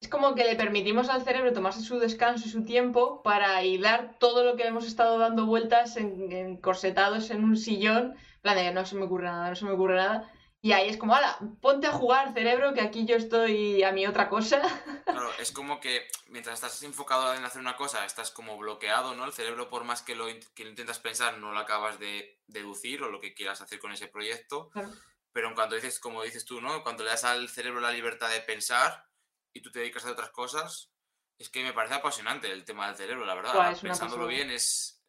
Es 0.00 0.08
como 0.08 0.36
que 0.36 0.44
le 0.44 0.54
permitimos 0.54 1.08
al 1.08 1.24
cerebro 1.24 1.52
tomarse 1.52 1.80
su 1.80 1.98
descanso 1.98 2.46
y 2.46 2.50
su 2.52 2.64
tiempo 2.64 3.20
para 3.22 3.64
hilar 3.64 4.16
todo 4.20 4.44
lo 4.44 4.54
que 4.56 4.64
hemos 4.64 4.86
estado 4.86 5.18
dando 5.18 5.46
vueltas 5.46 5.96
en, 5.96 6.30
en 6.30 6.56
corsetados 6.60 7.30
en 7.30 7.42
un 7.42 7.56
sillón. 7.56 8.14
En 8.36 8.42
plan 8.42 8.56
de 8.56 8.70
no 8.72 8.86
se 8.86 8.94
me 8.94 9.06
ocurre 9.06 9.24
nada, 9.24 9.48
no 9.50 9.56
se 9.56 9.64
me 9.64 9.72
ocurre 9.72 9.96
nada. 9.96 10.32
Y 10.60 10.72
ahí 10.72 10.88
es 10.88 10.96
como, 10.96 11.14
ala, 11.14 11.38
ponte 11.60 11.86
a 11.86 11.92
jugar, 11.92 12.34
cerebro, 12.34 12.74
que 12.74 12.80
aquí 12.80 13.06
yo 13.06 13.14
estoy 13.16 13.82
a 13.84 13.92
mi 13.92 14.06
otra 14.06 14.28
cosa. 14.28 14.60
Claro, 15.08 15.30
es 15.38 15.52
como 15.52 15.80
que 15.80 16.06
mientras 16.26 16.54
estás 16.54 16.82
enfocado 16.82 17.32
en 17.34 17.42
hacer 17.44 17.60
una 17.60 17.76
cosa, 17.76 18.04
estás 18.04 18.30
como 18.30 18.58
bloqueado, 18.58 19.14
¿no? 19.14 19.24
El 19.24 19.32
cerebro, 19.32 19.70
por 19.70 19.84
más 19.84 20.02
que 20.02 20.14
lo, 20.14 20.26
que 20.54 20.64
lo 20.64 20.70
intentas 20.70 20.98
pensar, 20.98 21.38
no 21.38 21.52
lo 21.52 21.58
acabas 21.58 21.98
de 21.98 22.40
deducir 22.46 23.02
o 23.02 23.10
lo 23.10 23.20
que 23.20 23.34
quieras 23.34 23.60
hacer 23.62 23.78
con 23.78 23.90
ese 23.92 24.08
proyecto. 24.08 24.68
Claro. 24.70 24.90
Pero 25.32 25.48
en 25.48 25.54
cuanto 25.54 25.76
dices, 25.76 25.98
como 25.98 26.22
dices 26.22 26.44
tú, 26.44 26.60
¿no? 26.60 26.82
Cuando 26.82 27.04
le 27.04 27.10
das 27.10 27.24
al 27.24 27.48
cerebro 27.48 27.80
la 27.80 27.90
libertad 27.90 28.28
de 28.28 28.40
pensar 28.40 29.06
y 29.52 29.60
tú 29.62 29.70
te 29.72 29.78
dedicas 29.78 30.04
a 30.04 30.10
otras 30.12 30.30
cosas, 30.30 30.90
es 31.38 31.48
que 31.48 31.62
me 31.62 31.72
parece 31.72 31.94
apasionante 31.94 32.50
el 32.52 32.64
tema 32.64 32.86
del 32.88 32.96
cerebro, 32.96 33.24
la 33.24 33.34
verdad. 33.34 33.54
Una 33.54 33.74
Pensándolo 33.74 34.26
bien, 34.26 34.50
es, 34.50 35.02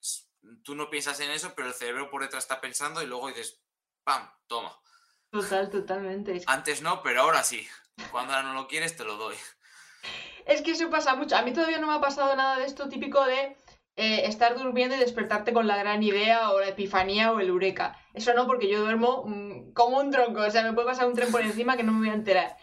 es- 0.00 0.28
Tú 0.62 0.74
no 0.74 0.90
piensas 0.90 1.18
en 1.20 1.30
eso, 1.30 1.54
pero 1.54 1.68
el 1.68 1.74
cerebro 1.74 2.10
por 2.10 2.22
detrás 2.22 2.44
está 2.44 2.60
pensando 2.60 3.02
y 3.02 3.06
luego 3.06 3.28
dices, 3.28 3.62
¡pam! 4.04 4.28
Toma. 4.46 4.78
Total, 5.40 5.70
totalmente. 5.70 6.36
Es, 6.36 6.44
Antes 6.46 6.82
no, 6.82 7.02
pero 7.02 7.22
ahora 7.22 7.42
sí. 7.42 7.66
Cuando 8.10 8.32
ahora 8.32 8.48
no 8.48 8.54
lo 8.54 8.68
quieres, 8.68 8.96
te 8.96 9.04
lo 9.04 9.16
doy. 9.16 9.34
es 10.46 10.62
que 10.62 10.72
eso 10.72 10.90
pasa 10.90 11.14
mucho. 11.14 11.36
A 11.36 11.42
mí 11.42 11.52
todavía 11.52 11.78
no 11.78 11.86
me 11.86 11.94
ha 11.94 12.00
pasado 12.00 12.34
nada 12.36 12.58
de 12.58 12.64
esto 12.66 12.88
típico 12.88 13.24
de 13.24 13.56
eh, 13.96 14.26
estar 14.26 14.56
durmiendo 14.56 14.94
y 14.94 14.98
despertarte 14.98 15.52
con 15.52 15.66
la 15.66 15.76
gran 15.76 16.02
idea 16.02 16.50
o 16.50 16.60
la 16.60 16.68
epifanía 16.68 17.32
o 17.32 17.40
el 17.40 17.48
eureka. 17.48 17.98
Eso 18.14 18.34
no, 18.34 18.46
porque 18.46 18.68
yo 18.68 18.80
duermo 18.80 19.24
mm, 19.26 19.72
como 19.72 19.98
un 19.98 20.10
tronco. 20.10 20.40
O 20.40 20.50
sea, 20.50 20.62
me 20.62 20.72
puede 20.72 20.88
pasar 20.88 21.06
un 21.06 21.14
tren 21.14 21.30
por 21.30 21.40
encima 21.40 21.76
que 21.76 21.82
no 21.82 21.92
me 21.92 22.00
voy 22.00 22.10
a 22.10 22.14
enterar. 22.14 22.56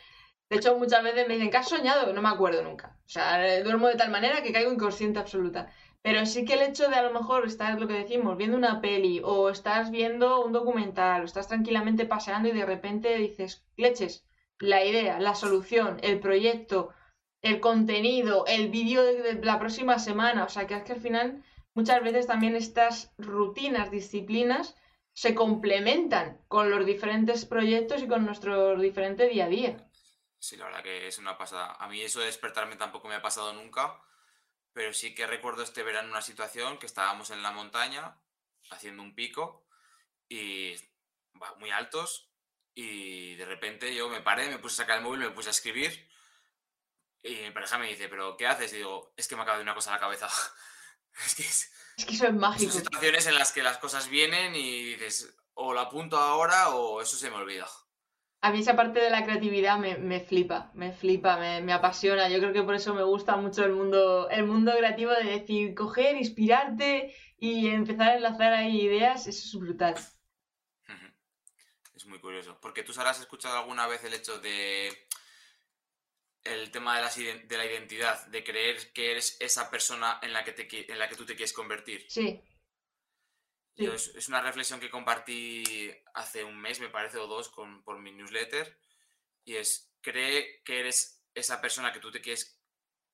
De 0.50 0.58
hecho, 0.58 0.78
muchas 0.78 1.04
veces 1.04 1.28
me 1.28 1.36
dicen, 1.36 1.50
¿qué 1.50 1.58
has 1.58 1.70
soñado? 1.70 2.14
No 2.14 2.22
me 2.22 2.30
acuerdo 2.30 2.62
nunca. 2.62 2.98
O 3.06 3.10
sea, 3.10 3.64
duermo 3.64 3.88
de 3.88 3.96
tal 3.96 4.12
manera 4.12 4.44
que 4.44 4.54
caigo 4.54 4.72
inconsciente 4.72 5.20
absoluta. 5.20 5.72
Pero 6.04 6.26
sí 6.26 6.44
que 6.44 6.56
el 6.56 6.62
hecho 6.62 6.90
de 6.90 6.98
a 6.98 7.02
lo 7.02 7.14
mejor 7.18 7.48
estar, 7.48 7.80
lo 7.80 7.88
que 7.88 7.94
decimos, 7.94 8.36
viendo 8.36 8.58
una 8.58 8.82
peli 8.82 9.22
o 9.24 9.50
estás 9.50 9.90
viendo 9.90 10.44
un 10.44 10.52
documental 10.52 11.22
o 11.22 11.26
estás 11.26 11.48
tranquilamente 11.48 12.06
paseando 12.06 12.50
y 12.50 12.52
de 12.52 12.66
repente 12.66 13.18
dices, 13.18 13.64
leches, 13.78 14.26
la 14.60 14.84
idea, 14.84 15.20
la 15.22 15.34
solución, 15.34 16.00
el 16.04 16.20
proyecto, 16.20 16.94
el 17.42 17.62
contenido, 17.62 18.44
el 18.48 18.70
vídeo 18.70 19.02
de, 19.02 19.36
la 19.44 19.60
próxima 19.60 19.98
semana. 19.98 20.44
O 20.44 20.50
sea, 20.50 20.68
que 20.68 20.76
es 20.76 20.84
que 20.84 20.92
al 20.92 21.02
final 21.02 21.42
muchas 21.74 22.04
veces 22.04 22.28
también 22.28 22.58
estas 22.58 23.14
rutinas, 23.18 23.90
disciplinas, 23.90 24.76
se 25.14 25.34
complementan 25.34 26.38
con 26.50 26.70
los 26.70 26.86
diferentes 26.86 27.46
proyectos 27.46 28.02
y 28.02 28.10
con 28.10 28.26
nuestro 28.26 28.78
diferente 28.78 29.30
día 29.30 29.46
a 29.46 29.50
día. 29.50 29.90
Sí, 30.38 30.58
la 30.58 30.66
verdad 30.66 30.84
que 30.84 31.08
es 31.08 31.18
una 31.18 31.38
pasada. 31.38 31.78
A 31.80 31.88
mí 31.88 32.02
eso 32.02 32.20
de 32.20 32.26
despertarme 32.26 32.76
tampoco 32.76 33.08
me 33.08 33.16
ha 33.16 33.22
pasado 33.22 33.54
nunca, 33.54 34.02
pero 34.74 34.94
sí 34.94 35.14
que 35.16 35.28
recuerdo 35.28 35.64
este 35.64 35.84
verano 35.84 36.10
una 36.10 36.22
situación 36.22 36.78
que 36.80 36.86
estábamos 36.88 37.30
en 37.30 37.42
la 37.44 37.52
montaña 37.52 38.18
haciendo 38.72 39.04
un 39.04 39.14
pico 39.16 39.68
y 40.30 40.76
muy 41.58 41.72
altos 41.72 42.32
y 42.76 43.36
de 43.36 43.46
repente 43.46 43.94
yo 43.94 44.10
me 44.10 44.22
paré, 44.22 44.50
me 44.50 44.58
puse 44.60 44.82
a 44.82 44.84
sacar 44.86 44.98
el 44.98 45.04
móvil, 45.04 45.20
me 45.22 45.30
puse 45.32 45.50
a 45.50 45.52
escribir 45.52 46.10
y 47.22 47.36
mi 47.36 47.52
pareja 47.52 47.78
me 47.78 47.88
dice, 47.88 48.10
¿pero 48.10 48.36
qué 48.36 48.48
haces? 48.48 48.74
Y 48.74 48.78
digo, 48.78 49.14
es 49.16 49.28
que 49.28 49.36
me 49.36 49.44
acaba 49.44 49.58
de 49.58 49.64
una 49.64 49.76
cosa 49.76 49.92
a 49.92 49.94
la 49.94 50.00
cabeza. 50.00 50.28
es 51.26 51.36
que 51.36 51.44
es- 51.44 51.72
Es 51.98 52.06
que 52.06 52.14
eso 52.16 52.24
es 52.26 52.30
son 52.32 52.40
mágico. 52.40 52.72
situaciones 52.72 53.28
en 53.28 53.36
las 53.36 53.52
que 53.52 53.62
las 53.64 53.78
cosas 53.78 54.08
vienen 54.10 54.56
y 54.56 54.96
dices, 54.96 55.36
o 55.54 55.74
lo 55.74 55.80
apunto 55.80 56.18
ahora 56.18 56.70
o 56.70 57.02
eso 57.02 57.16
se 57.16 57.30
me 57.30 57.36
olvida. 57.38 57.70
A 58.44 58.52
mí 58.52 58.60
esa 58.60 58.76
parte 58.76 59.00
de 59.00 59.10
la 59.10 59.24
creatividad 59.24 59.80
me, 59.80 59.98
me 59.98 60.20
flipa, 60.20 60.70
me 60.76 60.92
flipa, 60.92 61.38
me, 61.38 61.62
me 61.62 61.74
apasiona. 61.74 62.30
Yo 62.30 62.40
creo 62.40 62.54
que 62.54 62.62
por 62.64 62.76
eso 62.76 62.94
me 62.94 63.04
gusta 63.04 63.38
mucho 63.38 63.64
el 63.66 63.72
mundo, 63.74 64.30
el 64.30 64.46
mundo 64.46 64.72
creativo 64.78 65.12
de 65.14 65.24
decir, 65.24 65.74
coger, 65.76 66.16
inspirarte 66.18 67.16
y 67.40 67.68
empezar 67.70 68.10
a 68.10 68.16
enlazar 68.18 68.54
ahí 68.54 68.82
ideas, 68.82 69.26
eso 69.28 69.48
es 69.58 69.60
brutal. 69.64 69.96
Es 71.96 72.06
muy 72.06 72.20
curioso. 72.20 72.60
Porque 72.62 72.84
tú 72.84 72.92
habrás 72.98 73.20
escuchado 73.20 73.58
alguna 73.58 73.88
vez 73.88 74.04
el 74.04 74.14
hecho 74.14 74.40
de 74.40 75.08
el 76.46 76.72
tema 76.72 76.96
de, 76.96 77.02
las 77.02 77.18
iden- 77.18 77.48
de 77.48 77.58
la 77.58 77.66
identidad, 77.66 78.26
de 78.28 78.44
creer 78.44 78.94
que 78.94 79.12
eres 79.12 79.36
esa 79.42 79.70
persona 79.70 80.20
en 80.22 80.32
la 80.34 80.44
que, 80.44 80.52
te, 80.54 80.92
en 80.92 81.00
la 81.00 81.10
que 81.10 81.16
tú 81.16 81.26
te 81.26 81.36
quieres 81.36 81.54
convertir. 81.54 82.08
Sí, 82.08 82.42
Es, 83.76 84.10
es 84.16 84.28
una 84.28 84.42
reflexión 84.42 84.80
que 84.80 84.90
compartí 84.90 85.92
hace 86.14 86.44
un 86.44 86.60
mes, 86.60 86.80
me 86.80 86.90
parece, 86.90 87.18
o 87.18 87.28
dos, 87.28 87.50
con, 87.50 87.84
por 87.84 88.00
mi 88.00 88.12
newsletter. 88.12 88.78
Y 89.46 89.56
es, 89.56 89.92
cree 90.02 90.62
que 90.64 90.80
eres 90.80 91.24
esa 91.34 91.62
persona 91.62 91.92
que 91.92 92.00
tú 92.00 92.12
te 92.12 92.22
quieres 92.22 92.60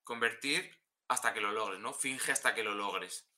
convertir 0.03 0.79
hasta 1.07 1.33
que 1.33 1.41
lo 1.41 1.51
logres, 1.51 1.79
¿no? 1.79 1.93
Finge 1.93 2.31
hasta 2.31 2.53
que 2.53 2.63
lo 2.63 2.73
logres. 2.75 3.29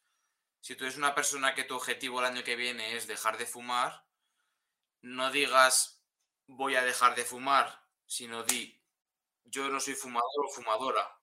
Si 0.62 0.76
tú 0.76 0.84
eres 0.84 0.98
una 0.98 1.16
persona 1.16 1.56
que 1.56 1.64
tu 1.64 1.76
objetivo 1.76 2.20
el 2.20 2.26
año 2.26 2.44
que 2.44 2.56
viene 2.56 2.96
es 2.96 3.08
dejar 3.08 3.38
de 3.38 3.46
fumar, 3.46 4.06
no 5.02 5.32
digas 5.32 6.04
voy 6.48 6.76
a 6.76 6.84
dejar 6.84 7.16
de 7.16 7.26
fumar, 7.26 7.88
sino 8.06 8.44
di 8.44 8.80
yo 9.44 9.70
no 9.70 9.80
soy 9.80 9.96
fumador 9.96 10.46
o 10.48 10.54
fumadora, 10.54 11.20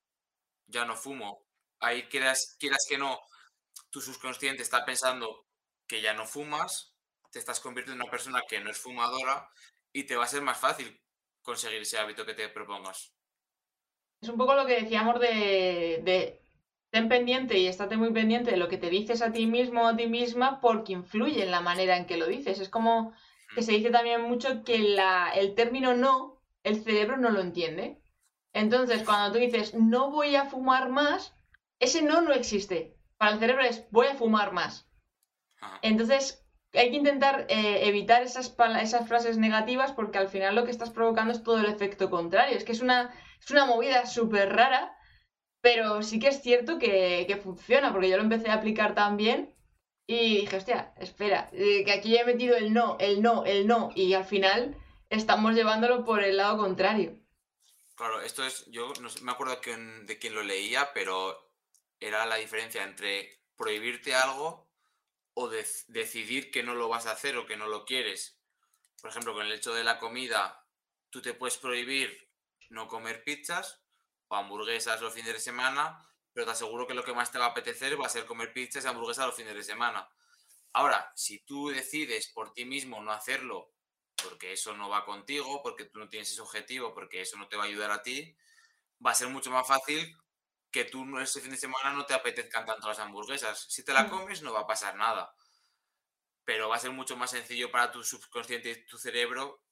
ya 0.66 0.84
no 0.84 0.96
fumo. 0.96 1.46
Ahí 1.80 2.09
quieras, 2.09 2.57
quieras 2.59 2.84
que 2.88 2.99
no, 2.99 3.20
tu 3.90 4.01
subconsciente 4.01 4.62
está 4.62 4.84
pensando 4.84 5.47
que 5.89 6.03
ya 6.03 6.14
no 6.14 6.26
fumas, 6.26 6.95
te 7.32 7.39
estás 7.39 7.61
convirtiendo 7.61 7.97
en 7.97 8.03
una 8.03 8.11
persona 8.11 8.43
que 8.49 8.61
no 8.61 8.70
es 8.70 8.78
fumadora 8.78 9.49
y 9.93 10.05
te 10.05 10.16
va 10.16 10.24
a 10.24 10.28
ser 10.28 10.43
más 10.43 10.59
fácil 10.59 11.01
conseguir 11.43 11.80
ese 11.80 11.99
hábito 11.99 12.26
que 12.26 12.34
te 12.34 12.49
propongas. 12.49 13.12
es 14.20 14.28
un 14.28 14.36
poco 14.36 14.55
lo 14.55 14.66
que 14.66 14.82
decíamos 14.82 15.18
de, 15.18 16.01
de 16.05 16.43
ten 16.91 17.09
pendiente 17.09 17.59
y 17.59 17.66
estate 17.66 17.97
muy 17.97 18.12
pendiente 18.12 18.51
de 18.51 18.57
lo 18.57 18.68
que 18.68 18.78
te 18.78 18.91
dices 18.91 19.22
a 19.22 19.32
ti 19.32 19.47
mismo 19.47 19.82
o 19.82 19.86
a 19.86 19.97
ti 19.97 20.07
misma 20.07 20.61
porque 20.61 20.93
influye 20.93 21.43
en 21.43 21.51
la 21.51 21.61
manera 21.61 21.97
en 21.97 22.07
que 22.07 22.16
lo 22.16 22.26
dices. 22.26 22.61
Es 22.61 22.68
como 22.68 23.12
que 23.55 23.62
se 23.62 23.72
dice 23.72 23.91
también 23.91 24.22
mucho 24.22 24.64
que 24.64 24.78
la, 24.78 25.30
el 25.34 25.55
término 25.55 25.95
no, 25.95 26.43
el 26.64 26.82
cerebro 26.82 27.16
no 27.16 27.30
lo 27.30 27.41
entiende. 27.41 28.01
Entonces, 28.53 29.03
cuando 29.03 29.32
tú 29.32 29.39
dices 29.39 29.74
no 29.74 30.11
voy 30.11 30.36
a 30.36 30.47
fumar 30.47 30.89
más, 30.89 31.34
ese 31.78 32.03
no 32.03 32.20
no 32.20 32.32
existe. 32.32 32.97
Para 33.16 33.32
el 33.32 33.39
cerebro 33.39 33.62
es 33.64 33.84
voy 33.91 34.07
a 34.07 34.14
fumar 34.14 34.53
más. 34.53 34.88
Entonces, 35.82 36.44
hay 36.74 36.90
que 36.90 36.96
intentar 36.96 37.46
eh, 37.48 37.88
evitar 37.88 38.22
esas, 38.22 38.54
esas 38.82 39.09
frases 39.09 39.38
negativas 39.38 39.92
porque 39.92 40.18
al 40.18 40.28
final 40.28 40.54
lo 40.54 40.64
que 40.64 40.70
estás 40.70 40.90
provocando 40.90 41.32
es 41.32 41.42
todo 41.42 41.59
el 41.59 41.66
efecto 41.66 42.11
contrario. 42.11 42.56
Es 42.56 42.64
que 42.64 42.72
es 42.72 42.80
una, 42.80 43.14
es 43.40 43.50
una 43.50 43.66
movida 43.66 44.06
súper 44.06 44.54
rara, 44.54 44.96
pero 45.61 46.02
sí 46.02 46.18
que 46.18 46.28
es 46.28 46.42
cierto 46.42 46.78
que, 46.78 47.24
que, 47.26 47.36
funciona, 47.36 47.92
porque 47.92 48.09
yo 48.09 48.16
lo 48.16 48.22
empecé 48.22 48.50
a 48.50 48.54
aplicar 48.54 48.94
también 48.94 49.54
y 50.06 50.40
dije, 50.40 50.56
hostia, 50.56 50.94
espera, 50.98 51.50
eh, 51.52 51.84
que 51.84 51.92
aquí 51.92 52.16
he 52.16 52.24
metido 52.24 52.56
el 52.56 52.72
no, 52.72 52.96
el 53.00 53.22
no, 53.22 53.44
el 53.44 53.66
no, 53.66 53.90
y 53.94 54.14
al 54.14 54.24
final 54.24 54.76
estamos 55.11 55.54
llevándolo 55.54 56.04
por 56.04 56.22
el 56.22 56.36
lado 56.36 56.59
contrario. 56.59 57.18
Claro, 57.94 58.20
esto 58.22 58.46
es, 58.46 58.64
yo 58.66 58.92
no 59.00 59.09
me 59.22 59.32
acuerdo 59.32 59.56
de 59.56 60.18
quién 60.18 60.34
lo 60.34 60.42
leía, 60.42 60.90
pero 60.94 61.36
era 61.98 62.26
la 62.26 62.36
diferencia 62.36 62.84
entre 62.84 63.42
prohibirte 63.56 64.14
algo 64.14 64.67
o 65.41 65.49
decidir 65.49 66.51
que 66.51 66.64
no 66.64 66.74
lo 66.74 66.89
vas 66.89 67.07
a 67.07 67.12
hacer 67.12 67.36
o 67.36 67.47
que 67.47 67.57
no 67.57 67.68
lo 67.68 67.84
quieres. 67.84 68.41
Por 69.01 69.11
ejemplo, 69.11 69.34
con 69.34 69.47
el 69.47 69.53
hecho 69.53 69.72
de 69.72 69.84
la 69.84 70.01
comida, 70.01 70.66
tú 71.11 71.22
te 71.22 71.32
puedes 71.32 71.57
prohibir 71.59 72.28
no 72.70 72.89
comer 72.89 73.22
pizzas 73.22 73.80
o 74.26 74.34
hamburguesas 74.34 75.01
los 75.01 75.14
fines 75.14 75.32
de 75.32 75.39
semana, 75.39 76.05
pero 76.32 76.45
te 76.45 76.51
aseguro 76.51 76.89
que 76.89 76.95
lo 76.95 77.05
que 77.05 77.14
más 77.14 77.30
te 77.30 77.39
va 77.39 77.45
a 77.45 77.49
apetecer 77.51 78.01
va 78.01 78.07
a 78.07 78.09
ser 78.09 78.26
comer 78.26 78.53
pizzas 78.53 78.84
y 78.84 78.89
hamburguesas 78.89 79.26
los 79.26 79.36
fines 79.36 79.55
de 79.55 79.62
semana. 79.62 80.09
Ahora, 80.72 81.12
si 81.14 81.39
tú 81.39 81.68
decides 81.68 82.26
por 82.32 82.53
ti 82.53 82.64
mismo 82.64 83.01
no 83.01 83.12
hacerlo 83.12 83.72
porque 84.20 84.55
eso 84.55 84.76
no 84.76 84.89
va 84.89 85.05
contigo, 85.05 85.62
porque 85.62 85.84
tú 85.84 86.01
no 86.01 86.09
tienes 86.09 86.32
ese 86.32 86.41
objetivo, 86.41 86.93
porque 86.93 87.20
eso 87.20 87.36
no 87.36 87.47
te 87.47 87.57
va 87.57 87.62
a 87.62 87.66
ayudar 87.66 87.93
a 87.93 88.03
ti, 88.03 88.36
va 89.07 89.12
a 89.12 89.14
ser 89.14 89.28
mucho 89.28 89.53
más 89.53 89.68
fácil 89.68 90.18
que 90.70 90.84
tú 90.84 91.18
ese 91.18 91.40
fin 91.40 91.50
de 91.50 91.56
semana 91.56 91.92
no 91.92 92.04
te 92.04 92.14
apetezcan 92.14 92.66
tanto 92.66 92.88
las 92.88 92.98
hamburguesas. 92.98 93.66
Si 93.68 93.84
te 93.84 93.92
la 93.92 94.04
mm. 94.04 94.10
comes 94.10 94.42
no 94.42 94.52
va 94.52 94.60
a 94.60 94.66
pasar 94.66 94.96
nada, 94.96 95.34
pero 96.44 96.68
va 96.68 96.76
a 96.76 96.80
ser 96.80 96.92
mucho 96.92 97.16
más 97.16 97.30
sencillo 97.30 97.70
para 97.70 97.90
tu 97.90 98.02
subconsciente 98.02 98.70
y 98.70 98.86
tu 98.86 98.98
cerebro 98.98 99.62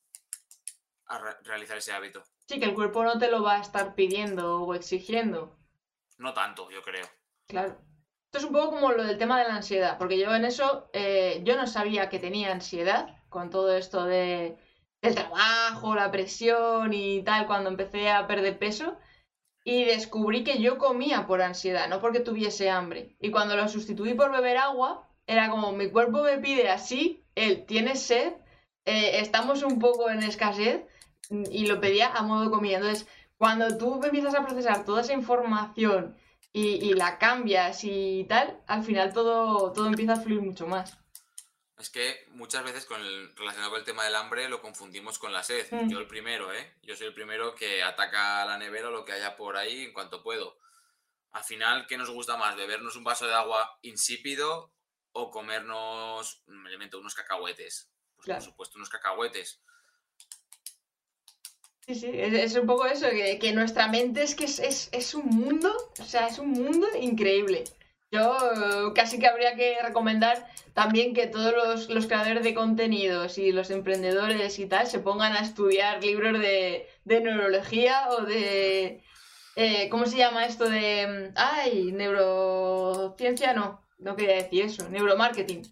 realizar 1.43 1.79
ese 1.79 1.93
hábito. 1.93 2.25
Sí, 2.47 2.59
que 2.59 2.67
el 2.67 2.75
cuerpo 2.75 3.05
no 3.05 3.19
te 3.19 3.31
lo 3.31 3.43
va 3.43 3.57
a 3.57 3.61
estar 3.61 3.95
pidiendo 3.95 4.63
o 4.63 4.75
exigiendo. 4.75 5.59
No 6.19 6.33
tanto, 6.35 6.71
yo 6.71 6.83
creo. 6.83 7.07
Claro. 7.47 7.79
Esto 8.27 8.39
es 8.39 8.45
un 8.45 8.53
poco 8.53 8.71
como 8.71 8.93
lo 8.93 9.05
del 9.05 9.19
tema 9.19 9.39
de 9.39 9.49
la 9.49 9.57
ansiedad, 9.57 9.99
porque 9.99 10.19
yo 10.19 10.35
en 10.35 10.45
eso, 10.45 10.91
eh, 10.93 11.41
yo 11.45 11.57
no 11.57 11.67
sabía 11.67 12.09
que 12.09 12.19
tenía 12.19 12.53
ansiedad 12.53 13.17
con 13.29 13.51
todo 13.51 13.75
esto 13.75 14.05
de, 14.05 14.59
del 15.01 15.15
trabajo, 15.15 15.95
la 15.95 16.11
presión 16.11 16.93
y 16.93 17.23
tal, 17.23 17.47
cuando 17.47 17.71
empecé 17.71 18.11
a 18.11 18.27
perder 18.27 18.59
peso. 18.59 18.99
Y 19.67 19.85
descubrí 19.85 20.45
que 20.45 20.63
yo 20.63 20.79
comía 20.79 21.27
por 21.27 21.43
ansiedad, 21.43 21.89
no 21.89 22.01
porque 22.01 22.21
tuviese 22.21 22.71
hambre. 22.71 23.17
Y 23.21 23.33
cuando 23.33 23.57
lo 23.57 23.67
sustituí 23.67 24.15
por 24.15 24.31
beber 24.31 24.59
agua, 24.59 25.09
era 25.27 25.51
como 25.51 25.73
mi 25.73 25.91
cuerpo 25.91 26.23
me 26.23 26.39
pide 26.39 26.71
así, 26.71 27.25
él 27.35 27.65
tiene 27.67 27.97
sed, 27.97 28.35
eh, 28.85 29.19
estamos 29.19 29.65
un 29.65 29.81
poco 29.81 30.09
en 30.09 30.23
escasez 30.23 30.83
y 31.51 31.67
lo 31.67 31.81
pedía 31.81 32.13
a 32.15 32.23
modo 32.23 32.49
comida. 32.49 32.77
Entonces, 32.77 33.09
cuando 33.39 33.77
tú 33.77 34.01
empiezas 34.05 34.37
a 34.37 34.47
procesar 34.47 34.85
toda 34.85 35.01
esa 35.01 35.15
información 35.15 36.17
y, 36.53 36.95
la 36.95 37.19
cambias 37.19 37.83
y 37.83 38.25
tal, 38.29 38.61
al 38.69 38.85
final 38.85 39.13
todo, 39.13 39.73
todo 39.73 39.89
empieza 39.89 40.13
a 40.13 40.21
fluir 40.21 40.43
mucho 40.43 40.69
más. 40.69 40.97
Es 41.79 41.91
que 41.91 42.25
muchas 42.31 42.65
veces 42.65 42.87
con 42.87 43.01
el, 43.01 43.37
relacionado 43.37 43.73
con 43.73 43.81
el 43.81 43.85
tema 43.85 44.05
del 44.05 44.15
hambre 44.15 44.49
lo 44.49 44.63
confundimos 44.63 45.19
con 45.19 45.33
la 45.33 45.43
sed. 45.43 45.67
Mm. 45.71 45.91
Yo 45.91 45.99
el 45.99 46.07
primero, 46.07 46.53
¿eh? 46.53 46.75
Yo 46.83 46.97
soy 46.97 47.09
el 47.09 47.15
primero 47.15 47.55
que 47.55 47.83
ataca 47.83 48.43
a 48.43 48.47
la 48.47 48.57
nevera 48.57 48.89
o 48.89 48.93
lo 48.93 49.05
que 49.05 49.13
haya 49.13 49.37
por 49.37 49.57
ahí 49.57 49.85
en 49.85 49.93
cuanto 49.93 50.23
puedo. 50.23 50.59
Al 51.33 51.45
final, 51.45 51.87
¿qué 51.87 51.99
nos 51.99 52.09
gusta 52.09 52.39
más? 52.39 52.57
¿Bebernos 52.57 52.97
un 52.97 53.05
vaso 53.05 53.27
de 53.27 53.35
agua 53.35 53.79
insípido 53.83 54.73
o 55.13 55.31
comernos, 55.31 56.43
me 56.47 56.69
elemento, 56.71 56.99
unos 56.99 57.15
cacahuetes? 57.15 57.91
Pues 58.17 58.29
por 58.29 58.43
supuesto, 58.43 58.79
unos 58.79 58.89
cacahuetes. 58.89 59.61
Sí, 61.87 61.95
sí, 61.95 62.11
es, 62.13 62.57
un 62.57 62.67
poco 62.67 62.87
eso, 62.87 63.09
que, 63.11 63.53
nuestra 63.53 63.87
mente 63.87 64.23
es 64.23 64.35
que 64.35 64.45
es, 64.45 65.15
un 65.15 65.27
mundo, 65.27 65.93
o 66.01 66.05
sea, 66.05 66.27
es 66.27 66.39
un 66.39 66.51
mundo 66.51 66.89
increíble. 66.99 67.63
Yo 68.17 68.39
eh, 68.89 68.93
casi 68.95 69.19
que 69.19 69.27
habría 69.27 69.55
que 69.57 69.77
recomendar 69.83 70.47
también 70.73 71.13
que 71.13 71.27
todos 71.27 71.53
los, 71.89 72.07
creadores 72.07 72.43
de 72.45 72.55
contenidos 72.55 73.37
y 73.37 73.53
los 73.53 73.71
emprendedores 73.71 74.59
y 74.59 74.67
tal 74.67 74.87
se 74.87 75.01
pongan 75.01 75.35
a 75.35 75.41
estudiar 75.41 76.03
libros 76.03 76.39
de, 76.41 76.89
neurología 77.05 78.09
o 78.11 78.23
de... 78.23 79.03
Eh, 79.57 79.89
¿Cómo 79.91 80.07
se 80.07 80.17
llama 80.17 80.47
esto 80.47 80.69
de... 80.69 81.33
¡Ay! 81.35 81.93
Neurociencia, 81.93 83.53
no, 83.53 83.83
no 83.99 84.17
quería 84.17 84.37
decir 84.37 84.65
eso, 84.65 84.89
neuromarketing. 84.89 85.63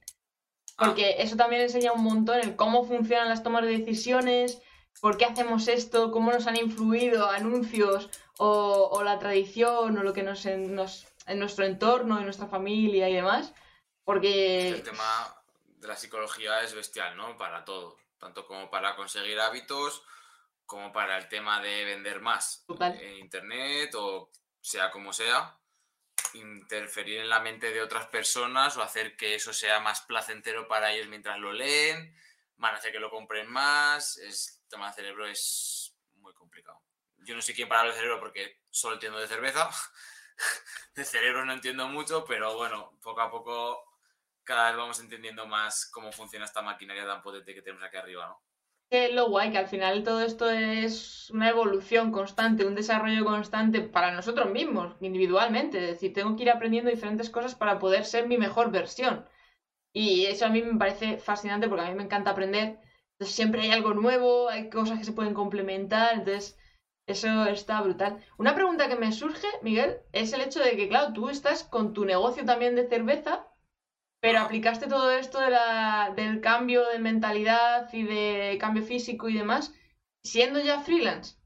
Porque 0.76 1.16
eso 1.18 1.36
también 1.36 1.62
enseña 1.62 1.92
un 1.92 2.04
montón 2.04 2.40
en 2.40 2.54
cómo 2.54 2.84
funcionan 2.84 3.28
las 3.28 3.42
tomas 3.42 3.64
de 3.64 3.78
decisiones, 3.78 4.60
por 5.00 5.16
qué 5.16 5.24
hacemos 5.24 5.68
esto, 5.68 6.10
cómo 6.10 6.30
nos 6.30 6.46
han 6.46 6.56
influido 6.56 7.30
anuncios 7.30 8.10
o, 8.38 9.02
la 9.04 9.18
tradición 9.18 9.96
o 9.96 10.02
lo 10.02 10.12
que 10.12 10.22
nos, 10.22 10.46
en, 11.26 11.38
nuestro 11.38 11.64
entorno, 11.64 12.18
en 12.18 12.24
nuestra 12.24 12.46
familia 12.46 13.08
y 13.08 13.14
demás. 13.14 13.52
Porque... 14.04 14.68
El 14.68 14.82
tema 14.82 15.34
de 15.66 15.88
la 15.88 15.96
psicología 15.96 16.62
es 16.62 16.74
bestial, 16.74 17.16
¿no? 17.16 17.36
Para 17.36 17.64
todo. 17.64 17.96
Tanto 18.18 18.46
como 18.46 18.70
para 18.70 18.96
conseguir 18.96 19.38
hábitos, 19.40 20.02
como 20.66 20.92
para 20.92 21.18
el 21.18 21.28
tema 21.28 21.60
de 21.60 21.84
vender 21.84 22.20
más 22.20 22.64
en 22.80 23.18
Internet 23.18 23.94
o 23.96 24.30
sea 24.60 24.90
como 24.90 25.12
sea. 25.12 25.58
Interferir 26.34 27.20
en 27.20 27.28
la 27.28 27.40
mente 27.40 27.70
de 27.70 27.82
otras 27.82 28.06
personas 28.06 28.76
o 28.76 28.82
hacer 28.82 29.16
que 29.16 29.34
eso 29.34 29.52
sea 29.52 29.80
más 29.80 30.00
placentero 30.02 30.66
para 30.66 30.92
ellos 30.92 31.08
mientras 31.08 31.38
lo 31.38 31.52
leen, 31.52 32.16
van 32.56 32.74
a 32.74 32.78
hacer 32.78 32.92
que 32.92 32.98
lo 32.98 33.10
compren 33.10 33.48
más. 33.50 34.16
Es 34.16 34.62
tema 34.68 34.88
de 34.88 34.94
cerebro 34.94 35.26
es 35.26 35.94
muy 36.16 36.32
complicado. 36.34 36.80
Yo 37.18 37.34
no 37.34 37.42
sé 37.42 37.54
quién 37.54 37.68
para 37.68 37.88
el 37.88 37.94
cerebro 37.94 38.18
porque 38.18 38.62
solo 38.70 38.94
entiendo 38.94 39.18
de 39.18 39.28
cerveza. 39.28 39.70
de 40.94 41.04
cerebro 41.04 41.44
no 41.44 41.52
entiendo 41.52 41.88
mucho, 41.88 42.24
pero 42.24 42.56
bueno, 42.56 42.98
poco 43.02 43.20
a 43.20 43.30
poco 43.30 43.84
cada 44.42 44.68
vez 44.68 44.76
vamos 44.76 45.00
entendiendo 45.00 45.46
más 45.46 45.90
cómo 45.90 46.12
funciona 46.12 46.44
esta 46.44 46.62
maquinaria 46.62 47.06
tan 47.06 47.22
potente 47.22 47.54
que 47.54 47.62
tenemos 47.62 47.82
aquí 47.82 47.96
arriba, 47.96 48.26
¿no? 48.26 48.42
Es 48.90 49.12
lo 49.12 49.28
guay, 49.28 49.50
que 49.50 49.58
al 49.58 49.66
final 49.66 50.04
todo 50.04 50.20
esto 50.20 50.50
es 50.50 51.30
una 51.30 51.48
evolución 51.48 52.12
constante, 52.12 52.66
un 52.66 52.74
desarrollo 52.74 53.24
constante 53.24 53.80
para 53.80 54.12
nosotros 54.12 54.50
mismos, 54.50 54.94
individualmente. 55.00 55.78
Es 55.78 55.90
decir, 55.94 56.12
tengo 56.12 56.36
que 56.36 56.42
ir 56.42 56.50
aprendiendo 56.50 56.90
diferentes 56.90 57.30
cosas 57.30 57.54
para 57.54 57.78
poder 57.78 58.04
ser 58.04 58.28
mi 58.28 58.36
mejor 58.36 58.70
versión. 58.70 59.26
Y 59.92 60.26
eso 60.26 60.44
a 60.46 60.50
mí 60.50 60.62
me 60.62 60.78
parece 60.78 61.16
fascinante 61.18 61.68
porque 61.68 61.84
a 61.84 61.88
mí 61.88 61.94
me 61.94 62.04
encanta 62.04 62.30
aprender 62.30 62.78
entonces 63.14 63.36
siempre 63.36 63.62
hay 63.62 63.70
algo 63.70 63.94
nuevo, 63.94 64.48
hay 64.48 64.68
cosas 64.70 64.98
que 64.98 65.04
se 65.04 65.12
pueden 65.12 65.34
complementar, 65.34 66.14
entonces 66.14 66.58
eso 67.06 67.46
está 67.46 67.80
brutal. 67.82 68.24
Una 68.38 68.54
pregunta 68.54 68.88
que 68.88 68.96
me 68.96 69.12
surge, 69.12 69.46
Miguel, 69.62 69.98
es 70.12 70.32
el 70.32 70.40
hecho 70.40 70.60
de 70.60 70.76
que, 70.76 70.88
claro, 70.88 71.12
tú 71.12 71.28
estás 71.28 71.64
con 71.64 71.92
tu 71.92 72.04
negocio 72.04 72.44
también 72.44 72.74
de 72.74 72.88
cerveza, 72.88 73.46
pero 74.20 74.40
aplicaste 74.40 74.86
todo 74.86 75.10
esto 75.10 75.38
de 75.38 75.50
la, 75.50 76.14
del 76.16 76.40
cambio 76.40 76.88
de 76.88 76.98
mentalidad 76.98 77.92
y 77.92 78.04
de 78.04 78.56
cambio 78.58 78.82
físico 78.82 79.28
y 79.28 79.34
demás, 79.34 79.74
siendo 80.22 80.60
ya 80.60 80.80
freelance. 80.80 81.36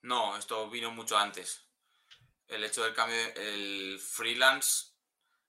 No, 0.00 0.36
esto 0.36 0.70
vino 0.70 0.90
mucho 0.90 1.18
antes. 1.18 1.68
El 2.48 2.64
hecho 2.64 2.82
del 2.82 2.94
cambio, 2.94 3.18
el 3.34 3.98
freelance, 3.98 4.94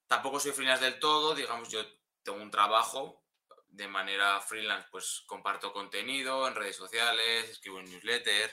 tampoco 0.07 0.39
soy 0.39 0.51
freelance 0.51 0.83
del 0.83 0.99
todo, 0.99 1.33
digamos, 1.33 1.69
yo 1.69 1.79
tengo 2.23 2.41
un 2.41 2.51
trabajo, 2.51 3.23
de 3.69 3.87
manera 3.87 4.41
freelance, 4.41 4.87
pues 4.91 5.23
comparto 5.27 5.71
contenido 5.71 6.47
en 6.47 6.55
redes 6.55 6.75
sociales, 6.75 7.49
escribo 7.49 7.79
en 7.79 7.85
newsletter, 7.85 8.51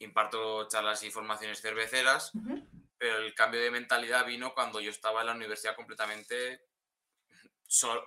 imparto 0.00 0.68
charlas 0.68 1.02
y 1.04 1.10
formaciones 1.10 1.60
cerveceras, 1.60 2.32
pero 2.98 3.18
el 3.18 3.34
cambio 3.34 3.60
de 3.60 3.70
mentalidad 3.70 4.26
vino 4.26 4.52
cuando 4.52 4.80
yo 4.80 4.90
estaba 4.90 5.20
en 5.20 5.28
la 5.28 5.34
universidad 5.34 5.76
completamente 5.76 6.60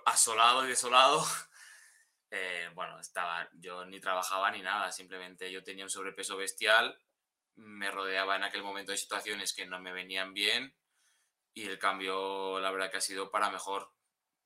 asolado 0.06 0.64
y 0.64 0.68
desolado. 0.68 1.24
Eh, 2.36 2.68
bueno, 2.74 2.98
estaba, 2.98 3.48
yo 3.52 3.84
ni 3.84 4.00
trabajaba 4.00 4.50
ni 4.50 4.60
nada, 4.60 4.90
simplemente 4.90 5.52
yo 5.52 5.62
tenía 5.62 5.84
un 5.84 5.90
sobrepeso 5.90 6.36
bestial, 6.36 7.00
me 7.54 7.92
rodeaba 7.92 8.34
en 8.34 8.42
aquel 8.42 8.64
momento 8.64 8.90
de 8.90 8.98
situaciones 8.98 9.54
que 9.54 9.66
no 9.66 9.78
me 9.78 9.92
venían 9.92 10.34
bien 10.34 10.74
y 11.54 11.68
el 11.68 11.78
cambio, 11.78 12.58
la 12.58 12.72
verdad 12.72 12.90
que 12.90 12.96
ha 12.96 13.00
sido 13.00 13.30
para 13.30 13.50
mejor. 13.50 13.92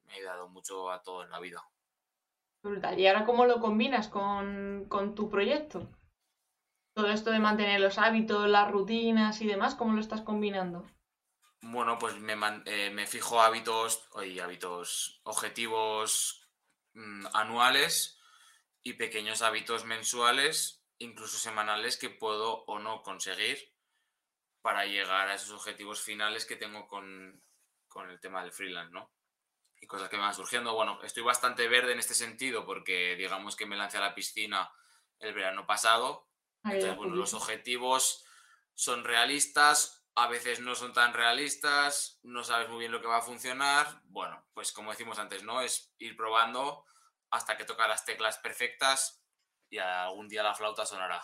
Me 0.04 0.12
ha 0.12 0.16
ayudado 0.16 0.48
mucho 0.48 0.90
a 0.90 1.02
todo 1.02 1.24
en 1.24 1.30
la 1.30 1.40
vida. 1.40 1.62
¿Y 2.96 3.06
ahora 3.06 3.24
cómo 3.24 3.46
lo 3.46 3.60
combinas 3.60 4.08
con, 4.08 5.14
tu 5.14 5.30
proyecto? 5.30 5.88
Todo 6.98 7.12
esto 7.12 7.30
de 7.30 7.38
mantener 7.38 7.78
los 7.78 7.96
hábitos, 7.96 8.48
las 8.48 8.72
rutinas 8.72 9.40
y 9.40 9.46
demás, 9.46 9.76
¿cómo 9.76 9.92
lo 9.92 10.00
estás 10.00 10.22
combinando? 10.22 10.84
Bueno, 11.60 11.96
pues 11.96 12.18
me, 12.18 12.34
eh, 12.64 12.90
me 12.90 13.06
fijo 13.06 13.40
hábitos, 13.40 14.08
hábitos, 14.42 15.20
objetivos 15.22 16.50
mm, 16.94 17.26
anuales 17.34 18.20
y 18.82 18.94
pequeños 18.94 19.42
hábitos 19.42 19.84
mensuales, 19.84 20.84
incluso 20.98 21.38
semanales, 21.38 21.98
que 21.98 22.10
puedo 22.10 22.64
o 22.64 22.80
no 22.80 23.00
conseguir 23.02 23.60
para 24.60 24.84
llegar 24.84 25.28
a 25.28 25.34
esos 25.34 25.52
objetivos 25.52 26.02
finales 26.02 26.46
que 26.46 26.56
tengo 26.56 26.88
con, 26.88 27.40
con 27.86 28.10
el 28.10 28.18
tema 28.18 28.42
del 28.42 28.50
freelance, 28.50 28.92
¿no? 28.92 29.12
Y 29.80 29.86
cosas 29.86 30.08
que 30.08 30.16
me 30.16 30.24
van 30.24 30.34
surgiendo. 30.34 30.74
Bueno, 30.74 31.00
estoy 31.04 31.22
bastante 31.22 31.68
verde 31.68 31.92
en 31.92 32.00
este 32.00 32.14
sentido 32.14 32.66
porque 32.66 33.14
digamos 33.14 33.54
que 33.54 33.66
me 33.66 33.76
lancé 33.76 33.98
a 33.98 34.00
la 34.00 34.16
piscina 34.16 34.68
el 35.20 35.32
verano 35.32 35.64
pasado. 35.64 36.27
Entonces, 36.64 36.96
bueno, 36.96 37.14
los 37.14 37.34
objetivos 37.34 38.24
son 38.74 39.04
realistas, 39.04 40.04
a 40.14 40.26
veces 40.28 40.60
no 40.60 40.74
son 40.74 40.92
tan 40.92 41.14
realistas, 41.14 42.18
no 42.22 42.42
sabes 42.42 42.68
muy 42.68 42.80
bien 42.80 42.92
lo 42.92 43.00
que 43.00 43.06
va 43.06 43.18
a 43.18 43.22
funcionar. 43.22 44.02
Bueno, 44.06 44.44
pues 44.52 44.72
como 44.72 44.90
decimos 44.90 45.18
antes, 45.18 45.44
¿no? 45.44 45.60
Es 45.60 45.94
ir 45.98 46.16
probando 46.16 46.84
hasta 47.30 47.56
que 47.56 47.64
toca 47.64 47.86
las 47.86 48.04
teclas 48.04 48.38
perfectas 48.38 49.22
y 49.70 49.78
algún 49.78 50.28
día 50.28 50.42
la 50.42 50.54
flauta 50.54 50.86
sonará. 50.86 51.22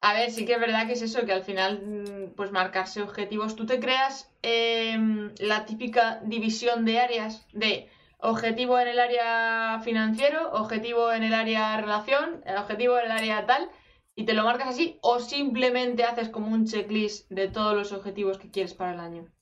A 0.00 0.12
ver, 0.12 0.30
sí 0.30 0.44
que 0.44 0.52
es 0.52 0.60
verdad 0.60 0.86
que 0.86 0.92
es 0.92 1.02
eso, 1.02 1.24
que 1.24 1.32
al 1.32 1.44
final, 1.44 1.80
mm, 1.82 2.34
pues 2.34 2.52
marcarse 2.52 3.00
objetivos. 3.00 3.56
¿Tú 3.56 3.64
te 3.64 3.80
creas 3.80 4.30
em, 4.42 5.34
la 5.38 5.64
típica 5.64 6.20
división 6.22 6.84
de 6.84 7.00
áreas 7.00 7.46
de 7.52 7.90
objetivo 8.24 8.78
en 8.80 8.88
el 8.88 8.98
área 8.98 9.80
financiero, 9.84 10.50
objetivo 10.52 11.12
en 11.12 11.22
el 11.22 11.34
área 11.34 11.76
relación, 11.76 12.42
objetivo 12.58 12.98
en 12.98 13.04
el 13.06 13.12
área 13.12 13.46
tal? 13.46 13.70
y 14.16 14.24
te 14.26 14.32
lo 14.32 14.44
marcas 14.44 14.68
así 14.68 14.98
o 15.02 15.18
simplemente 15.18 16.04
haces 16.04 16.28
como 16.28 16.48
un 16.48 16.66
checklist 16.66 17.28
de 17.30 17.48
todos 17.48 17.74
los 17.74 17.92
objetivos 17.92 18.38
que 18.38 18.50
quieres 18.50 18.74
para 18.74 18.94
el 18.94 19.00
año? 19.00 19.32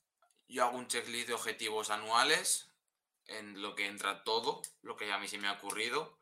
Yo 0.47 0.65
hago 0.65 0.77
un 0.77 0.87
checklist 0.87 1.27
de 1.27 1.33
objetivos 1.33 1.89
anuales 1.89 2.69
en 3.25 3.61
lo 3.61 3.75
que 3.75 3.85
entra 3.85 4.23
todo, 4.23 4.61
lo 4.81 4.95
que 4.95 5.11
a 5.11 5.17
mí 5.17 5.27
se 5.27 5.37
me 5.37 5.47
ha 5.47 5.53
ocurrido. 5.53 6.19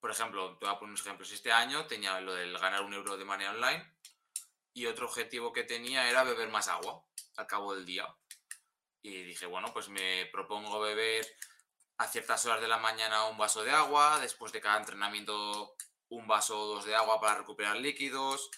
Por 0.00 0.10
ejemplo, 0.10 0.56
te 0.58 0.66
voy 0.66 0.74
a 0.74 0.78
poner 0.78 0.90
unos 0.90 1.00
ejemplos. 1.02 1.32
Este 1.32 1.52
año 1.52 1.86
tenía 1.86 2.20
lo 2.20 2.34
del 2.34 2.58
ganar 2.58 2.82
un 2.82 2.94
euro 2.94 3.16
de 3.16 3.24
manera 3.24 3.52
online 3.52 3.84
y 4.72 4.86
otro 4.86 5.06
objetivo 5.06 5.52
que 5.52 5.62
tenía 5.62 6.08
era 6.08 6.24
beber 6.24 6.48
más 6.48 6.68
agua 6.68 7.04
al 7.36 7.46
cabo 7.46 7.74
del 7.74 7.84
día. 7.84 8.06
Y 9.02 9.22
dije, 9.22 9.46
bueno, 9.46 9.72
pues 9.72 9.88
me 9.88 10.26
propongo 10.32 10.80
beber 10.80 11.26
a 11.98 12.08
ciertas 12.08 12.44
horas 12.46 12.60
de 12.60 12.68
la 12.68 12.78
mañana 12.78 13.26
un 13.26 13.38
vaso 13.38 13.62
de 13.64 13.70
agua, 13.70 14.18
después 14.20 14.52
de 14.52 14.60
cada 14.60 14.78
entrenamiento 14.78 15.74
un 16.08 16.26
vaso 16.26 16.60
o 16.60 16.66
dos 16.66 16.84
de 16.84 16.94
agua 16.94 17.20
para 17.20 17.38
recuperar 17.38 17.76
líquidos. 17.76 18.50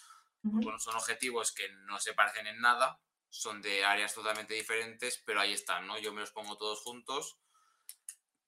Bueno, 0.43 0.79
son 0.79 0.95
objetivos 0.95 1.51
que 1.53 1.69
no 1.87 1.99
se 1.99 2.13
parecen 2.13 2.47
en 2.47 2.59
nada, 2.61 2.99
son 3.29 3.61
de 3.61 3.85
áreas 3.85 4.13
totalmente 4.13 4.53
diferentes, 4.53 5.21
pero 5.25 5.39
ahí 5.41 5.53
están, 5.53 5.87
¿no? 5.87 5.97
Yo 5.99 6.13
me 6.13 6.21
los 6.21 6.31
pongo 6.31 6.57
todos 6.57 6.81
juntos. 6.81 7.39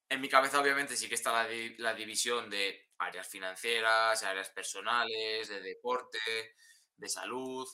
En 0.10 0.22
mi 0.22 0.30
cabeza, 0.30 0.60
obviamente, 0.60 0.98
sí 0.98 1.08
que 1.08 1.16
está 1.16 1.32
la, 1.32 1.50
la 1.78 1.94
división 1.94 2.50
de 2.50 2.90
áreas 2.98 3.28
financieras, 3.28 4.24
áreas 4.24 4.50
personales, 4.50 5.50
de 5.50 5.62
deporte, 5.62 6.56
de 6.98 7.10
salud, 7.10 7.68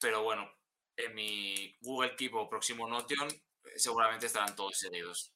pero 0.00 0.22
bueno, 0.22 0.50
en 0.96 1.14
mi 1.14 1.76
Google 1.80 2.16
Keep 2.16 2.34
o 2.34 2.48
próximo 2.48 2.86
Notion 2.88 3.28
eh, 3.30 3.78
seguramente 3.78 4.26
estarán 4.26 4.54
todos 4.54 4.78
seguidos. 4.78 5.34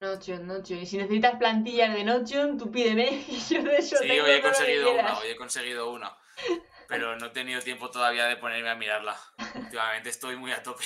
Notion, 0.00 0.46
Notion. 0.46 0.80
Y 0.80 0.86
si 0.86 0.96
necesitas 0.96 1.36
plantillas 1.36 1.94
de 1.94 2.04
Notion, 2.04 2.56
tú 2.56 2.70
pídeme 2.70 3.24
y 3.28 3.38
yo 3.38 3.62
de 3.62 3.76
eso 3.76 3.96
Sí, 3.98 4.10
hoy 4.10 4.30
he 4.30 4.42
conseguido 4.42 4.92
una, 4.92 5.18
hoy 5.18 5.28
he 5.28 5.36
conseguido 5.36 5.90
una. 5.90 6.16
Pero 6.88 7.16
no 7.16 7.26
he 7.26 7.30
tenido 7.30 7.60
tiempo 7.60 7.90
todavía 7.90 8.24
de 8.24 8.36
ponerme 8.36 8.70
a 8.70 8.74
mirarla. 8.74 9.16
Últimamente 9.54 10.08
estoy 10.08 10.36
muy 10.36 10.52
a 10.52 10.62
tope. 10.62 10.84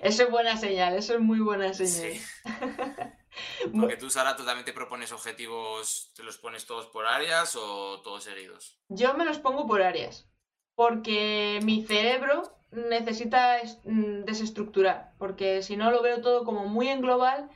Eso 0.00 0.22
es 0.22 0.30
buena 0.30 0.56
señal, 0.56 0.94
eso 0.96 1.14
es 1.14 1.20
muy 1.20 1.40
buena 1.40 1.74
señal. 1.74 2.18
Sí. 3.60 3.70
Porque 3.78 3.96
tú, 3.96 4.10
Sara, 4.10 4.34
tú 4.34 4.44
también 4.44 4.64
te 4.64 4.72
propones 4.72 5.12
objetivos, 5.12 6.12
¿te 6.16 6.24
los 6.24 6.38
pones 6.38 6.66
todos 6.66 6.86
por 6.86 7.06
áreas 7.06 7.54
o 7.54 8.00
todos 8.02 8.24
seguidos? 8.24 8.80
Yo 8.88 9.14
me 9.14 9.24
los 9.24 9.38
pongo 9.38 9.64
por 9.66 9.80
áreas. 9.80 10.28
Porque 10.74 11.60
mi 11.62 11.84
cerebro 11.86 12.42
necesita 12.72 13.60
mm, 13.84 14.24
desestructurar. 14.24 15.12
Porque 15.18 15.62
si 15.62 15.76
no 15.76 15.92
lo 15.92 16.02
veo 16.02 16.20
todo 16.20 16.42
como 16.42 16.66
muy 16.66 16.88
en 16.88 17.00
global 17.00 17.48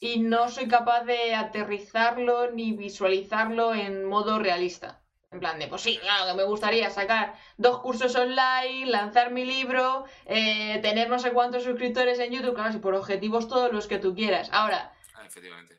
y 0.00 0.18
no 0.18 0.48
soy 0.48 0.68
capaz 0.68 1.04
de 1.04 1.34
aterrizarlo 1.34 2.50
ni 2.50 2.72
visualizarlo 2.72 3.74
en 3.74 4.04
modo 4.04 4.38
realista. 4.38 5.00
En 5.30 5.40
plan 5.40 5.58
de, 5.58 5.66
pues 5.66 5.82
sí, 5.82 5.98
claro, 5.98 6.26
que 6.30 6.34
me 6.34 6.44
gustaría 6.44 6.90
sacar 6.90 7.34
dos 7.56 7.80
cursos 7.80 8.14
online, 8.14 8.86
lanzar 8.86 9.32
mi 9.32 9.44
libro, 9.44 10.04
eh, 10.26 10.78
tener 10.80 11.08
no 11.08 11.18
sé 11.18 11.32
cuántos 11.32 11.64
suscriptores 11.64 12.20
en 12.20 12.30
YouTube, 12.30 12.54
claro, 12.54 12.72
si 12.72 12.78
por 12.78 12.94
objetivos 12.94 13.48
todos 13.48 13.72
los 13.72 13.88
que 13.88 13.98
tú 13.98 14.14
quieras. 14.14 14.48
Ahora, 14.52 14.92
ah, 15.16 15.26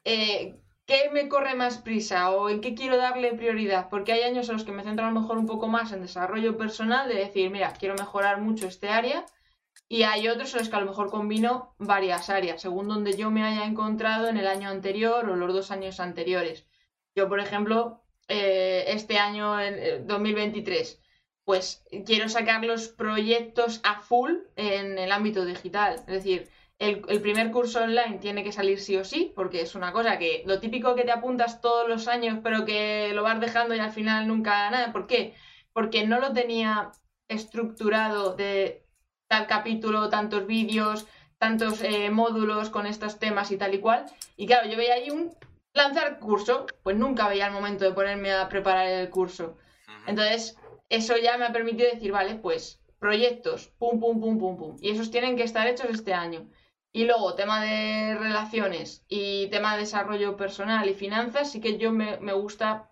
eh, 0.04 0.56
¿qué 0.86 1.10
me 1.14 1.30
corre 1.30 1.56
más 1.56 1.78
prisa 1.78 2.32
o 2.32 2.50
en 2.50 2.60
qué 2.60 2.76
quiero 2.76 2.98
darle 2.98 3.34
prioridad? 3.34 3.88
Porque 3.88 4.12
hay 4.12 4.24
años 4.24 4.50
en 4.50 4.56
los 4.56 4.66
que 4.66 4.74
me 4.74 4.84
centro 4.84 5.06
a 5.06 5.12
lo 5.12 5.22
mejor 5.22 5.38
un 5.38 5.48
poco 5.48 5.70
más 5.70 5.94
en 5.94 6.02
desarrollo 6.02 6.58
personal, 6.58 7.08
de 7.08 7.16
decir, 7.16 7.50
mira, 7.50 7.72
quiero 7.80 7.96
mejorar 7.96 8.42
mucho 8.42 8.68
este 8.68 8.90
área 8.90 9.26
y 9.88 10.04
hay 10.04 10.28
otros 10.28 10.54
en 10.54 10.60
los 10.60 10.70
que 10.70 10.76
a 10.76 10.80
lo 10.80 10.88
mejor 10.88 11.10
combino 11.10 11.76
varias 11.78 12.30
áreas, 12.30 12.62
según 12.62 12.88
donde 12.88 13.16
yo 13.16 13.30
me 13.30 13.44
haya 13.44 13.66
encontrado 13.66 14.28
en 14.28 14.38
el 14.38 14.48
año 14.48 14.70
anterior 14.70 15.30
o 15.30 15.36
los 15.36 15.54
dos 15.54 15.72
años 15.72 16.00
anteriores. 16.00 16.68
Yo, 17.16 17.30
por 17.30 17.40
ejemplo, 17.40 18.04
eh, 18.28 18.86
este 18.88 19.20
año, 19.20 19.60
en 19.60 20.08
2023, 20.08 21.02
pues 21.44 21.86
quiero 22.06 22.28
sacar 22.30 22.66
los 22.66 22.88
proyectos 22.90 23.80
a 23.84 24.02
full 24.02 24.32
en 24.56 24.98
el 24.98 25.12
ámbito 25.12 25.46
digital. 25.46 25.96
Es 25.96 26.06
decir, 26.08 26.50
el, 26.80 27.04
el, 27.08 27.22
primer 27.22 27.52
curso 27.52 27.84
online 27.84 28.18
tiene 28.20 28.44
que 28.44 28.52
salir 28.52 28.80
sí 28.80 28.98
o 28.98 29.06
sí, 29.06 29.32
porque 29.36 29.62
es 29.62 29.76
una 29.76 29.94
cosa 29.94 30.18
que 30.18 30.44
lo 30.46 30.60
típico 30.60 30.96
que 30.96 31.04
te 31.04 31.12
apuntas 31.12 31.62
todos 31.62 31.88
los 31.88 32.08
años, 32.08 32.40
pero 32.44 32.66
que 32.66 33.12
lo 33.14 33.24
vas 33.24 33.40
dejando 33.40 33.76
y 33.76 33.80
al 33.80 33.92
final 33.92 34.28
nunca 34.28 34.70
nada. 34.72 34.92
¿Por 34.92 35.06
qué? 35.08 35.36
Porque 35.74 36.06
no 36.08 36.20
lo 36.20 36.34
tenía 36.34 36.92
estructurado 37.28 38.36
de 38.36 38.85
tal 39.28 39.48
capítulo, 39.48 40.10
tantos 40.10 40.46
vídeos, 40.46 41.08
tantos 41.38 41.82
eh, 41.82 42.10
módulos 42.10 42.70
con 42.70 42.86
estos 42.86 43.20
temas 43.20 43.52
y 43.52 43.58
tal 43.58 43.74
y 43.74 43.80
cual. 43.80 44.06
Y 44.38 44.48
claro, 44.48 44.70
yo 44.70 44.78
veía 44.78 44.96
ahí 44.96 45.10
un 45.10 45.34
lanzar 45.74 46.20
curso, 46.20 46.66
pues 46.84 46.96
nunca 46.96 47.28
veía 47.28 47.48
el 47.48 47.54
momento 47.54 47.86
de 47.86 47.92
ponerme 47.92 48.34
a 48.34 48.48
preparar 48.50 48.88
el 48.88 49.10
curso. 49.10 49.58
Entonces, 50.08 50.58
eso 50.90 51.18
ya 51.18 51.38
me 51.38 51.46
ha 51.46 51.52
permitido 51.52 51.90
decir, 51.92 52.12
vale, 52.12 52.36
pues 52.36 52.82
proyectos, 53.00 53.68
pum, 53.78 54.00
pum, 54.00 54.20
pum, 54.20 54.40
pum, 54.40 54.58
pum. 54.58 54.78
Y 54.82 54.92
esos 54.92 55.12
tienen 55.12 55.36
que 55.36 55.44
estar 55.44 55.68
hechos 55.68 55.90
este 55.90 56.14
año. 56.14 56.48
Y 56.94 57.04
luego, 57.04 57.36
tema 57.36 57.62
de 57.62 58.16
relaciones 58.16 59.04
y 59.10 59.48
tema 59.48 59.74
de 59.74 59.82
desarrollo 59.82 60.38
personal 60.38 60.88
y 60.88 60.94
finanzas, 60.94 61.52
sí 61.52 61.60
que 61.60 61.78
yo 61.78 61.92
me, 61.92 62.16
gusta 62.34 62.90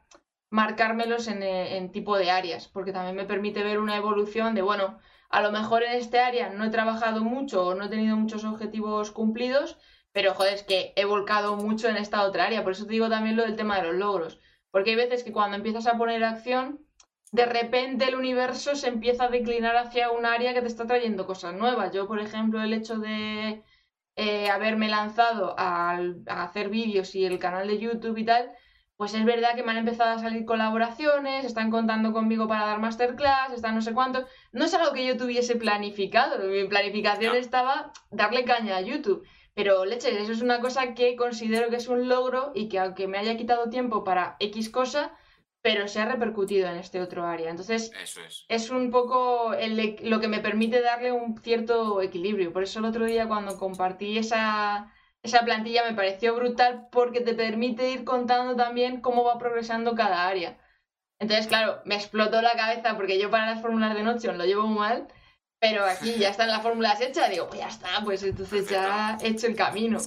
marcármelos 0.49 1.27
en, 1.29 1.41
en 1.41 1.91
tipo 1.91 2.17
de 2.17 2.29
áreas, 2.29 2.67
porque 2.67 2.91
también 2.91 3.15
me 3.15 3.25
permite 3.25 3.63
ver 3.63 3.79
una 3.79 3.95
evolución 3.95 4.55
de, 4.55 4.61
bueno, 4.61 4.99
a 5.33 5.41
lo 5.41 5.51
mejor 5.51 5.81
en 5.81 5.93
este 5.93 6.19
área 6.19 6.49
no 6.51 6.63
he 6.63 6.69
trabajado 6.69 7.23
mucho 7.23 7.65
o 7.65 7.73
no 7.73 7.85
he 7.85 7.89
tenido 7.89 8.15
muchos 8.15 8.45
objetivos 8.45 9.09
cumplidos, 9.09 9.79
pero 10.11 10.35
joder, 10.35 10.53
es 10.53 10.63
que 10.63 10.93
he 10.95 11.05
volcado 11.05 11.55
mucho 11.55 11.89
en 11.89 11.97
esta 11.97 12.21
otra 12.23 12.45
área. 12.45 12.61
Por 12.61 12.73
eso 12.73 12.85
te 12.85 12.93
digo 12.93 13.09
también 13.09 13.35
lo 13.35 13.41
del 13.41 13.55
tema 13.55 13.77
de 13.77 13.87
los 13.87 13.95
logros. 13.95 14.39
Porque 14.69 14.91
hay 14.91 14.95
veces 14.95 15.23
que 15.23 15.31
cuando 15.31 15.57
empiezas 15.57 15.87
a 15.87 15.97
poner 15.97 16.23
acción, 16.23 16.85
de 17.31 17.47
repente 17.47 18.05
el 18.05 18.15
universo 18.15 18.75
se 18.75 18.89
empieza 18.89 19.23
a 19.23 19.29
declinar 19.29 19.75
hacia 19.75 20.11
un 20.11 20.27
área 20.27 20.53
que 20.53 20.61
te 20.61 20.67
está 20.67 20.85
trayendo 20.85 21.25
cosas 21.25 21.55
nuevas. 21.55 21.91
Yo, 21.91 22.07
por 22.07 22.19
ejemplo, 22.19 22.61
el 22.61 22.73
hecho 22.73 22.99
de 22.99 23.63
eh, 24.15 24.49
haberme 24.51 24.87
lanzado 24.87 25.55
a 25.57 25.97
hacer 26.27 26.69
vídeos 26.69 27.15
y 27.15 27.25
el 27.25 27.39
canal 27.39 27.67
de 27.67 27.79
YouTube 27.79 28.17
y 28.19 28.25
tal, 28.25 28.51
pues 28.97 29.13
es 29.13 29.25
verdad 29.25 29.55
que 29.55 29.63
me 29.63 29.71
han 29.71 29.77
empezado 29.77 30.11
a 30.11 30.19
salir 30.19 30.45
colaboraciones, 30.45 31.45
están 31.45 31.71
contando 31.71 32.13
conmigo 32.13 32.47
para 32.47 32.65
dar 32.65 32.79
masterclass, 32.79 33.51
están 33.51 33.75
no 33.75 33.81
sé 33.81 33.93
cuánto. 33.93 34.25
No 34.51 34.65
es 34.65 34.73
algo 34.73 34.93
que 34.93 35.05
yo 35.05 35.17
tuviese 35.17 35.55
planificado, 35.55 36.43
mi 36.47 36.67
planificación 36.67 37.35
estaba 37.35 37.91
darle 38.11 38.45
caña 38.45 38.77
a 38.77 38.81
YouTube. 38.81 39.25
Pero 39.55 39.85
leche, 39.85 40.19
eso 40.19 40.31
es 40.31 40.41
una 40.41 40.59
cosa 40.59 40.93
que 40.95 41.15
considero 41.15 41.69
que 41.69 41.75
es 41.75 41.87
un 41.87 42.07
logro 42.07 42.51
y 42.55 42.69
que 42.69 42.79
aunque 42.79 43.07
me 43.07 43.19
haya 43.19 43.37
quitado 43.37 43.69
tiempo 43.69 44.03
para 44.03 44.35
X 44.39 44.69
cosa, 44.69 45.15
pero 45.61 45.87
se 45.87 46.01
ha 46.01 46.05
repercutido 46.05 46.67
en 46.67 46.77
este 46.77 47.01
otro 47.01 47.25
área. 47.25 47.49
Entonces, 47.49 47.91
es. 48.49 48.69
un 48.69 48.91
poco 48.91 49.53
lo 50.01 50.19
que 50.19 50.27
me 50.27 50.39
permite 50.39 50.81
darle 50.81 51.11
un 51.11 51.37
cierto 51.37 52.01
equilibrio. 52.01 52.51
Por 52.51 52.63
eso 52.63 52.79
el 52.79 52.85
otro 52.85 53.05
día 53.05 53.27
cuando 53.27 53.57
compartí 53.57 54.17
esa, 54.17 54.91
esa 55.23 55.43
plantilla 55.45 55.85
me 55.85 55.95
pareció 55.95 56.35
brutal 56.35 56.87
porque 56.91 57.21
te 57.21 57.33
permite 57.33 57.89
ir 57.89 58.03
contando 58.03 58.55
también 58.55 59.01
cómo 59.01 59.23
va 59.23 59.39
progresando 59.39 59.95
cada 59.95 60.27
área. 60.27 60.59
Entonces, 61.17 61.47
claro, 61.47 61.81
me 61.85 61.95
explotó 61.95 62.41
la 62.41 62.53
cabeza 62.53 62.97
porque 62.97 63.17
yo 63.17 63.31
para 63.31 63.49
las 63.49 63.61
fórmulas 63.61 63.95
de 63.95 64.03
Notion 64.03 64.37
lo 64.37 64.45
llevo 64.45 64.67
mal, 64.67 65.07
pero 65.59 65.85
aquí 65.85 66.15
ya 66.15 66.29
están 66.29 66.49
las 66.49 66.61
fórmulas 66.61 66.99
hechas, 66.99 67.29
digo, 67.29 67.47
pues 67.47 67.61
ya 67.61 67.69
está, 67.69 68.03
pues 68.03 68.21
entonces 68.23 68.67
ya 68.67 69.17
he 69.21 69.29
hecho 69.29 69.47
el 69.47 69.55
camino. 69.55 69.97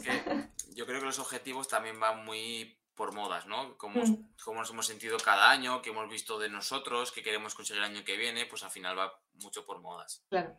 yo 0.74 0.84
creo 0.84 1.00
que 1.00 1.06
los 1.06 1.18
objetivos 1.18 1.66
también 1.66 1.98
van 1.98 2.22
muy 2.26 2.78
por 2.94 3.14
modas, 3.14 3.46
¿no? 3.46 3.78
Como, 3.78 4.02
mm. 4.02 4.34
como 4.44 4.60
nos 4.60 4.70
hemos 4.70 4.86
sentido 4.86 5.16
cada 5.18 5.50
año, 5.50 5.80
que 5.80 5.90
hemos 5.90 6.10
visto 6.10 6.38
de 6.38 6.50
nosotros, 6.50 7.10
que 7.10 7.22
queremos 7.22 7.54
conseguir 7.54 7.82
el 7.82 7.90
año 7.90 8.04
que 8.04 8.18
viene, 8.18 8.44
pues 8.44 8.64
al 8.64 8.70
final 8.70 8.98
va 8.98 9.18
mucho 9.34 9.64
por 9.64 9.80
modas. 9.80 10.24
Claro. 10.28 10.58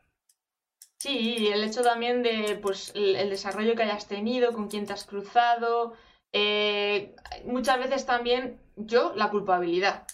Sí, 1.00 1.48
el 1.54 1.64
hecho 1.64 1.84
también 1.84 2.24
de 2.24 2.58
pues 2.62 2.92
el, 2.96 3.30
desarrollo 3.30 3.76
que 3.76 3.84
hayas 3.84 4.08
tenido, 4.08 4.54
con 4.54 4.68
quién 4.68 4.86
te 4.86 4.94
has 4.94 5.06
cruzado. 5.06 5.94
Eh, 6.34 7.16
muchas 7.46 7.78
veces 7.80 8.06
también 8.06 8.60
yo 8.76 9.14
la 9.16 9.30
culpabilidad. 9.30 10.08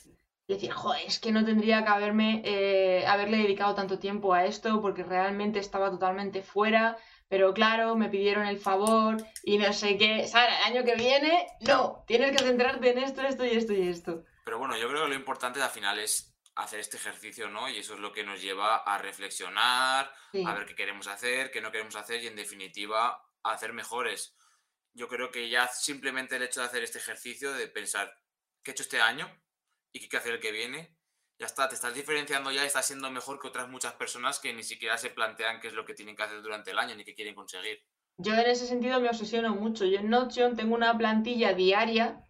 Decir, 0.46 0.72
joder, 0.72 1.06
es 1.08 1.20
que 1.20 1.32
no 1.32 1.46
tendría 1.46 1.84
que 1.84 1.90
haberme 1.90 2.42
eh, 2.44 3.06
haberle 3.08 3.38
dedicado 3.38 3.76
tanto 3.76 3.98
tiempo 3.98 4.34
a 4.34 4.44
esto 4.46 4.82
porque 4.82 5.04
realmente 5.04 5.60
estaba 5.60 5.90
totalmente 5.90 6.42
fuera. 6.42 6.98
Pero 7.30 7.54
claro, 7.54 7.96
me 7.96 8.10
pidieron 8.10 8.46
el 8.46 8.60
favor 8.60 9.18
y 9.44 9.58
no 9.58 9.72
sé 9.72 9.98
qué. 9.98 10.28
Sara, 10.28 10.60
el 10.60 10.76
año 10.76 10.84
que 10.84 10.96
viene, 10.96 11.48
no, 11.62 12.04
tienes 12.06 12.32
que 12.32 12.44
centrarte 12.44 12.92
en 12.92 13.00
esto, 13.00 13.22
esto 13.22 13.46
y 13.46 13.52
esto 13.52 13.74
y 13.74 13.88
esto. 13.88 14.24
Pero 14.44 14.60
bueno, 14.60 14.78
yo 14.78 14.90
creo 14.90 15.04
que 15.04 15.10
lo 15.10 15.16
importante 15.16 15.62
al 15.62 15.70
final 15.70 15.98
es 15.98 16.33
hacer 16.56 16.80
este 16.80 16.98
ejercicio, 16.98 17.50
¿no? 17.50 17.70
Y 17.70 17.78
eso 17.78 17.96
es 17.96 18.00
lo 18.00 18.12
que 18.12 18.24
nos 18.24 18.42
lleva 18.42 18.78
a 18.78 18.98
reflexionar, 18.98 20.14
a 20.46 20.54
ver 20.54 20.66
qué 20.66 20.76
queremos 20.76 21.08
hacer, 21.08 21.52
qué 21.52 21.62
no 21.62 21.72
queremos 21.72 21.96
hacer 21.96 22.24
y 22.24 22.28
en 22.28 22.36
definitiva 22.36 23.22
a 23.44 23.52
hacer 23.52 23.74
mejores. 23.74 24.36
Yo 24.94 25.08
creo 25.08 25.32
que 25.32 25.50
ya 25.50 25.68
simplemente 25.68 26.36
el 26.36 26.44
hecho 26.44 26.60
de 26.60 26.68
hacer 26.68 26.84
este 26.84 27.00
ejercicio, 27.00 27.52
de 27.54 27.68
pensar 27.68 28.14
qué 28.64 28.72
he 28.72 28.74
hecho 28.74 28.84
este 28.84 29.02
año 29.02 29.28
y 29.92 30.00
qué 30.00 30.06
hay 30.06 30.10
que 30.10 30.18
hacer 30.18 30.34
el 30.34 30.40
que 30.40 30.52
viene, 30.52 30.96
ya 31.40 31.48
está, 31.48 31.68
te 31.68 31.76
estás 31.76 31.96
diferenciando 31.96 32.52
ya, 32.52 32.64
estás 32.64 32.86
siendo 32.86 33.10
mejor 33.10 33.40
que 33.40 33.48
otras 33.48 33.68
muchas 33.68 33.94
personas 33.94 34.40
que 34.40 34.54
ni 34.54 34.64
siquiera 34.64 34.98
se 34.98 35.10
plantean 35.10 35.60
qué 35.60 35.68
es 35.68 35.74
lo 35.74 35.86
que 35.86 35.96
tienen 35.96 36.16
que 36.16 36.24
hacer 36.24 36.42
durante 36.42 36.72
el 36.72 36.78
año 36.78 36.96
ni 36.96 37.04
qué 37.04 37.16
quieren 37.16 37.34
conseguir. 37.34 37.84
Yo 38.18 38.34
en 38.34 38.46
ese 38.46 38.68
sentido 38.68 39.00
me 39.00 39.10
obsesiono 39.10 39.56
mucho. 39.56 39.86
Yo 39.86 40.00
en 40.00 40.10
Notion 40.10 40.56
tengo 40.56 40.76
una 40.76 40.96
plantilla 40.96 41.54
diaria 41.54 42.23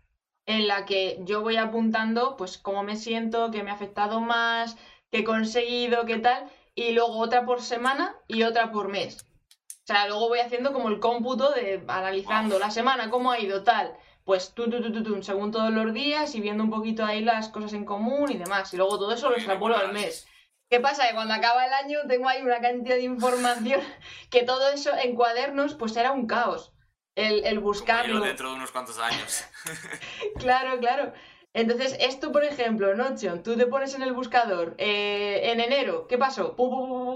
en 0.46 0.68
la 0.68 0.86
que 0.86 1.20
yo 1.22 1.42
voy 1.42 1.58
apuntando 1.58 2.36
pues 2.38 2.58
cómo 2.58 2.84
me 2.84 2.96
siento, 2.96 3.52
qué 3.52 3.64
me 3.64 3.72
ha 3.72 3.76
afectado 3.76 4.20
más, 4.20 4.78
qué 5.12 5.20
he 5.20 5.24
conseguido, 5.24 6.06
qué 6.06 6.18
tal, 6.20 6.50
y 6.76 6.92
luego 6.92 7.18
otra 7.20 7.46
por 7.46 7.62
semana 7.62 8.16
y 8.28 8.44
otra 8.44 8.72
por 8.72 8.90
mes. 8.90 9.26
O 9.70 9.86
sea, 9.86 10.08
luego 10.08 10.30
voy 10.30 10.40
haciendo 10.40 10.72
como 10.72 10.90
el 10.90 11.00
cómputo 11.00 11.52
de 11.52 11.84
analizando 11.88 12.58
la 12.58 12.72
semana, 12.72 13.10
cómo 13.10 13.32
ha 13.32 13.40
ido 13.40 13.64
tal. 13.64 13.96
Pues 14.24 14.54
tú, 14.54 14.70
tú, 14.70 14.82
tú, 14.82 15.04
tú, 15.04 15.22
según 15.22 15.52
todos 15.52 15.72
los 15.72 15.94
días 15.94 16.34
y 16.36 16.40
viendo 16.40 16.64
un 16.64 16.70
poquito 16.70 17.04
ahí 17.04 17.22
las 17.22 17.50
cosas 17.50 17.74
en 17.74 17.84
común 17.84 18.32
y 18.32 18.38
demás. 18.38 18.74
Y 18.74 18.78
luego 18.78 18.98
todo 18.98 19.14
eso 19.14 19.30
lo 19.30 19.36
extrapolo 19.36 19.76
al 19.76 19.92
mes. 19.92 20.26
¿Qué 20.70 20.80
pasa? 20.80 21.08
Que 21.08 21.14
cuando 21.14 21.34
acaba 21.34 21.66
el 21.66 21.74
año 21.74 22.00
tengo 22.08 22.30
ahí 22.30 22.42
una 22.42 22.62
cantidad 22.62 22.96
de 22.96 23.04
información 23.04 23.82
que 24.30 24.44
todo 24.44 24.70
eso 24.70 24.92
en 24.96 25.16
cuadernos 25.16 25.76
pues 25.76 25.96
era 25.98 26.14
un 26.14 26.28
caos 26.28 26.72
el, 27.16 27.46
el 27.46 27.60
buscarlo. 27.60 28.22
dentro 28.22 28.50
de 28.50 28.56
unos 28.56 28.72
cuantos 28.72 29.00
años. 29.00 29.44
claro, 30.40 30.80
claro. 30.80 31.14
Entonces, 31.54 31.96
esto, 32.00 32.32
por 32.32 32.44
ejemplo, 32.44 32.96
Notion, 32.96 33.44
tú 33.44 33.56
te 33.56 33.68
pones 33.68 33.94
en 33.94 34.02
el 34.02 34.14
buscador 34.14 34.74
eh, 34.80 35.52
en 35.52 35.60
enero, 35.60 36.08
¿qué 36.08 36.18
pasó? 36.18 36.56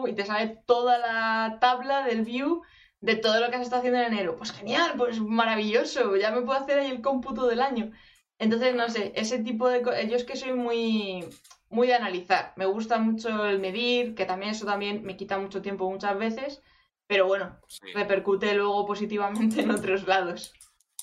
y 0.07 0.13
te 0.13 0.25
sale 0.25 0.59
toda 0.67 0.99
la 0.99 1.57
tabla 1.59 2.03
del 2.03 2.21
view 2.21 2.61
de 3.01 3.15
todo 3.15 3.39
lo 3.39 3.49
que 3.49 3.55
has 3.55 3.63
estado 3.63 3.79
haciendo 3.79 3.99
en 3.99 4.13
enero. 4.13 4.37
Pues 4.37 4.51
genial, 4.51 4.93
pues 4.95 5.19
maravilloso, 5.19 6.15
ya 6.17 6.31
me 6.31 6.41
puedo 6.41 6.59
hacer 6.59 6.79
ahí 6.79 6.91
el 6.91 7.01
cómputo 7.01 7.47
del 7.47 7.61
año. 7.61 7.91
Entonces, 8.37 8.75
no 8.75 8.89
sé, 8.89 9.11
ese 9.15 9.39
tipo 9.39 9.67
de 9.69 9.81
cosas, 9.81 10.07
yo 10.07 10.15
es 10.15 10.23
que 10.23 10.35
soy 10.35 10.53
muy, 10.53 11.25
muy 11.69 11.87
de 11.87 11.95
analizar. 11.95 12.53
Me 12.57 12.65
gusta 12.65 12.99
mucho 12.99 13.45
el 13.45 13.59
medir, 13.59 14.13
que 14.13 14.25
también 14.25 14.51
eso 14.51 14.65
también 14.65 15.03
me 15.03 15.17
quita 15.17 15.39
mucho 15.39 15.63
tiempo 15.63 15.89
muchas 15.89 16.17
veces. 16.17 16.61
Pero 17.07 17.25
bueno, 17.25 17.59
repercute 17.93 18.53
luego 18.53 18.85
positivamente 18.85 19.61
en 19.61 19.71
otros 19.71 20.05
lados. 20.05 20.53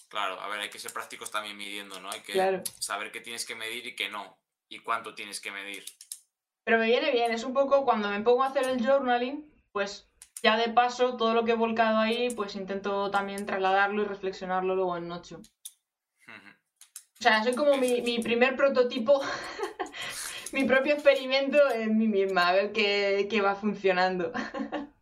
Claro, 0.08 0.38
a 0.40 0.48
ver, 0.48 0.60
hay 0.60 0.70
que 0.70 0.78
ser 0.78 0.92
prácticos 0.92 1.30
también 1.30 1.56
midiendo, 1.56 1.98
¿no? 2.00 2.10
Hay 2.10 2.20
que 2.20 2.62
saber 2.78 3.10
qué 3.10 3.20
tienes 3.20 3.44
que 3.46 3.54
medir 3.54 3.86
y 3.86 3.96
qué 3.96 4.10
no, 4.10 4.38
y 4.68 4.80
cuánto 4.80 5.14
tienes 5.14 5.40
que 5.40 5.50
medir. 5.50 5.84
Pero 6.64 6.78
me 6.78 6.86
viene 6.86 7.10
bien, 7.10 7.32
es 7.32 7.44
un 7.44 7.52
poco 7.52 7.84
cuando 7.84 8.08
me 8.10 8.20
pongo 8.20 8.44
a 8.44 8.48
hacer 8.48 8.68
el 8.68 8.84
journaling, 8.84 9.50
pues 9.72 10.08
ya 10.42 10.56
de 10.56 10.68
paso 10.68 11.16
todo 11.16 11.34
lo 11.34 11.44
que 11.44 11.52
he 11.52 11.56
volcado 11.56 11.98
ahí, 11.98 12.30
pues 12.30 12.54
intento 12.54 13.10
también 13.10 13.46
trasladarlo 13.46 14.02
y 14.02 14.06
reflexionarlo 14.06 14.74
luego 14.74 14.96
en 14.96 15.08
noche. 15.08 15.36
O 15.36 17.22
sea, 17.22 17.42
soy 17.42 17.54
como 17.54 17.76
mi, 17.78 18.02
mi 18.02 18.18
primer 18.18 18.54
prototipo, 18.54 19.20
mi 20.52 20.64
propio 20.64 20.92
experimento 20.92 21.58
en 21.70 21.96
mí 21.96 22.06
misma, 22.06 22.48
a 22.48 22.52
ver 22.52 22.72
qué, 22.72 23.26
qué 23.30 23.40
va 23.40 23.54
funcionando. 23.54 24.30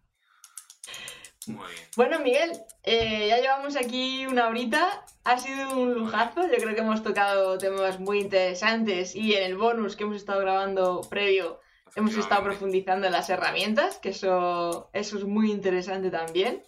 Bueno, 1.97 2.21
Miguel, 2.21 2.53
eh, 2.83 3.29
ya 3.29 3.41
llevamos 3.41 3.77
aquí 3.77 4.27
una 4.27 4.49
horita. 4.49 5.05
Ha 5.25 5.39
sido 5.39 5.79
un 5.79 5.95
lujazo. 5.95 6.43
Yo 6.43 6.57
creo 6.57 6.75
que 6.75 6.81
hemos 6.81 7.03
tocado 7.03 7.59
temas 7.59 8.01
muy 8.01 8.21
interesantes 8.21 9.15
y 9.15 9.35
en 9.35 9.45
el 9.45 9.57
bonus 9.57 9.97
que 9.97 10.05
hemos 10.05 10.17
estado 10.17 10.41
grabando 10.41 11.03
previo 11.09 11.61
hemos 11.97 12.17
estado 12.17 12.45
profundizando 12.45 13.07
en 13.07 13.13
las 13.13 13.29
herramientas, 13.31 13.99
que 13.99 14.11
eso, 14.11 14.91
eso 14.93 15.19
es 15.19 15.25
muy 15.25 15.51
interesante 15.51 16.11
también. 16.11 16.63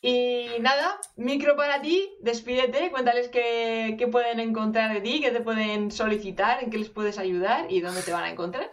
Y 0.00 0.46
nada, 0.60 1.00
micro 1.16 1.56
para 1.56 1.80
ti, 1.80 2.16
despídete, 2.20 2.90
cuéntales 2.90 3.28
qué, 3.28 3.96
qué 3.98 4.06
pueden 4.06 4.38
encontrar 4.38 4.94
de 4.94 5.00
ti, 5.00 5.20
qué 5.20 5.32
te 5.32 5.40
pueden 5.40 5.90
solicitar, 5.90 6.62
en 6.62 6.70
qué 6.70 6.78
les 6.78 6.88
puedes 6.88 7.18
ayudar 7.18 7.70
y 7.70 7.80
dónde 7.80 8.02
te 8.02 8.12
van 8.12 8.24
a 8.24 8.30
encontrar. 8.30 8.72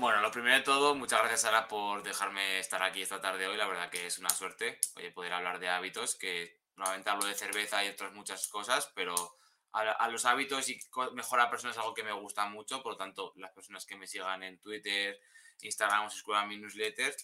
Bueno, 0.00 0.22
lo 0.22 0.30
primero 0.30 0.56
de 0.56 0.62
todo, 0.62 0.94
muchas 0.94 1.18
gracias 1.18 1.42
Sara 1.42 1.68
por 1.68 2.02
dejarme 2.02 2.58
estar 2.58 2.82
aquí 2.82 3.02
esta 3.02 3.20
tarde 3.20 3.46
hoy. 3.46 3.58
La 3.58 3.66
verdad 3.66 3.90
que 3.90 4.06
es 4.06 4.18
una 4.18 4.30
suerte 4.30 4.80
oye, 4.96 5.10
poder 5.10 5.34
hablar 5.34 5.60
de 5.60 5.68
hábitos, 5.68 6.16
que 6.16 6.62
normalmente 6.74 7.10
hablo 7.10 7.26
de 7.26 7.34
cerveza 7.34 7.84
y 7.84 7.88
otras 7.88 8.14
muchas 8.14 8.48
cosas, 8.48 8.90
pero 8.94 9.14
a, 9.72 10.08
los 10.08 10.24
hábitos 10.24 10.70
y 10.70 10.80
mejorar 11.12 11.50
personas 11.50 11.76
es 11.76 11.82
algo 11.82 11.92
que 11.92 12.02
me 12.02 12.14
gusta 12.14 12.46
mucho. 12.46 12.82
Por 12.82 12.92
lo 12.92 12.96
tanto, 12.96 13.34
las 13.36 13.52
personas 13.52 13.84
que 13.84 13.94
me 13.94 14.06
sigan 14.06 14.42
en 14.42 14.58
Twitter, 14.58 15.20
Instagram 15.60 16.06
o 16.06 16.10
se 16.10 16.16
escuchan 16.16 16.48
mi 16.48 16.56
newsletter, 16.56 17.14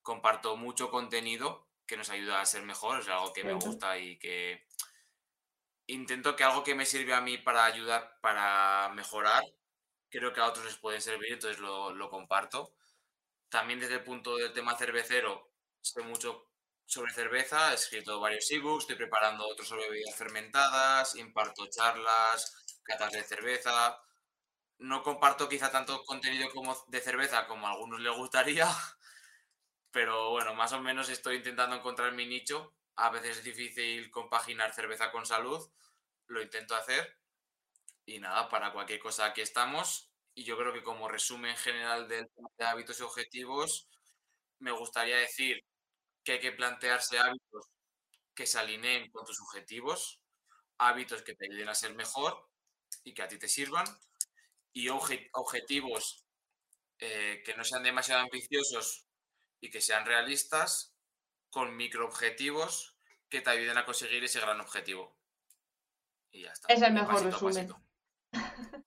comparto 0.00 0.56
mucho 0.56 0.90
contenido 0.90 1.68
que 1.84 1.98
nos 1.98 2.08
ayuda 2.08 2.40
a 2.40 2.46
ser 2.46 2.62
mejor. 2.62 3.00
Es 3.00 3.08
algo 3.08 3.34
que 3.34 3.44
me 3.44 3.52
gusta 3.52 3.98
y 3.98 4.18
que 4.18 4.66
intento 5.86 6.34
que 6.34 6.44
algo 6.44 6.64
que 6.64 6.74
me 6.74 6.86
sirve 6.86 7.12
a 7.12 7.20
mí 7.20 7.36
para 7.36 7.66
ayudar, 7.66 8.18
para 8.22 8.88
mejorar, 8.94 9.42
creo 10.12 10.32
que 10.32 10.40
a 10.40 10.46
otros 10.46 10.66
les 10.66 10.76
puede 10.76 11.00
servir, 11.00 11.32
entonces 11.32 11.58
lo, 11.58 12.10
comparto. 12.10 12.74
También 13.48 13.80
desde 13.80 13.94
el 13.94 14.04
punto 14.04 14.36
del 14.36 14.52
tema 14.52 14.76
cervecero, 14.76 15.52
sé 15.80 16.02
mucho 16.02 16.48
sobre 16.84 17.12
cerveza, 17.12 17.72
he 17.72 17.74
escrito 17.74 18.20
varios 18.20 18.50
ebooks, 18.50 18.84
estoy 18.84 18.96
preparando 18.96 19.46
otros 19.46 19.68
sobre 19.68 19.88
bebidas 19.88 20.14
fermentadas, 20.14 21.16
imparto 21.16 21.66
charlas, 21.68 22.80
catas 22.82 23.12
de 23.12 23.22
cerveza. 23.22 23.98
No 24.78 25.02
comparto 25.02 25.48
quizá 25.48 25.70
tanto 25.70 26.04
contenido 26.04 26.50
como 26.50 26.76
de 26.88 27.00
cerveza 27.00 27.46
como 27.46 27.66
a 27.66 27.70
algunos 27.72 28.00
les 28.00 28.14
gustaría, 28.14 28.68
pero 29.90 30.30
bueno, 30.30 30.54
más 30.54 30.72
o 30.72 30.80
menos 30.80 31.08
estoy 31.08 31.36
intentando 31.36 31.76
encontrar 31.76 32.12
mi 32.12 32.26
nicho. 32.26 32.74
A 32.96 33.10
veces 33.10 33.38
es 33.38 33.44
difícil 33.44 34.10
compaginar 34.10 34.74
cerveza 34.74 35.10
con 35.10 35.24
salud, 35.24 35.66
lo 36.26 36.42
intento 36.42 36.74
hacer 36.74 37.21
y 38.06 38.18
nada, 38.18 38.48
para 38.48 38.72
cualquier 38.72 39.00
cosa 39.00 39.26
aquí 39.26 39.40
estamos. 39.40 40.10
Y 40.34 40.44
yo 40.44 40.56
creo 40.56 40.72
que 40.72 40.82
como 40.82 41.08
resumen 41.08 41.56
general 41.56 42.08
del 42.08 42.28
tema 42.30 42.48
de 42.58 42.64
hábitos 42.64 43.00
y 43.00 43.02
objetivos, 43.02 43.88
me 44.58 44.72
gustaría 44.72 45.16
decir 45.16 45.60
que 46.24 46.32
hay 46.32 46.40
que 46.40 46.52
plantearse 46.52 47.18
hábitos 47.18 47.66
que 48.34 48.46
se 48.46 48.58
alineen 48.58 49.10
con 49.10 49.26
tus 49.26 49.40
objetivos, 49.40 50.20
hábitos 50.78 51.22
que 51.22 51.34
te 51.34 51.46
ayuden 51.46 51.68
a 51.68 51.74
ser 51.74 51.94
mejor 51.94 52.48
y 53.04 53.12
que 53.12 53.22
a 53.22 53.28
ti 53.28 53.38
te 53.38 53.48
sirvan, 53.48 53.84
y 54.72 54.88
objetivos 54.88 56.24
eh, 56.98 57.42
que 57.44 57.54
no 57.54 57.64
sean 57.64 57.82
demasiado 57.82 58.22
ambiciosos 58.22 59.06
y 59.60 59.70
que 59.70 59.80
sean 59.80 60.06
realistas, 60.06 60.92
con 61.50 61.76
microobjetivos 61.76 62.96
que 63.28 63.42
te 63.42 63.50
ayuden 63.50 63.76
a 63.76 63.84
conseguir 63.84 64.24
ese 64.24 64.40
gran 64.40 64.60
objetivo. 64.60 65.18
Y 66.30 66.44
ya 66.44 66.52
está. 66.52 66.72
Es 66.72 66.80
el 66.80 66.94
mejor 66.94 67.22
resumen. 67.22 67.72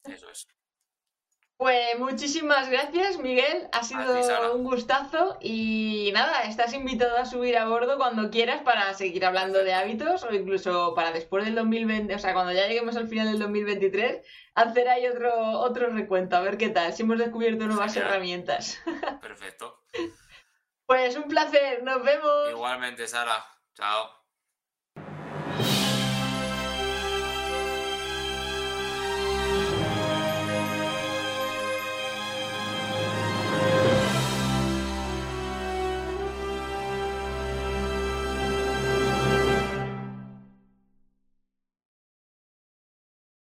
Eso 0.06 0.30
es. 0.30 0.48
Pues 1.58 1.98
muchísimas 2.00 2.70
gracias, 2.70 3.18
Miguel. 3.18 3.70
Ha 3.72 3.82
sido 3.82 4.56
un 4.56 4.66
gustazo 4.66 5.38
y 5.40 6.12
nada, 6.14 6.44
estás 6.44 6.74
invitado 6.74 7.18
a 7.18 7.26
subir 7.26 7.58
a 7.58 7.66
bordo 7.66 7.96
cuando 7.96 8.30
quieras 8.30 8.62
para 8.64 8.94
seguir 8.94 9.26
hablando 9.26 9.64
de 9.64 9.74
hábitos 9.74 10.26
o 10.26 10.34
incluso 10.34 10.94
para 10.96 11.14
después 11.14 11.46
del 11.46 11.56
2020, 11.56 12.14
o 12.14 12.20
sea, 12.20 12.34
cuando 12.34 12.52
ya 12.52 12.68
lleguemos 12.68 12.98
al 12.98 13.08
final 13.08 13.28
del 13.28 13.40
2023, 13.40 14.22
hacer 14.56 14.90
ahí 14.90 15.08
otro, 15.08 15.34
otro 15.60 15.88
recuento, 15.92 16.36
a 16.36 16.42
ver 16.42 16.58
qué 16.58 16.68
tal, 16.70 16.92
si 16.92 17.04
hemos 17.04 17.20
descubierto 17.20 17.68
nuevas 17.68 17.96
herramientas. 17.96 18.78
Perfecto. 19.22 19.82
Pues 20.88 21.16
un 21.16 21.24
placer, 21.24 21.82
nos 21.82 22.04
vemos. 22.04 22.52
Igualmente, 22.52 23.08
Sara. 23.08 23.44
Chao. 23.74 24.25